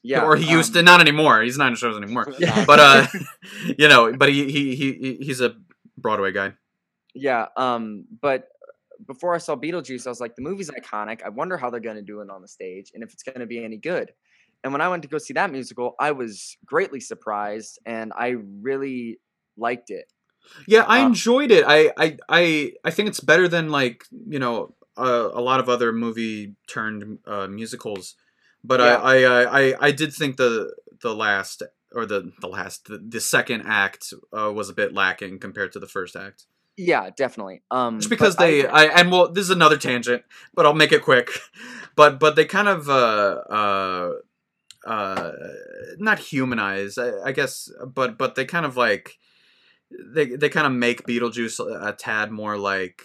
yeah, 0.03 0.23
or 0.25 0.37
he 0.37 0.51
used 0.51 0.73
to. 0.75 0.81
um, 0.81 0.85
Not 0.85 1.01
anymore. 1.01 1.43
He's 1.43 1.57
not 1.59 1.69
in 1.69 1.77
shows 1.77 1.97
anymore. 1.97 2.27
Yeah. 2.39 2.65
But 2.67 2.79
uh, 2.81 3.07
you 3.79 3.89
know, 3.89 4.13
but 4.13 4.29
he 4.29 4.51
he 4.51 4.75
he 4.77 5.19
he's 5.21 5.41
a 5.41 5.55
Broadway 5.97 6.33
guy. 6.33 6.55
Yeah, 7.15 7.47
um, 7.57 8.05
but 8.21 8.49
before 9.07 9.35
I 9.35 9.39
saw 9.39 9.57
Beetlejuice, 9.57 10.07
I 10.07 10.11
was 10.11 10.21
like, 10.21 10.37
the 10.37 10.43
movie's 10.43 10.71
iconic. 10.71 11.23
I 11.25 11.31
wonder 11.31 11.57
how 11.57 11.71
they're 11.71 11.81
going 11.81 11.97
to 11.97 12.03
do 12.03 12.21
it 12.21 12.31
on 12.31 12.43
the 12.43 12.49
stage 12.49 12.93
and 12.95 13.03
if 13.03 13.13
it's 13.13 13.23
going 13.23 13.41
to 13.41 13.47
be 13.47 13.65
any 13.65 13.79
good. 13.79 14.13
And 14.63 14.73
when 14.73 14.81
I 14.81 14.89
went 14.89 15.03
to 15.03 15.09
go 15.09 15.19
see 15.19 15.35
that 15.35 15.51
musical, 15.51 15.95
I 15.99 16.13
was 16.13 16.57
greatly 16.65 17.01
surprised 17.01 17.79
and 17.87 18.13
I 18.17 18.37
really 18.63 19.19
liked 19.57 19.91
it. 19.91 20.07
Yeah, 20.67 20.85
I 20.87 21.01
Uh, 21.03 21.07
enjoyed 21.07 21.51
it. 21.51 21.65
I 21.67 21.93
I 21.97 22.17
I 22.29 22.73
I 22.85 22.91
think 22.91 23.09
it's 23.09 23.21
better 23.21 23.49
than 23.49 23.71
like 23.71 24.05
you 24.29 24.39
know 24.39 24.75
uh, 24.97 25.31
a 25.33 25.41
lot 25.41 25.61
of 25.61 25.69
other 25.69 25.93
movie 25.93 26.57
turned 26.69 27.19
uh, 27.27 27.47
musicals. 27.47 28.17
But 28.65 28.81
Yeah. 28.81 28.97
I, 28.97 29.17
I 29.25 29.43
I 29.43 29.61
I 29.71 29.75
I 29.89 29.91
did 29.93 30.13
think 30.13 30.37
the 30.37 30.75
the 31.03 31.15
last 31.15 31.63
or 31.93 32.05
the 32.07 32.33
the 32.41 32.49
last 32.49 32.87
the, 32.87 32.99
the 32.99 33.21
second 33.21 33.63
act 33.67 34.13
uh, 34.37 34.53
was 34.53 34.69
a 34.69 34.75
bit 34.75 34.93
lacking 34.93 35.39
compared 35.39 35.73
to 35.73 35.79
the 35.79 35.87
first 35.89 36.17
act. 36.17 36.47
Yeah, 36.77 37.11
definitely. 37.15 37.63
Um, 37.71 37.99
Just 37.99 38.11
because 38.11 38.37
I- 38.37 38.47
they 38.47 38.67
I, 38.67 38.85
and 39.01 39.11
well 39.13 39.31
this 39.33 39.45
is 39.45 39.51
another 39.51 39.77
tangent, 39.77 40.23
but 40.55 40.65
I'll 40.67 40.75
make 40.75 40.93
it 40.93 41.03
quick. 41.03 41.31
But 41.97 42.19
but 42.21 42.35
they 42.37 42.45
kind 42.47 42.69
of 42.69 42.89
uh 42.89 43.43
uh 43.51 44.13
uh 44.87 45.33
not 45.99 46.19
humanize 46.19 46.97
I, 46.99 47.11
I 47.27 47.33
guess 47.33 47.71
but 47.87 48.17
but 48.17 48.35
they 48.35 48.45
kind 48.45 48.65
of 48.65 48.77
like 48.77 49.19
they 50.15 50.27
they 50.37 50.49
kind 50.49 50.67
of 50.67 50.73
make 50.73 51.07
Beetlejuice 51.07 51.59
a, 51.61 51.93
tad 51.93 52.31
more 52.31 52.57
like 52.57 53.03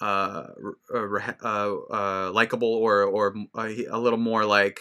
uh 0.00 0.46
uh, 0.94 1.18
uh, 1.42 1.76
uh 1.90 2.30
likable 2.32 2.74
or 2.74 3.02
or 3.04 3.34
a, 3.56 3.86
a 3.86 3.98
little 3.98 4.18
more 4.18 4.44
like 4.44 4.80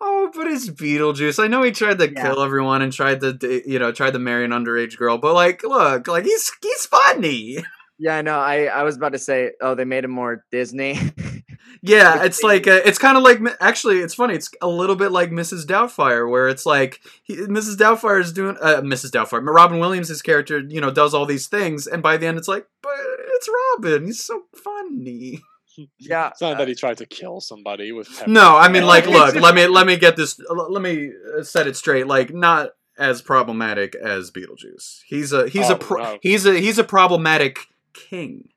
oh 0.00 0.30
but 0.34 0.46
it's 0.46 0.68
Beetlejuice 0.68 1.42
I 1.42 1.48
know 1.48 1.62
he 1.62 1.70
tried 1.70 1.98
to 1.98 2.10
Yeah. 2.10 2.22
kill 2.22 2.42
everyone 2.42 2.82
and 2.82 2.92
tried 2.92 3.20
to 3.20 3.62
you 3.66 3.78
know 3.78 3.92
tried 3.92 4.12
to 4.12 4.18
marry 4.18 4.44
an 4.44 4.50
underage 4.50 4.96
girl 4.96 5.18
but 5.18 5.34
like 5.34 5.62
look 5.62 6.08
like 6.08 6.24
he's 6.24 6.50
he's 6.62 6.86
funny 6.86 7.64
yeah, 7.98 8.16
I 8.16 8.22
know. 8.22 8.40
I, 8.40 8.64
I 8.64 8.82
was 8.82 8.96
about 8.96 9.12
to 9.12 9.18
say, 9.18 9.52
oh, 9.60 9.76
they 9.76 9.84
made 9.84 10.02
him 10.02 10.10
more 10.10 10.44
Disney. 10.50 10.98
Yeah, 11.84 12.18
Which 12.18 12.26
it's 12.26 12.42
like 12.44 12.66
uh, 12.68 12.80
it's 12.84 12.98
kind 12.98 13.16
of 13.16 13.24
like 13.24 13.40
actually 13.60 13.98
it's 13.98 14.14
funny. 14.14 14.34
It's 14.34 14.50
a 14.60 14.68
little 14.68 14.94
bit 14.94 15.10
like 15.10 15.30
Mrs. 15.30 15.66
Doubtfire, 15.66 16.30
where 16.30 16.48
it's 16.48 16.64
like 16.64 17.00
he, 17.24 17.36
Mrs. 17.36 17.76
Doubtfire 17.76 18.20
is 18.20 18.32
doing 18.32 18.56
uh, 18.62 18.82
Mrs. 18.82 19.10
Doubtfire. 19.10 19.44
Robin 19.44 19.80
Williams' 19.80 20.22
character, 20.22 20.60
you 20.60 20.80
know, 20.80 20.92
does 20.92 21.12
all 21.12 21.26
these 21.26 21.48
things, 21.48 21.88
and 21.88 22.00
by 22.00 22.16
the 22.16 22.26
end, 22.26 22.38
it's 22.38 22.46
like, 22.46 22.66
but 22.82 22.92
it's 23.34 23.48
Robin. 23.76 24.06
He's 24.06 24.22
so 24.22 24.42
funny. 24.54 25.40
yeah, 25.98 26.28
It's 26.28 26.40
not 26.40 26.54
uh, 26.54 26.58
that 26.58 26.68
he 26.68 26.76
tried 26.76 26.98
to 26.98 27.06
kill 27.06 27.40
somebody 27.40 27.90
with 27.90 28.08
pepper. 28.16 28.30
No, 28.30 28.56
I 28.56 28.68
mean, 28.68 28.84
like, 28.86 29.06
look, 29.08 29.34
let 29.34 29.54
me 29.56 29.66
let 29.66 29.86
me 29.86 29.96
get 29.96 30.16
this. 30.16 30.38
Let 30.50 30.82
me 30.82 31.10
uh, 31.36 31.42
set 31.42 31.66
it 31.66 31.76
straight. 31.76 32.06
Like, 32.06 32.32
not 32.32 32.70
as 32.96 33.22
problematic 33.22 33.96
as 33.96 34.30
Beetlejuice. 34.30 35.00
He's 35.06 35.32
a 35.32 35.48
he's 35.48 35.68
a 35.68 35.74
Oh, 35.74 35.78
pro- 35.78 36.02
no. 36.04 36.18
he's 36.22 36.46
a 36.46 36.56
he's 36.60 36.78
a 36.78 36.84
problematic 36.84 37.58
king. 37.92 38.50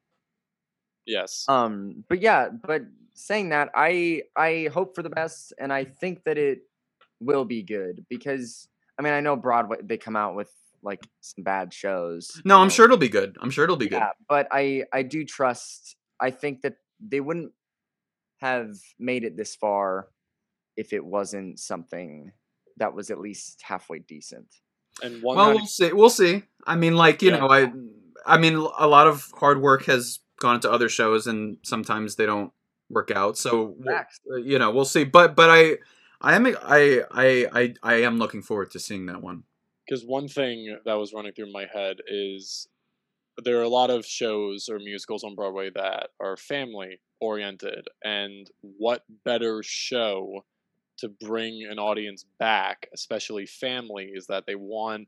Yes. 1.07 1.45
Um, 1.47 2.03
but 2.07 2.21
yeah, 2.21 2.49
but 2.49 2.81
saying 3.15 3.49
that, 3.49 3.69
I 3.75 4.23
I 4.35 4.69
hope 4.73 4.95
for 4.95 5.01
the 5.03 5.09
best, 5.09 5.53
and 5.59 5.73
I 5.73 5.83
think 5.85 6.23
that 6.25 6.37
it 6.37 6.59
will 7.19 7.45
be 7.45 7.63
good 7.63 8.05
because 8.09 8.67
I 8.99 9.01
mean 9.01 9.13
I 9.13 9.21
know 9.21 9.35
Broadway 9.35 9.77
they 9.83 9.97
come 9.97 10.15
out 10.15 10.35
with 10.35 10.51
like 10.83 11.03
some 11.21 11.43
bad 11.43 11.73
shows. 11.73 12.41
No, 12.45 12.59
I'm 12.59 12.67
know, 12.67 12.69
sure 12.69 12.85
it'll 12.85 12.97
be 12.97 13.09
good. 13.09 13.37
I'm 13.41 13.49
sure 13.49 13.63
it'll 13.63 13.75
be 13.77 13.87
good. 13.87 13.97
Yeah, 13.97 14.11
but 14.29 14.47
I 14.51 14.83
I 14.93 15.01
do 15.03 15.25
trust. 15.25 15.95
I 16.19 16.29
think 16.31 16.61
that 16.61 16.75
they 16.99 17.19
wouldn't 17.19 17.51
have 18.41 18.75
made 18.99 19.23
it 19.23 19.35
this 19.37 19.55
far 19.55 20.09
if 20.77 20.93
it 20.93 21.03
wasn't 21.03 21.59
something 21.59 22.31
that 22.77 22.93
was 22.93 23.09
at 23.09 23.19
least 23.19 23.61
halfway 23.63 23.99
decent. 23.99 24.47
and 25.01 25.21
one 25.23 25.37
Well, 25.37 25.55
we'll 25.55 25.65
see. 25.65 25.91
We'll 25.93 26.09
see. 26.09 26.43
I 26.67 26.75
mean, 26.75 26.95
like 26.95 27.21
you 27.21 27.31
Yeah. 27.31 27.39
know, 27.39 27.49
I, 27.49 27.71
I 28.25 28.37
mean, 28.37 28.55
a 28.55 28.87
lot 28.87 29.07
of 29.07 29.31
hard 29.39 29.61
work 29.61 29.85
has 29.85 30.19
gone 30.39 30.55
into 30.55 30.71
other 30.71 30.89
shows, 30.89 31.27
and 31.27 31.57
sometimes 31.63 32.15
they 32.15 32.25
don't 32.25 32.51
work 32.89 33.11
out. 33.11 33.37
So 33.37 33.75
we'll- 33.77 33.95
uh, 34.31 34.35
you 34.37 34.59
know, 34.59 34.71
we'll 34.71 34.85
see. 34.85 35.03
But 35.03 35.35
but 35.35 35.49
I, 35.49 35.77
I 36.21 36.35
am 36.35 36.45
I 36.47 37.03
I 37.11 37.47
I 37.53 37.73
I 37.83 37.93
am 38.03 38.17
looking 38.17 38.41
forward 38.41 38.71
to 38.71 38.79
seeing 38.79 39.05
that 39.07 39.21
one. 39.21 39.43
because 39.87 40.03
one 40.05 40.27
thing 40.27 40.77
that 40.85 40.93
was 40.95 41.13
running 41.13 41.33
through 41.33 41.51
my 41.51 41.65
head 41.73 41.97
is 42.07 42.67
there 43.43 43.59
are 43.59 43.63
a 43.63 43.69
lot 43.69 43.89
of 43.89 44.05
shows 44.05 44.69
or 44.69 44.79
musicals 44.79 45.23
on 45.23 45.35
Broadway 45.35 45.69
that 45.75 46.09
are 46.19 46.37
family 46.37 46.99
oriented, 47.19 47.87
and 48.03 48.49
what 48.61 49.03
better 49.25 49.61
show 49.63 50.45
to 50.97 51.09
bring 51.09 51.67
an 51.69 51.77
audience 51.77 52.25
back, 52.39 52.87
especially 52.93 53.45
families, 53.45 54.25
that 54.29 54.45
they 54.47 54.55
want 54.55 55.07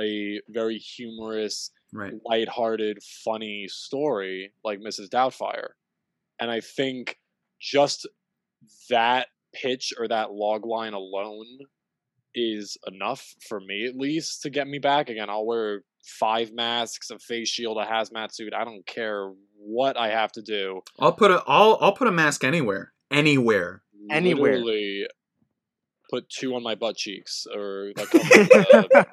a 0.00 0.40
very 0.48 0.78
humorous, 0.78 1.70
Right. 1.92 2.14
lighthearted, 2.24 2.98
funny 3.24 3.66
story 3.68 4.52
like 4.64 4.80
Mrs. 4.80 5.08
Doubtfire. 5.10 5.70
And 6.42 6.50
I 6.50 6.58
think 6.60 7.18
just 7.60 8.08
that 8.90 9.28
pitch 9.54 9.92
or 9.96 10.08
that 10.08 10.32
log 10.32 10.66
line 10.66 10.92
alone 10.92 11.46
is 12.34 12.76
enough 12.86 13.34
for 13.48 13.60
me 13.60 13.86
at 13.86 13.94
least 13.96 14.42
to 14.42 14.50
get 14.50 14.66
me 14.66 14.80
back. 14.80 15.08
Again, 15.08 15.30
I'll 15.30 15.46
wear 15.46 15.84
five 16.04 16.52
masks, 16.52 17.10
a 17.10 17.18
face 17.20 17.48
shield, 17.48 17.78
a 17.78 17.84
hazmat 17.84 18.32
suit. 18.34 18.52
I 18.54 18.64
don't 18.64 18.84
care 18.86 19.30
what 19.56 19.96
I 19.96 20.08
have 20.08 20.32
to 20.32 20.42
do. 20.42 20.80
I'll 20.98 21.12
put 21.12 21.30
a 21.30 21.44
I'll 21.46 21.78
I'll 21.80 21.92
put 21.92 22.08
a 22.08 22.12
mask 22.12 22.42
anywhere. 22.42 22.92
Anywhere. 23.12 23.82
Anywhere. 24.10 24.52
Literally 24.58 25.06
put 26.10 26.28
two 26.28 26.56
on 26.56 26.64
my 26.64 26.74
butt 26.74 26.96
cheeks 26.96 27.46
or 27.54 27.92
like 27.96 28.12
uh, 28.14 29.04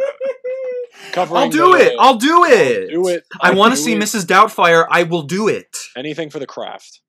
covering 1.12 1.52
the- 1.52 1.60
I'll 1.62 1.72
do 1.72 1.72
the- 1.78 1.86
it. 1.86 1.96
I'll 2.00 2.18
do 2.18 2.44
it. 2.46 2.90
do 2.90 3.08
it. 3.08 3.24
I 3.40 3.50
I'll 3.52 3.56
want 3.56 3.74
to 3.76 3.78
see 3.78 3.94
it. 3.94 4.00
Mrs. 4.00 4.26
Doubtfire. 4.26 4.88
I 4.90 5.04
will 5.04 5.22
do 5.24 5.48
it. 5.48 5.78
anything 5.96 6.30
for 6.32 6.40
the 6.40 6.48
craft. 6.48 7.02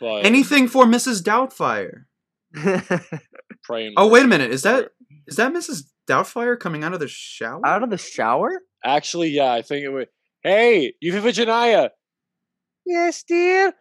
But 0.00 0.24
Anything 0.24 0.68
for 0.68 0.84
Mrs. 0.84 1.22
Doubtfire. 1.22 2.04
praying. 3.62 3.94
Oh 3.96 4.08
wait 4.08 4.24
a 4.24 4.28
minute. 4.28 4.50
Is 4.50 4.62
that 4.62 4.90
is 5.26 5.36
that 5.36 5.52
Mrs. 5.52 5.84
Doubtfire 6.08 6.58
coming 6.58 6.84
out 6.84 6.94
of 6.94 7.00
the 7.00 7.08
shower? 7.08 7.60
Out 7.66 7.82
of 7.82 7.90
the 7.90 7.98
shower? 7.98 8.62
Actually, 8.84 9.28
yeah, 9.30 9.52
I 9.52 9.62
think 9.62 9.84
it 9.84 9.90
would. 9.90 10.08
Hey, 10.42 10.94
you 11.00 11.12
Euphegenia, 11.12 11.90
Yes, 12.86 13.22
dear. 13.22 13.74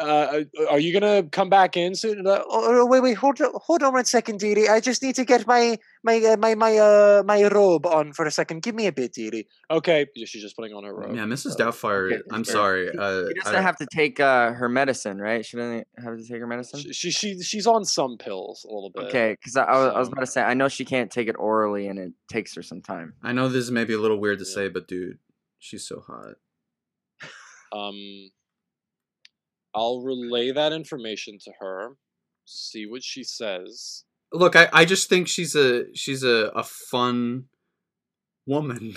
Uh, 0.00 0.40
are 0.70 0.78
you 0.78 0.92
gonna 0.98 1.22
come 1.24 1.48
back 1.48 1.76
in 1.76 1.94
soon? 1.94 2.26
Uh, 2.26 2.42
Oh, 2.48 2.80
oh, 2.82 2.86
wait, 2.86 3.00
wait, 3.02 3.14
hold 3.14 3.40
on, 3.40 3.50
hold 3.54 3.82
on 3.82 3.92
one 3.92 4.04
second, 4.04 4.40
dearie. 4.40 4.68
I 4.68 4.80
just 4.80 5.02
need 5.02 5.14
to 5.16 5.24
get 5.24 5.46
my 5.46 5.78
my 6.02 6.16
uh, 6.18 6.36
my 6.36 6.54
my 6.54 6.76
uh 6.78 7.22
my 7.24 7.46
robe 7.48 7.86
on 7.86 8.12
for 8.12 8.24
a 8.26 8.30
second. 8.30 8.62
Give 8.62 8.74
me 8.74 8.86
a 8.86 8.92
bit, 8.92 9.12
dearie. 9.12 9.46
Okay, 9.70 10.06
she's 10.26 10.42
just 10.42 10.56
putting 10.56 10.74
on 10.74 10.84
her 10.84 10.94
robe. 10.94 11.14
Yeah, 11.14 11.24
Mrs. 11.24 11.56
Doubtfire. 11.56 12.12
okay, 12.12 12.22
I'm 12.30 12.44
sorry. 12.44 12.90
She- 12.92 12.98
Uh, 12.98 13.24
She 13.28 13.34
doesn't 13.44 13.62
have 13.62 13.76
to 13.76 13.86
take 13.92 14.20
uh, 14.20 14.52
her 14.52 14.68
medicine, 14.68 15.18
right? 15.18 15.44
She 15.44 15.56
doesn't 15.56 15.86
have 16.02 16.16
to 16.16 16.22
take 16.26 16.40
her 16.40 16.46
medicine. 16.46 16.80
She, 16.80 16.92
she 16.92 17.10
she 17.10 17.42
she's 17.42 17.66
on 17.66 17.84
some 17.84 18.16
pills 18.18 18.64
a 18.68 18.72
little 18.72 18.90
bit. 18.94 19.04
Okay, 19.04 19.36
because 19.38 19.56
I, 19.56 19.64
I, 19.64 19.76
was, 19.84 19.92
I, 19.94 19.98
was 19.98 20.08
about 20.08 20.20
to 20.20 20.26
say 20.26 20.42
I 20.42 20.54
know 20.54 20.68
she 20.68 20.84
can't 20.84 21.10
take 21.10 21.28
it 21.28 21.36
orally, 21.38 21.86
and 21.88 21.98
it 21.98 22.12
takes 22.28 22.54
her 22.56 22.62
some 22.62 22.80
time. 22.82 23.14
I 23.22 23.32
know 23.32 23.48
this 23.48 23.64
is 23.64 23.70
maybe 23.70 23.94
a 23.94 23.98
little 23.98 24.18
weird 24.18 24.38
to 24.40 24.44
Yeah. 24.44 24.54
say, 24.54 24.68
but 24.68 24.88
dude, 24.88 25.18
she's 25.58 25.86
so 25.86 26.00
hot. 26.06 26.34
Um, 27.72 28.30
I'll 29.74 30.00
relay 30.02 30.52
that 30.52 30.72
information 30.72 31.38
to 31.44 31.52
her, 31.60 31.96
see 32.44 32.86
what 32.86 33.02
she 33.02 33.24
says. 33.24 34.04
Look, 34.32 34.56
I, 34.56 34.68
I 34.72 34.84
just 34.84 35.08
think 35.08 35.28
she's 35.28 35.54
a 35.54 35.84
she's 35.94 36.22
a, 36.22 36.50
a 36.54 36.62
fun 36.64 37.44
woman. 38.46 38.94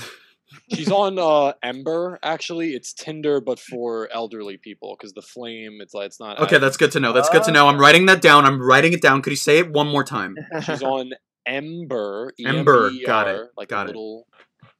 She's 0.73 0.91
on 0.91 1.19
uh 1.19 1.53
Ember 1.61 2.19
actually. 2.23 2.69
It's 2.73 2.93
Tinder 2.93 3.39
but 3.41 3.59
for 3.59 4.09
elderly 4.13 4.57
people 4.57 4.95
because 4.97 5.13
the 5.13 5.21
flame 5.21 5.77
it's 5.81 5.93
like 5.93 6.07
it's 6.07 6.19
not 6.19 6.39
Okay, 6.39 6.55
I- 6.55 6.59
that's 6.59 6.77
good 6.77 6.91
to 6.93 6.99
know. 6.99 7.13
That's 7.13 7.29
good 7.29 7.43
to 7.43 7.51
know. 7.51 7.67
I'm 7.67 7.79
writing 7.79 8.05
that 8.07 8.21
down. 8.21 8.45
I'm 8.45 8.61
writing 8.61 8.93
it 8.93 9.01
down. 9.01 9.21
Could 9.21 9.31
you 9.31 9.37
say 9.37 9.59
it 9.59 9.71
one 9.71 9.87
more 9.87 10.03
time? 10.03 10.35
she's 10.63 10.81
on 10.83 11.11
Ember. 11.45 12.33
Ember, 12.43 12.91
got 13.05 13.27
it, 13.27 13.47
Like 13.55 13.69
got 13.69 13.83
the 13.85 13.91
it. 13.91 13.95
little 13.95 14.27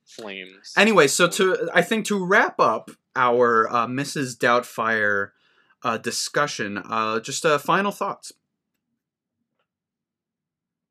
flames. 0.05 0.73
Anyway, 0.77 1.07
so 1.07 1.27
to 1.27 1.69
I 1.73 1.81
think 1.81 2.05
to 2.07 2.25
wrap 2.25 2.59
up 2.59 2.89
our 3.15 3.67
uh, 3.69 3.87
Mrs. 3.87 4.37
Doubtfire 4.37 5.29
uh, 5.83 5.97
discussion, 5.97 6.77
uh, 6.77 7.19
just 7.19 7.45
uh, 7.45 7.57
final 7.57 7.91
thoughts. 7.91 8.33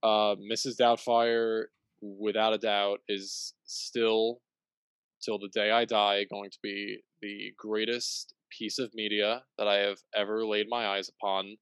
uh, 0.03 0.37
Mrs. 0.37 0.76
Doubtfire, 0.76 1.64
without 2.01 2.53
a 2.53 2.59
doubt, 2.59 3.01
is 3.09 3.55
still, 3.64 4.41
till 5.20 5.39
the 5.39 5.49
day 5.49 5.70
I 5.72 5.84
die, 5.84 6.24
going 6.30 6.51
to 6.51 6.59
be 6.62 6.99
the 7.20 7.53
greatest 7.57 8.34
piece 8.57 8.78
of 8.78 8.95
media 8.95 9.43
that 9.59 9.66
I 9.66 9.78
have 9.78 9.99
ever 10.14 10.47
laid 10.47 10.66
my 10.68 10.87
eyes 10.87 11.09
upon. 11.09 11.57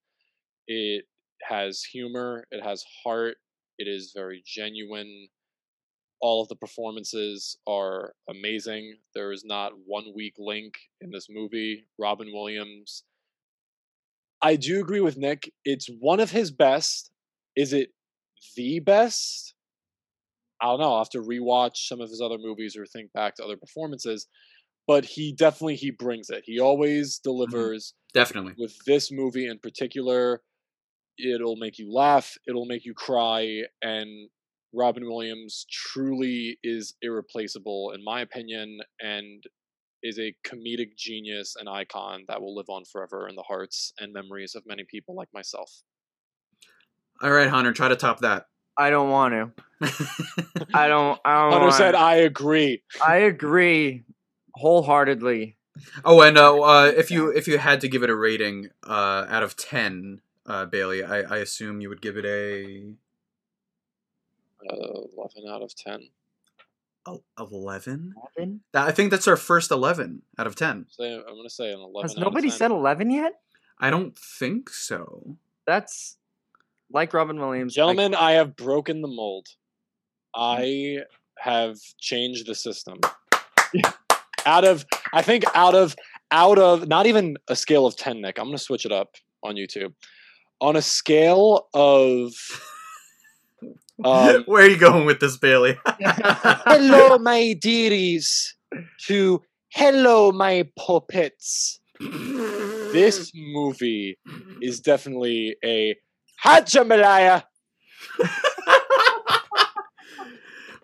It 0.67 1.07
has 1.43 1.83
humor, 1.83 2.45
it 2.51 2.63
has 2.63 2.85
heart, 3.03 3.37
it 3.79 3.89
is 3.89 4.13
very 4.15 4.43
genuine. 4.45 5.29
All 6.21 6.43
of 6.43 6.49
the 6.49 6.57
performances 6.57 7.57
are 7.67 8.15
amazing. 8.29 8.97
There 9.15 9.33
is 9.33 9.45
not 9.45 9.73
one 9.87 10.13
weak 10.15 10.35
link 10.39 10.75
in 11.01 11.11
this 11.11 11.29
movie. 11.31 11.87
Robin 11.99 12.29
Williams. 12.33 13.05
I 14.45 14.57
do 14.57 14.81
agree 14.81 15.01
with 15.01 15.17
Nick. 15.17 15.53
It's 15.65 15.89
one 15.99 16.21
of 16.21 16.31
his 16.31 16.51
best. 16.53 17.11
Is 17.57 17.73
it 17.73 17.91
the 18.57 18.81
best. 18.81 19.55
I 20.61 20.67
don't 20.67 20.81
know. 20.81 20.93
I'll 20.93 20.99
have 20.99 21.11
to 21.11 21.23
rewatch 21.23 21.77
some 21.77 22.01
of 22.01 22.11
his 22.11 22.21
other 22.21 22.39
movies 22.39 22.77
or 22.77 22.87
think 22.87 23.13
back 23.13 23.37
to 23.37 23.45
other 23.45 23.57
performances. 23.57 24.27
But 24.87 25.05
he 25.05 25.33
definitely 25.33 25.77
he 25.77 25.91
brings 25.91 26.31
it. 26.31 26.43
He 26.45 26.61
always 26.61 27.19
mm-hmm, 27.19 27.31
delivers. 27.31 27.95
Definitely. 28.13 28.55
With 28.59 28.77
this 28.87 29.11
movie 29.11 29.47
in 29.47 29.59
particular, 29.59 30.43
it'll 31.19 31.57
make 31.57 31.79
you 31.79 31.93
laugh, 31.93 32.37
it'll 32.47 32.67
make 32.67 32.85
you 32.85 32.95
cry, 32.95 33.63
and 33.83 34.29
Robin 34.73 35.05
Williams 35.05 35.67
truly 35.71 36.59
is 36.63 36.95
irreplaceable 37.01 37.93
in 37.95 38.03
my 38.05 38.21
opinion 38.21 38.79
and 39.01 39.43
is 40.05 40.19
a 40.19 40.35
comedic 40.47 40.97
genius 40.97 41.57
and 41.59 41.69
icon 41.69 42.25
that 42.29 42.41
will 42.41 42.55
live 42.55 42.69
on 42.69 42.85
forever 42.85 43.27
in 43.27 43.35
the 43.35 43.43
hearts 43.43 43.93
and 43.99 44.13
memories 44.13 44.55
of 44.55 44.63
many 44.67 44.85
people 44.85 45.17
like 45.17 45.31
myself. 45.33 45.83
All 47.23 47.31
right, 47.31 47.49
Hunter, 47.49 47.73
try 47.73 47.89
to 47.89 47.97
top 47.97 48.21
that. 48.21 48.47
I 48.77 48.91
don't 48.91 49.09
want 49.09 49.33
to. 49.35 49.51
I 50.75 50.89
don't. 50.89 51.19
I 51.25 51.51
don't 51.51 51.53
Hunter 51.53 51.71
said, 51.71 51.93
to. 51.93 51.99
"I 51.99 52.17
agree." 52.17 52.83
I 53.05 53.17
agree 53.17 54.03
wholeheartedly. 54.55 55.57
Oh, 56.05 56.21
and 56.21 56.37
uh, 56.37 56.61
uh, 56.61 56.93
if 56.95 57.11
you 57.11 57.31
if 57.31 57.49
you 57.49 57.59
had 57.59 57.81
to 57.81 57.89
give 57.89 58.03
it 58.03 58.11
a 58.11 58.17
rating 58.17 58.71
uh, 58.87 59.27
out 59.29 59.43
of 59.43 59.57
ten, 59.57 60.21
uh, 60.47 60.67
Bailey, 60.67 61.03
I, 61.03 61.21
I 61.21 61.37
assume 61.39 61.81
you 61.81 61.89
would 61.89 62.03
give 62.03 62.17
it 62.17 62.25
a 62.25 62.95
uh, 64.69 65.01
eleven 65.17 65.49
out 65.49 65.63
of 65.63 65.75
ten. 65.75 66.09
11? 67.07 68.15
11? 68.37 68.61
I 68.75 68.93
think 68.93 69.11
that's 69.11 69.29
our 69.29 69.37
first 69.37 69.71
11 69.71 70.23
out 70.39 70.47
of 70.47 70.57
10. 70.57 70.87
So 70.91 71.05
I'm 71.05 71.35
going 71.35 71.45
to 71.45 71.51
say 71.51 71.73
an 71.73 71.81
11. 71.81 72.03
Has 72.03 72.17
nobody 72.17 72.51
said 72.51 72.71
11 72.71 73.11
yet? 73.11 73.33
I 73.79 73.91
don't 73.91 74.17
think 74.17 74.71
so. 74.71 75.37
That's 75.67 76.17
like 76.91 77.13
Robin 77.13 77.39
Williams. 77.39 77.75
Gentlemen, 77.75 78.15
I, 78.15 78.31
I 78.31 78.33
have 78.33 78.57
broken 78.57 79.03
the 79.03 79.09
mold. 79.09 79.49
Hmm. 80.35 80.41
I 80.43 80.99
have 81.39 81.77
changed 81.99 82.47
the 82.47 82.55
system. 82.55 83.01
out 84.47 84.65
of, 84.65 84.87
I 85.13 85.23
think 85.23 85.45
out 85.55 85.75
of, 85.75 85.97
out 86.31 86.59
of, 86.59 86.89
not 86.89 87.07
even 87.07 87.37
a 87.49 87.57
scale 87.57 87.87
of 87.87 87.97
10, 87.97 88.21
Nick. 88.21 88.39
I'm 88.39 88.47
going 88.47 88.57
to 88.57 88.63
switch 88.63 88.87
it 88.87 88.93
up 88.93 89.15
on 89.43 89.57
YouTube. 89.57 89.93
On 90.61 90.77
a 90.77 90.83
scale 90.83 91.69
of 91.75 92.33
um, 94.03 94.43
Where 94.47 94.65
are 94.65 94.69
you 94.69 94.79
going 94.79 95.07
with 95.07 95.21
this, 95.21 95.37
Bailey? 95.37 95.79
hello, 95.87 97.19
my 97.19 97.53
dearies, 97.61 98.57
to 99.07 99.43
hello, 99.73 100.33
my 100.33 100.67
puppets. 100.77 101.81
this 102.01 103.31
movie 103.35 104.19
is 104.61 104.81
definitely 104.81 105.57
a 105.65 105.95
Hachamalaya. 106.45 107.45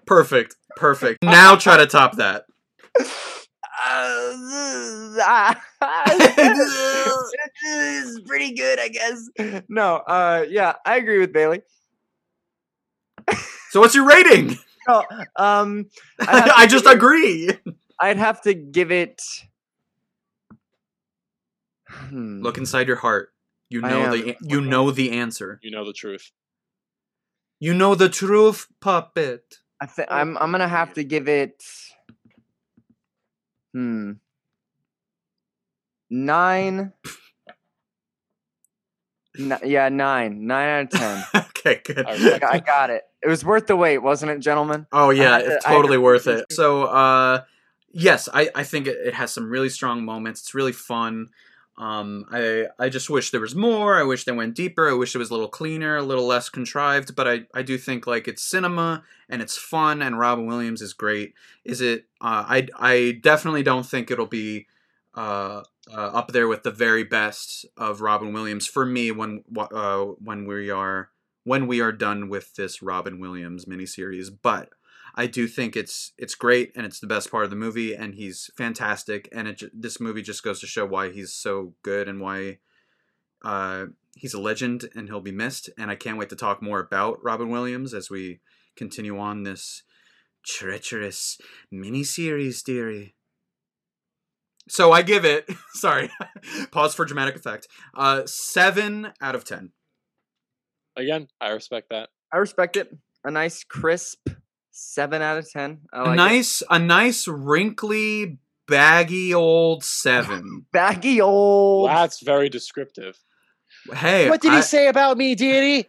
Perfect. 0.07 0.57
Perfect. 0.77 1.23
Now 1.23 1.57
try 1.57 1.77
to 1.77 1.87
top 1.87 2.17
that. 2.17 2.45
it's 7.63 8.21
pretty 8.27 8.55
good, 8.55 8.79
I 8.81 8.89
guess. 8.89 9.29
No, 9.69 9.97
uh, 9.97 10.45
yeah, 10.49 10.75
I 10.85 10.97
agree 10.97 11.19
with 11.19 11.33
Bailey. 11.33 11.63
So 13.71 13.81
what's 13.81 13.95
your 13.95 14.07
rating? 14.07 14.59
No, 14.89 15.05
um, 15.37 15.87
I'd 16.21 16.27
have 16.29 16.45
to 16.47 16.59
I 16.59 16.67
just 16.67 16.85
give 16.85 16.93
it- 16.93 16.97
agree. 16.97 17.51
I'd 18.01 18.17
have 18.17 18.41
to 18.43 18.55
give 18.55 18.91
it. 18.91 19.21
Hmm. 21.89 22.43
Look 22.43 22.57
inside 22.59 22.87
your 22.87 22.97
heart. 22.97 23.33
You 23.69 23.81
know 23.83 24.05
am 24.07 24.11
the 24.13 24.37
you 24.41 24.61
know 24.61 24.91
the 24.91 25.13
answer. 25.13 25.61
You 25.63 25.71
know 25.71 25.85
the 25.85 25.93
truth. 25.93 26.33
You 27.61 27.75
know 27.75 27.95
the 27.95 28.09
truth, 28.09 28.67
puppet. 28.81 29.59
I 29.81 29.87
th- 29.87 30.09
I'm 30.11 30.37
I'm 30.39 30.51
gonna 30.51 30.67
have 30.67 30.95
to 30.95 31.05
give 31.05 31.29
it. 31.29 31.63
Hmm. 33.73 34.13
Nine. 36.11 36.93
N- 39.39 39.59
yeah, 39.65 39.89
nine. 39.89 40.47
Nine 40.47 40.69
out 40.69 40.95
of 40.95 41.01
ten. 41.01 41.25
okay, 41.61 41.81
good. 41.85 42.07
I 42.07 42.13
I 42.53 42.59
got- 42.65 42.91
it. 42.91 43.05
it. 43.23 43.29
Was 43.29 43.45
worth 43.45 43.67
the 43.67 43.77
wait, 43.77 43.99
wasn't 43.99 44.33
it, 44.33 44.41
gentlemen? 44.41 44.87
Oh 44.93 45.11
yeah, 45.11 45.39
to- 45.39 45.55
it's 45.57 45.67
I 45.67 45.71
to 45.71 45.77
totally 45.77 45.99
worth 45.99 46.27
it. 46.27 46.47
So 46.53 46.85
uh 46.85 47.43
yes, 47.93 48.29
I, 48.33 48.51
I 48.55 48.63
think 48.65 48.87
it, 48.87 48.97
it 49.05 49.15
has 49.15 49.33
some 49.33 49.49
really 49.51 49.69
strong 49.69 50.05
moments. 50.05 50.41
It's 50.41 50.55
really 50.55 50.73
fun. 50.73 51.29
Um 51.79 52.27
I 52.31 52.67
I 52.79 52.89
just 52.89 53.09
wish 53.11 53.31
there 53.31 53.41
was 53.41 53.55
more. 53.55 53.99
I 53.99 54.03
wish 54.03 54.25
they 54.25 54.33
went 54.33 54.55
deeper. 54.55 54.89
I 54.91 54.95
wish 54.95 55.15
it 55.15 55.19
was 55.19 55.31
a 55.31 55.35
little 55.35 55.49
cleaner, 55.49 55.97
a 55.97 56.03
little 56.03 56.27
less 56.27 56.49
contrived, 56.51 57.15
but 57.17 57.27
I, 57.29 57.43
I 57.55 57.63
do 57.63 57.79
think 57.79 58.07
like 58.07 58.29
it's 58.29 58.43
cinema 58.43 59.03
and 59.29 59.41
it's 59.41 59.57
fun 59.57 60.03
and 60.03 60.19
Robin 60.19 60.47
Williams 60.47 60.83
is 60.83 60.93
great. 60.93 61.35
Is 61.65 61.81
it 61.81 62.05
uh 62.21 62.45
I 62.49 62.69
I 62.79 63.19
definitely 63.23 63.63
don't 63.63 63.87
think 63.87 64.11
it'll 64.11 64.27
be 64.27 64.67
uh, 65.15 65.63
uh 65.93 66.11
up 66.19 66.33
there 66.33 66.47
with 66.49 66.63
the 66.63 66.71
very 66.71 67.03
best 67.05 67.67
of 67.77 68.01
Robin 68.01 68.33
Williams 68.33 68.67
for 68.67 68.85
me 68.87 69.11
when 69.11 69.43
uh 69.57 70.05
when 70.23 70.47
we 70.47 70.71
are 70.71 71.11
when 71.51 71.67
we 71.67 71.81
are 71.81 71.91
done 71.91 72.29
with 72.29 72.55
this 72.55 72.81
Robin 72.81 73.19
Williams 73.19 73.65
miniseries, 73.65 74.29
but 74.41 74.69
I 75.17 75.27
do 75.27 75.49
think 75.49 75.75
it's 75.75 76.13
it's 76.17 76.37
great 76.37 76.71
and 76.77 76.87
it's 76.87 77.01
the 77.01 77.09
best 77.09 77.29
part 77.29 77.43
of 77.43 77.51
the 77.51 77.57
movie 77.57 77.93
and 77.93 78.15
he's 78.15 78.53
fantastic 78.57 79.29
and 79.33 79.49
it 79.49 79.61
this 79.75 79.99
movie 79.99 80.23
just 80.23 80.45
goes 80.45 80.61
to 80.61 80.69
show 80.69 80.87
why 80.87 81.11
he's 81.11 81.33
so 81.33 81.75
good 81.83 82.09
and 82.09 82.21
why 82.21 82.59
uh, 83.45 83.87
he's 84.15 84.33
a 84.33 84.41
legend 84.41 84.91
and 84.95 85.09
he'll 85.09 85.21
be 85.21 85.33
missed 85.33 85.69
and 85.77 85.91
I 85.91 85.97
can't 85.97 86.19
wait 86.19 86.29
to 86.29 86.37
talk 86.37 86.63
more 86.63 86.79
about 86.79 87.19
Robin 87.21 87.49
Williams 87.49 87.95
as 87.95 88.09
we 88.09 88.39
continue 88.77 89.19
on 89.19 89.43
this 89.43 89.83
treacherous 90.47 91.37
miniseries 91.75 92.61
theory. 92.61 93.17
So 94.69 94.93
I 94.93 95.03
give 95.03 95.25
it 95.25 95.51
sorry 95.75 96.13
pause 96.71 96.95
for 96.95 97.05
dramatic 97.05 97.35
effect 97.35 97.67
uh, 97.97 98.23
seven 98.27 99.13
out 99.21 99.35
of 99.35 99.43
ten. 99.43 99.73
Again, 101.01 101.29
I 101.41 101.49
respect 101.51 101.89
that. 101.91 102.11
I 102.33 102.37
respect 102.37 102.77
it. 102.77 102.95
A 103.25 103.31
nice 103.31 103.65
crisp 103.65 104.29
seven 104.71 105.23
out 105.23 105.39
of 105.39 105.51
ten. 105.51 105.81
I 105.93 106.01
a 106.01 106.03
like 106.05 106.13
it. 106.13 106.17
nice 106.17 106.63
a 106.71 106.79
nice 106.79 107.27
wrinkly 107.29 108.39
baggy 108.69 109.35
old 109.35 109.83
seven. 109.85 110.67
baggy 110.73 111.21
old. 111.21 111.89
That's 111.91 112.21
very 112.23 112.49
descriptive. 112.49 113.19
hey, 113.93 114.29
What 114.29 114.41
did 114.41 114.53
I- 114.53 114.57
he 114.57 114.63
say 114.63 114.89
about 114.89 115.17
me, 115.19 115.35
dearie? 115.35 115.89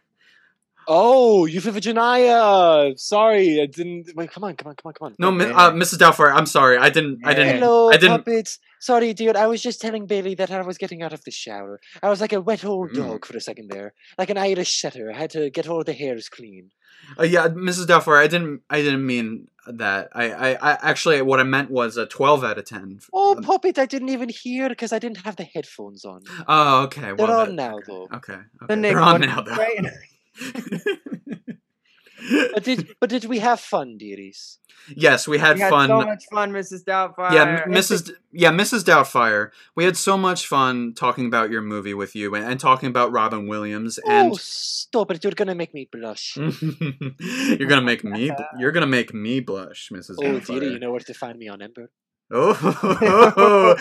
Oh, 0.93 1.47
Euphegenia. 1.49 2.97
Sorry, 2.99 3.61
I 3.61 3.65
didn't. 3.65 4.11
Wait, 4.15 4.29
come 4.29 4.43
on, 4.43 4.55
come 4.57 4.67
on, 4.69 4.75
come 4.75 4.89
on, 4.89 4.93
come 4.93 5.05
on. 5.07 5.15
No, 5.19 5.31
mi- 5.31 5.45
uh, 5.45 5.71
Mrs. 5.71 5.97
Doubtfire. 5.99 6.33
I'm 6.33 6.45
sorry. 6.45 6.77
I 6.77 6.89
didn't. 6.89 7.21
I 7.23 7.33
didn't. 7.33 7.59
Hello, 7.59 7.89
I 7.89 7.97
didn't. 7.97 8.25
puppets. 8.25 8.59
Sorry, 8.79 9.13
dude. 9.13 9.37
I 9.37 9.47
was 9.47 9.61
just 9.61 9.79
telling 9.79 10.05
Bailey 10.05 10.35
that 10.35 10.51
I 10.51 10.61
was 10.63 10.77
getting 10.77 11.01
out 11.01 11.13
of 11.13 11.23
the 11.23 11.31
shower. 11.31 11.79
I 12.03 12.09
was 12.09 12.19
like 12.19 12.33
a 12.33 12.41
wet 12.41 12.65
old 12.65 12.89
Mm. 12.91 12.95
dog 12.95 13.25
for 13.25 13.37
a 13.37 13.41
second 13.41 13.69
there, 13.69 13.93
like 14.17 14.29
an 14.29 14.37
Irish 14.37 14.81
setter. 14.81 15.09
I 15.13 15.17
had 15.17 15.29
to 15.31 15.49
get 15.49 15.67
all 15.69 15.83
the 15.85 15.93
hairs 15.93 16.27
clean. 16.27 16.71
Uh, 17.17 17.23
yeah, 17.23 17.47
Mrs. 17.47 17.85
Doubtfire. 17.85 18.19
I 18.21 18.27
didn't. 18.27 18.61
I 18.69 18.81
didn't 18.81 19.05
mean 19.05 19.47
that. 19.67 20.09
I, 20.13 20.31
I. 20.31 20.71
I 20.71 20.77
actually, 20.81 21.21
what 21.21 21.39
I 21.39 21.43
meant 21.43 21.71
was 21.71 21.95
a 21.95 22.05
12 22.05 22.43
out 22.43 22.57
of 22.57 22.65
10. 22.65 22.99
Oh, 23.13 23.37
Um, 23.37 23.43
puppet! 23.43 23.79
I 23.79 23.85
didn't 23.85 24.09
even 24.09 24.27
hear 24.29 24.67
because 24.67 24.91
I 24.91 24.99
didn't 24.99 25.19
have 25.25 25.37
the 25.37 25.43
headphones 25.45 26.03
on. 26.03 26.23
Oh, 26.49 26.83
okay. 26.83 27.01
They're 27.01 27.15
Well, 27.15 27.39
on 27.39 27.55
that- 27.55 27.71
now, 27.71 27.79
though. 27.87 28.07
Okay. 28.13 28.33
okay. 28.33 28.41
The 28.67 28.75
They're 28.75 28.99
on 28.99 29.21
one, 29.21 29.29
now, 29.29 29.41
though. 29.41 29.55
Right? 30.39 30.81
But 32.53 32.63
did 32.63 32.95
but 32.99 33.09
did 33.09 33.25
we 33.25 33.39
have 33.39 33.59
fun, 33.59 33.97
dearies? 33.97 34.59
yes, 34.95 35.27
we 35.27 35.39
had 35.39 35.55
We 35.55 35.61
had 35.61 35.69
fun. 35.69 35.87
so 35.87 36.01
much 36.01 36.23
fun, 36.31 36.51
Mrs. 36.51 36.83
Doubtfire. 36.83 37.33
yeah, 37.33 37.63
Mrs. 37.65 38.05
D- 38.05 38.13
yeah, 38.31 38.51
Mrs. 38.51 38.83
Doubtfire. 38.83 39.49
We 39.75 39.85
had 39.85 39.97
so 39.97 40.17
much 40.17 40.45
fun 40.45 40.93
talking 40.93 41.25
about 41.25 41.49
your 41.49 41.61
movie 41.61 41.93
with 41.95 42.15
you 42.15 42.35
and, 42.35 42.45
and 42.45 42.59
talking 42.59 42.89
about 42.89 43.11
Robin 43.11 43.47
Williams 43.47 43.99
oh, 44.05 44.11
and 44.11 44.31
oh, 44.33 44.37
stop 44.39 45.11
it! 45.11 45.23
You're 45.23 45.33
gonna 45.33 45.55
make 45.55 45.73
me 45.73 45.89
blush. 45.91 46.37
you're 46.37 47.67
gonna 47.67 47.81
make 47.81 48.03
me 48.03 48.29
bl- 48.29 48.43
you're 48.59 48.71
gonna 48.71 48.85
make 48.87 49.13
me 49.13 49.39
blush, 49.39 49.89
Mrs. 49.91 50.15
Oh, 50.19 50.21
Doubtfire. 50.23 50.45
dearie, 50.59 50.73
you 50.73 50.79
know 50.79 50.91
where 50.91 50.99
to 50.99 51.13
find 51.13 51.39
me 51.39 51.47
on 51.47 51.61
Ember. 51.61 51.89
Oh, 52.33 53.75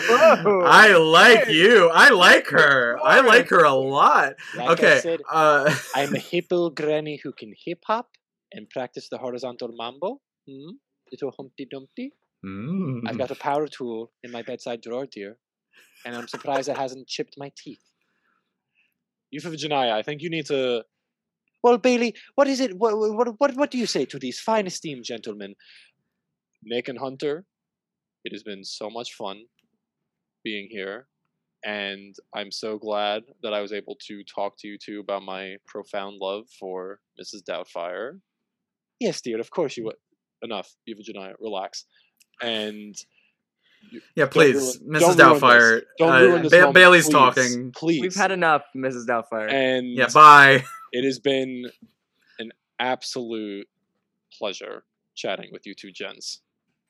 I 0.65 0.93
like 0.97 1.47
you. 1.49 1.89
I 1.89 2.09
like 2.09 2.47
her. 2.47 2.97
I 3.03 3.21
like 3.21 3.47
her 3.49 3.63
a 3.63 3.73
lot. 3.73 4.33
Like 4.57 4.69
I 4.69 4.73
Okay. 4.73 4.99
said, 4.99 5.19
Uh, 5.31 5.73
I'm 5.95 6.13
a 6.15 6.19
hippo 6.31 6.69
granny 6.69 7.19
who 7.23 7.31
can 7.31 7.53
hip 7.65 7.79
hop 7.87 8.09
and 8.51 8.69
practice 8.69 9.07
the 9.09 9.17
horizontal 9.17 9.69
mambo. 9.73 10.19
Hmm? 10.49 10.71
Little 11.11 11.31
Humpty 11.37 11.65
Dumpty. 11.69 12.11
mm. 12.45 13.01
I've 13.07 13.17
got 13.17 13.31
a 13.31 13.35
power 13.35 13.67
tool 13.67 14.11
in 14.23 14.31
my 14.31 14.41
bedside 14.41 14.81
drawer, 14.81 15.05
dear, 15.05 15.37
and 16.05 16.15
I'm 16.15 16.27
surprised 16.27 16.67
it 16.69 16.77
hasn't 16.77 17.07
chipped 17.07 17.35
my 17.37 17.51
teeth. 17.57 17.83
Euphegenia, 19.33 19.91
I 19.93 20.01
think 20.01 20.21
you 20.21 20.29
need 20.29 20.45
to. 20.47 20.83
Well, 21.63 21.77
Bailey, 21.77 22.15
what 22.35 22.47
is 22.47 22.59
it? 22.59 22.77
What, 22.77 22.97
what, 22.97 23.39
what, 23.39 23.55
what 23.55 23.71
do 23.71 23.77
you 23.77 23.85
say 23.85 24.03
to 24.05 24.19
these 24.19 24.39
fine 24.39 24.67
esteemed 24.67 25.03
gentlemen? 25.05 25.55
Nick 26.63 26.87
and 26.87 26.99
Hunter, 26.99 27.45
it 28.23 28.31
has 28.33 28.43
been 28.43 28.63
so 28.63 28.89
much 28.89 29.13
fun 29.13 29.43
being 30.43 30.67
here. 30.69 31.07
And 31.63 32.15
I'm 32.35 32.51
so 32.51 32.77
glad 32.79 33.21
that 33.43 33.53
I 33.53 33.61
was 33.61 33.71
able 33.71 33.95
to 34.07 34.23
talk 34.23 34.55
to 34.59 34.67
you 34.67 34.77
two 34.83 34.99
about 34.99 35.21
my 35.23 35.57
profound 35.67 36.17
love 36.19 36.45
for 36.59 36.99
Mrs. 37.21 37.43
Doubtfire. 37.47 38.19
Yes, 38.99 39.21
dear, 39.21 39.39
of 39.39 39.51
course 39.51 39.77
you 39.77 39.85
would. 39.85 39.95
Enough, 40.41 40.73
Euphegenia, 40.89 41.33
relax. 41.39 41.85
And 42.41 42.95
yeah, 44.15 44.25
please, 44.25 44.79
ruin- 44.83 45.01
Mrs. 45.01 45.17
don't 45.17 45.17
ruin 45.17 45.17
this. 45.17 45.41
Doubtfire. 45.43 45.81
Don't 45.99 46.11
uh, 46.11 46.21
ruin 46.21 46.41
this 46.43 46.51
Ba- 46.51 46.71
Bailey's 46.73 47.05
please. 47.05 47.11
talking. 47.13 47.71
Please. 47.73 48.01
We've 48.01 48.15
had 48.15 48.31
enough, 48.31 48.63
Mrs. 48.75 49.05
Doubtfire. 49.07 49.51
and 49.53 49.87
Yeah, 49.95 50.07
bye. 50.11 50.63
it 50.91 51.03
has 51.05 51.19
been 51.19 51.65
an 52.39 52.51
absolute 52.79 53.67
pleasure 54.37 54.83
chatting 55.15 55.49
with 55.51 55.67
you 55.67 55.75
two 55.75 55.91
gents. 55.91 56.41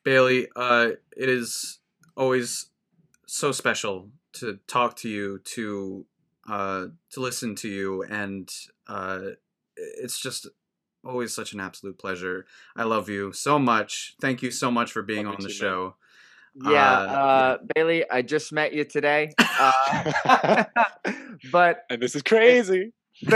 Bailey, 0.03 0.47
uh, 0.55 0.89
it 1.15 1.29
is 1.29 1.79
always 2.15 2.67
so 3.27 3.51
special 3.51 4.09
to 4.33 4.59
talk 4.67 4.95
to 4.97 5.09
you, 5.09 5.39
to 5.39 6.05
uh, 6.49 6.85
to 7.11 7.19
listen 7.19 7.55
to 7.55 7.67
you, 7.69 8.03
and 8.03 8.49
uh, 8.87 9.21
it's 9.75 10.19
just 10.19 10.47
always 11.05 11.33
such 11.33 11.53
an 11.53 11.59
absolute 11.59 11.97
pleasure. 11.97 12.45
I 12.75 12.83
love 12.83 13.09
you 13.09 13.31
so 13.33 13.59
much. 13.59 14.15
Thank 14.21 14.41
you 14.41 14.51
so 14.51 14.71
much 14.71 14.91
for 14.91 15.01
being 15.01 15.25
Love 15.25 15.35
on 15.35 15.41
the 15.41 15.49
too, 15.49 15.63
man. 15.65 15.71
show. 15.71 15.95
yeah, 16.55 16.91
uh, 16.91 17.03
uh, 17.05 17.57
Bailey, 17.75 18.09
I 18.09 18.21
just 18.21 18.51
met 18.51 18.73
you 18.73 18.83
today. 18.83 19.31
Uh, 19.37 20.63
but 21.51 21.85
And 21.89 22.01
this 22.01 22.15
is 22.15 22.23
crazy. 22.23 22.91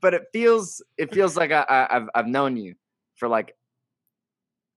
but 0.00 0.14
it 0.14 0.24
feels 0.32 0.82
it 0.96 1.12
feels 1.12 1.36
like 1.36 1.50
I, 1.50 1.62
I, 1.62 1.96
I've 1.96 2.08
I've 2.14 2.26
known 2.26 2.56
you 2.56 2.74
for 3.16 3.28
like 3.28 3.54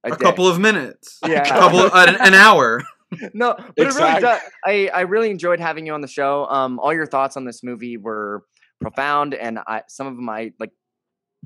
a, 0.03 0.11
a 0.13 0.17
couple 0.17 0.47
of 0.47 0.59
minutes, 0.59 1.19
Yeah. 1.25 1.41
a 1.41 1.45
couple, 1.47 1.79
of, 1.79 1.91
an, 1.93 2.15
an 2.15 2.33
hour. 2.33 2.81
no, 3.33 3.55
but 3.57 3.73
it 3.75 3.87
Exactly. 3.87 4.03
really 4.09 4.21
does. 4.21 4.41
I 4.65 4.89
I 4.93 5.01
really 5.01 5.29
enjoyed 5.31 5.59
having 5.59 5.85
you 5.87 5.93
on 5.93 6.01
the 6.01 6.07
show. 6.07 6.45
Um, 6.45 6.79
all 6.79 6.93
your 6.93 7.07
thoughts 7.07 7.37
on 7.37 7.45
this 7.45 7.63
movie 7.63 7.97
were 7.97 8.43
profound, 8.81 9.33
and 9.33 9.59
I 9.67 9.81
some 9.87 10.07
of 10.07 10.15
them 10.15 10.29
I 10.29 10.51
like 10.59 10.71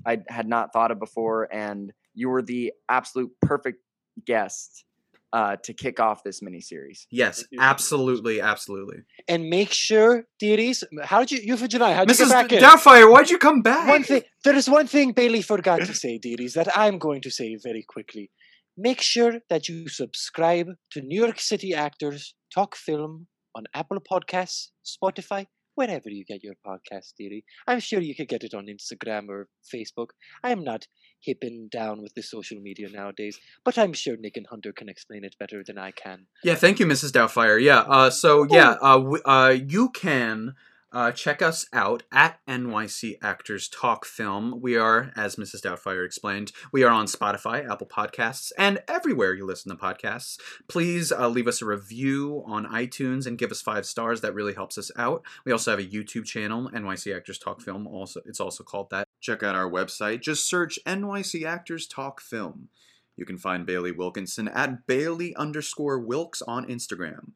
I 0.05 0.19
had 0.27 0.47
not 0.47 0.73
thought 0.73 0.91
of 0.91 0.99
before, 0.99 1.47
and 1.53 1.93
you 2.13 2.29
were 2.29 2.41
the 2.41 2.73
absolute 2.89 3.31
perfect 3.41 3.79
guest 4.25 4.83
uh, 5.31 5.55
to 5.63 5.73
kick 5.73 5.99
off 5.99 6.23
this 6.23 6.41
miniseries. 6.41 7.05
Yes, 7.09 7.37
Thank 7.37 7.47
you 7.51 7.57
so 7.57 7.61
much. 7.61 7.69
absolutely, 7.71 8.41
absolutely. 8.41 8.97
And 9.27 9.49
make 9.49 9.71
sure, 9.71 10.25
dearies, 10.39 10.83
how 11.03 11.21
did 11.23 11.31
you, 11.31 11.55
Euphegenia, 11.55 11.95
how 11.95 12.05
did 12.05 12.19
you 12.19 12.25
Mrs. 12.25 12.29
get 12.29 12.49
back 12.49 12.51
in? 12.51 12.61
Doubtfire, 12.63 13.11
why'd 13.11 13.29
you 13.31 13.39
come 13.39 13.61
back? 13.63 13.87
One 13.87 14.03
thing, 14.03 14.21
there 14.43 14.55
is 14.55 14.69
one 14.69 14.85
thing 14.85 15.11
Bailey 15.13 15.41
forgot 15.41 15.79
to 15.79 15.93
say, 15.93 16.19
dearies, 16.19 16.53
that 16.53 16.67
I'm 16.77 16.99
going 16.99 17.21
to 17.21 17.31
say 17.31 17.57
very 17.63 17.83
quickly. 17.87 18.29
Make 18.77 19.01
sure 19.01 19.39
that 19.49 19.69
you 19.69 19.87
subscribe 19.87 20.67
to 20.91 21.01
New 21.01 21.21
York 21.21 21.39
City 21.39 21.75
Actors 21.75 22.33
Talk 22.53 22.75
Film 22.75 23.27
on 23.55 23.65
Apple 23.75 23.99
Podcasts, 23.99 24.69
Spotify, 24.83 25.45
wherever 25.75 26.09
you 26.09 26.25
get 26.25 26.43
your 26.43 26.55
podcast, 26.65 27.13
dearie. 27.17 27.45
I'm 27.67 27.79
sure 27.79 28.01
you 28.01 28.15
could 28.15 28.27
get 28.27 28.43
it 28.43 28.55
on 28.55 28.65
Instagram 28.65 29.29
or 29.29 29.47
Facebook. 29.73 30.07
I'm 30.43 30.63
not 30.63 30.87
hip 31.21 31.37
and 31.41 31.69
down 31.69 32.01
with 32.01 32.15
the 32.15 32.23
social 32.23 32.59
media 32.59 32.89
nowadays, 32.89 33.39
but 33.63 33.77
I'm 33.77 33.93
sure 33.93 34.17
Nick 34.17 34.37
and 34.37 34.47
Hunter 34.49 34.73
can 34.75 34.89
explain 34.89 35.23
it 35.23 35.35
better 35.39 35.63
than 35.63 35.77
I 35.77 35.91
can. 35.91 36.25
Yeah, 36.43 36.55
thank 36.55 36.79
you, 36.79 36.87
Mrs. 36.87 37.11
Doubtfire. 37.11 37.61
Yeah, 37.61 37.81
uh, 37.81 38.09
so 38.09 38.47
yeah, 38.49 38.71
uh, 38.81 38.97
w- 38.97 39.23
uh, 39.23 39.55
you 39.67 39.89
can 39.89 40.55
uh, 40.93 41.11
check 41.11 41.41
us 41.41 41.65
out 41.73 42.03
at 42.11 42.39
NYC 42.47 43.17
Actors 43.21 43.67
Talk 43.67 44.05
Film. 44.05 44.61
We 44.61 44.77
are, 44.77 45.11
as 45.15 45.35
Mrs. 45.37 45.61
Doubtfire 45.61 46.05
explained, 46.05 46.51
we 46.71 46.83
are 46.83 46.91
on 46.91 47.07
Spotify, 47.07 47.69
Apple 47.69 47.87
Podcasts, 47.87 48.51
and 48.57 48.79
everywhere 48.87 49.33
you 49.33 49.45
listen 49.45 49.75
to 49.75 49.83
podcasts. 49.83 50.39
Please 50.67 51.11
uh, 51.11 51.27
leave 51.27 51.47
us 51.47 51.61
a 51.61 51.65
review 51.65 52.43
on 52.45 52.67
iTunes 52.67 53.25
and 53.25 53.39
give 53.39 53.51
us 53.51 53.61
five 53.61 53.87
stars. 53.87 54.21
That 54.21 54.35
really 54.35 54.53
helps 54.53 54.77
us 54.77 54.91
out. 54.95 55.23
We 55.45 55.51
also 55.51 55.71
have 55.71 55.79
a 55.79 55.83
YouTube 55.83 56.25
channel, 56.25 56.69
NYC 56.73 57.15
Actors 57.15 57.39
Talk 57.39 57.59
Film. 57.59 57.87
Also, 57.87 58.21
it's 58.25 58.39
also 58.39 58.63
called 58.63 58.91
that. 58.91 59.07
Check 59.19 59.41
out 59.41 59.55
our 59.55 59.69
website. 59.69 60.21
Just 60.21 60.47
search 60.47 60.77
NYC 60.85 61.43
Actors 61.43 61.87
Talk 61.87 62.21
Film. 62.21 62.69
You 63.15 63.25
can 63.25 63.37
find 63.37 63.65
Bailey 63.65 63.91
Wilkinson 63.91 64.47
at 64.47 64.85
Bailey 64.85 65.35
underscore 65.35 65.99
Wilkes 65.99 66.41
on 66.43 66.67
Instagram. 66.67 67.31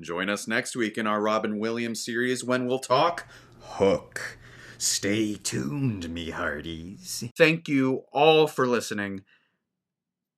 Join 0.00 0.28
us 0.28 0.48
next 0.48 0.74
week 0.74 0.96
in 0.96 1.06
our 1.06 1.20
Robin 1.20 1.58
Williams 1.58 2.04
series 2.04 2.42
when 2.42 2.66
we'll 2.66 2.78
talk 2.78 3.28
Hook. 3.60 4.38
Stay 4.78 5.34
tuned, 5.34 6.10
me 6.10 6.30
hearties. 6.30 7.24
Thank 7.36 7.68
you 7.68 8.02
all 8.12 8.46
for 8.46 8.66
listening. 8.66 9.22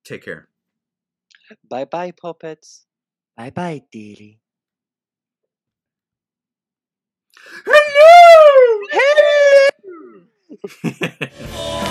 Take 0.05 0.25
care. 0.25 0.49
Bye 1.69 1.85
bye, 1.87 2.11
puppets. 2.11 2.87
Bye 3.37 3.51
bye, 3.51 3.83
dearie. 3.91 4.41
Hello! 7.65 8.81
Hello! 10.83 11.91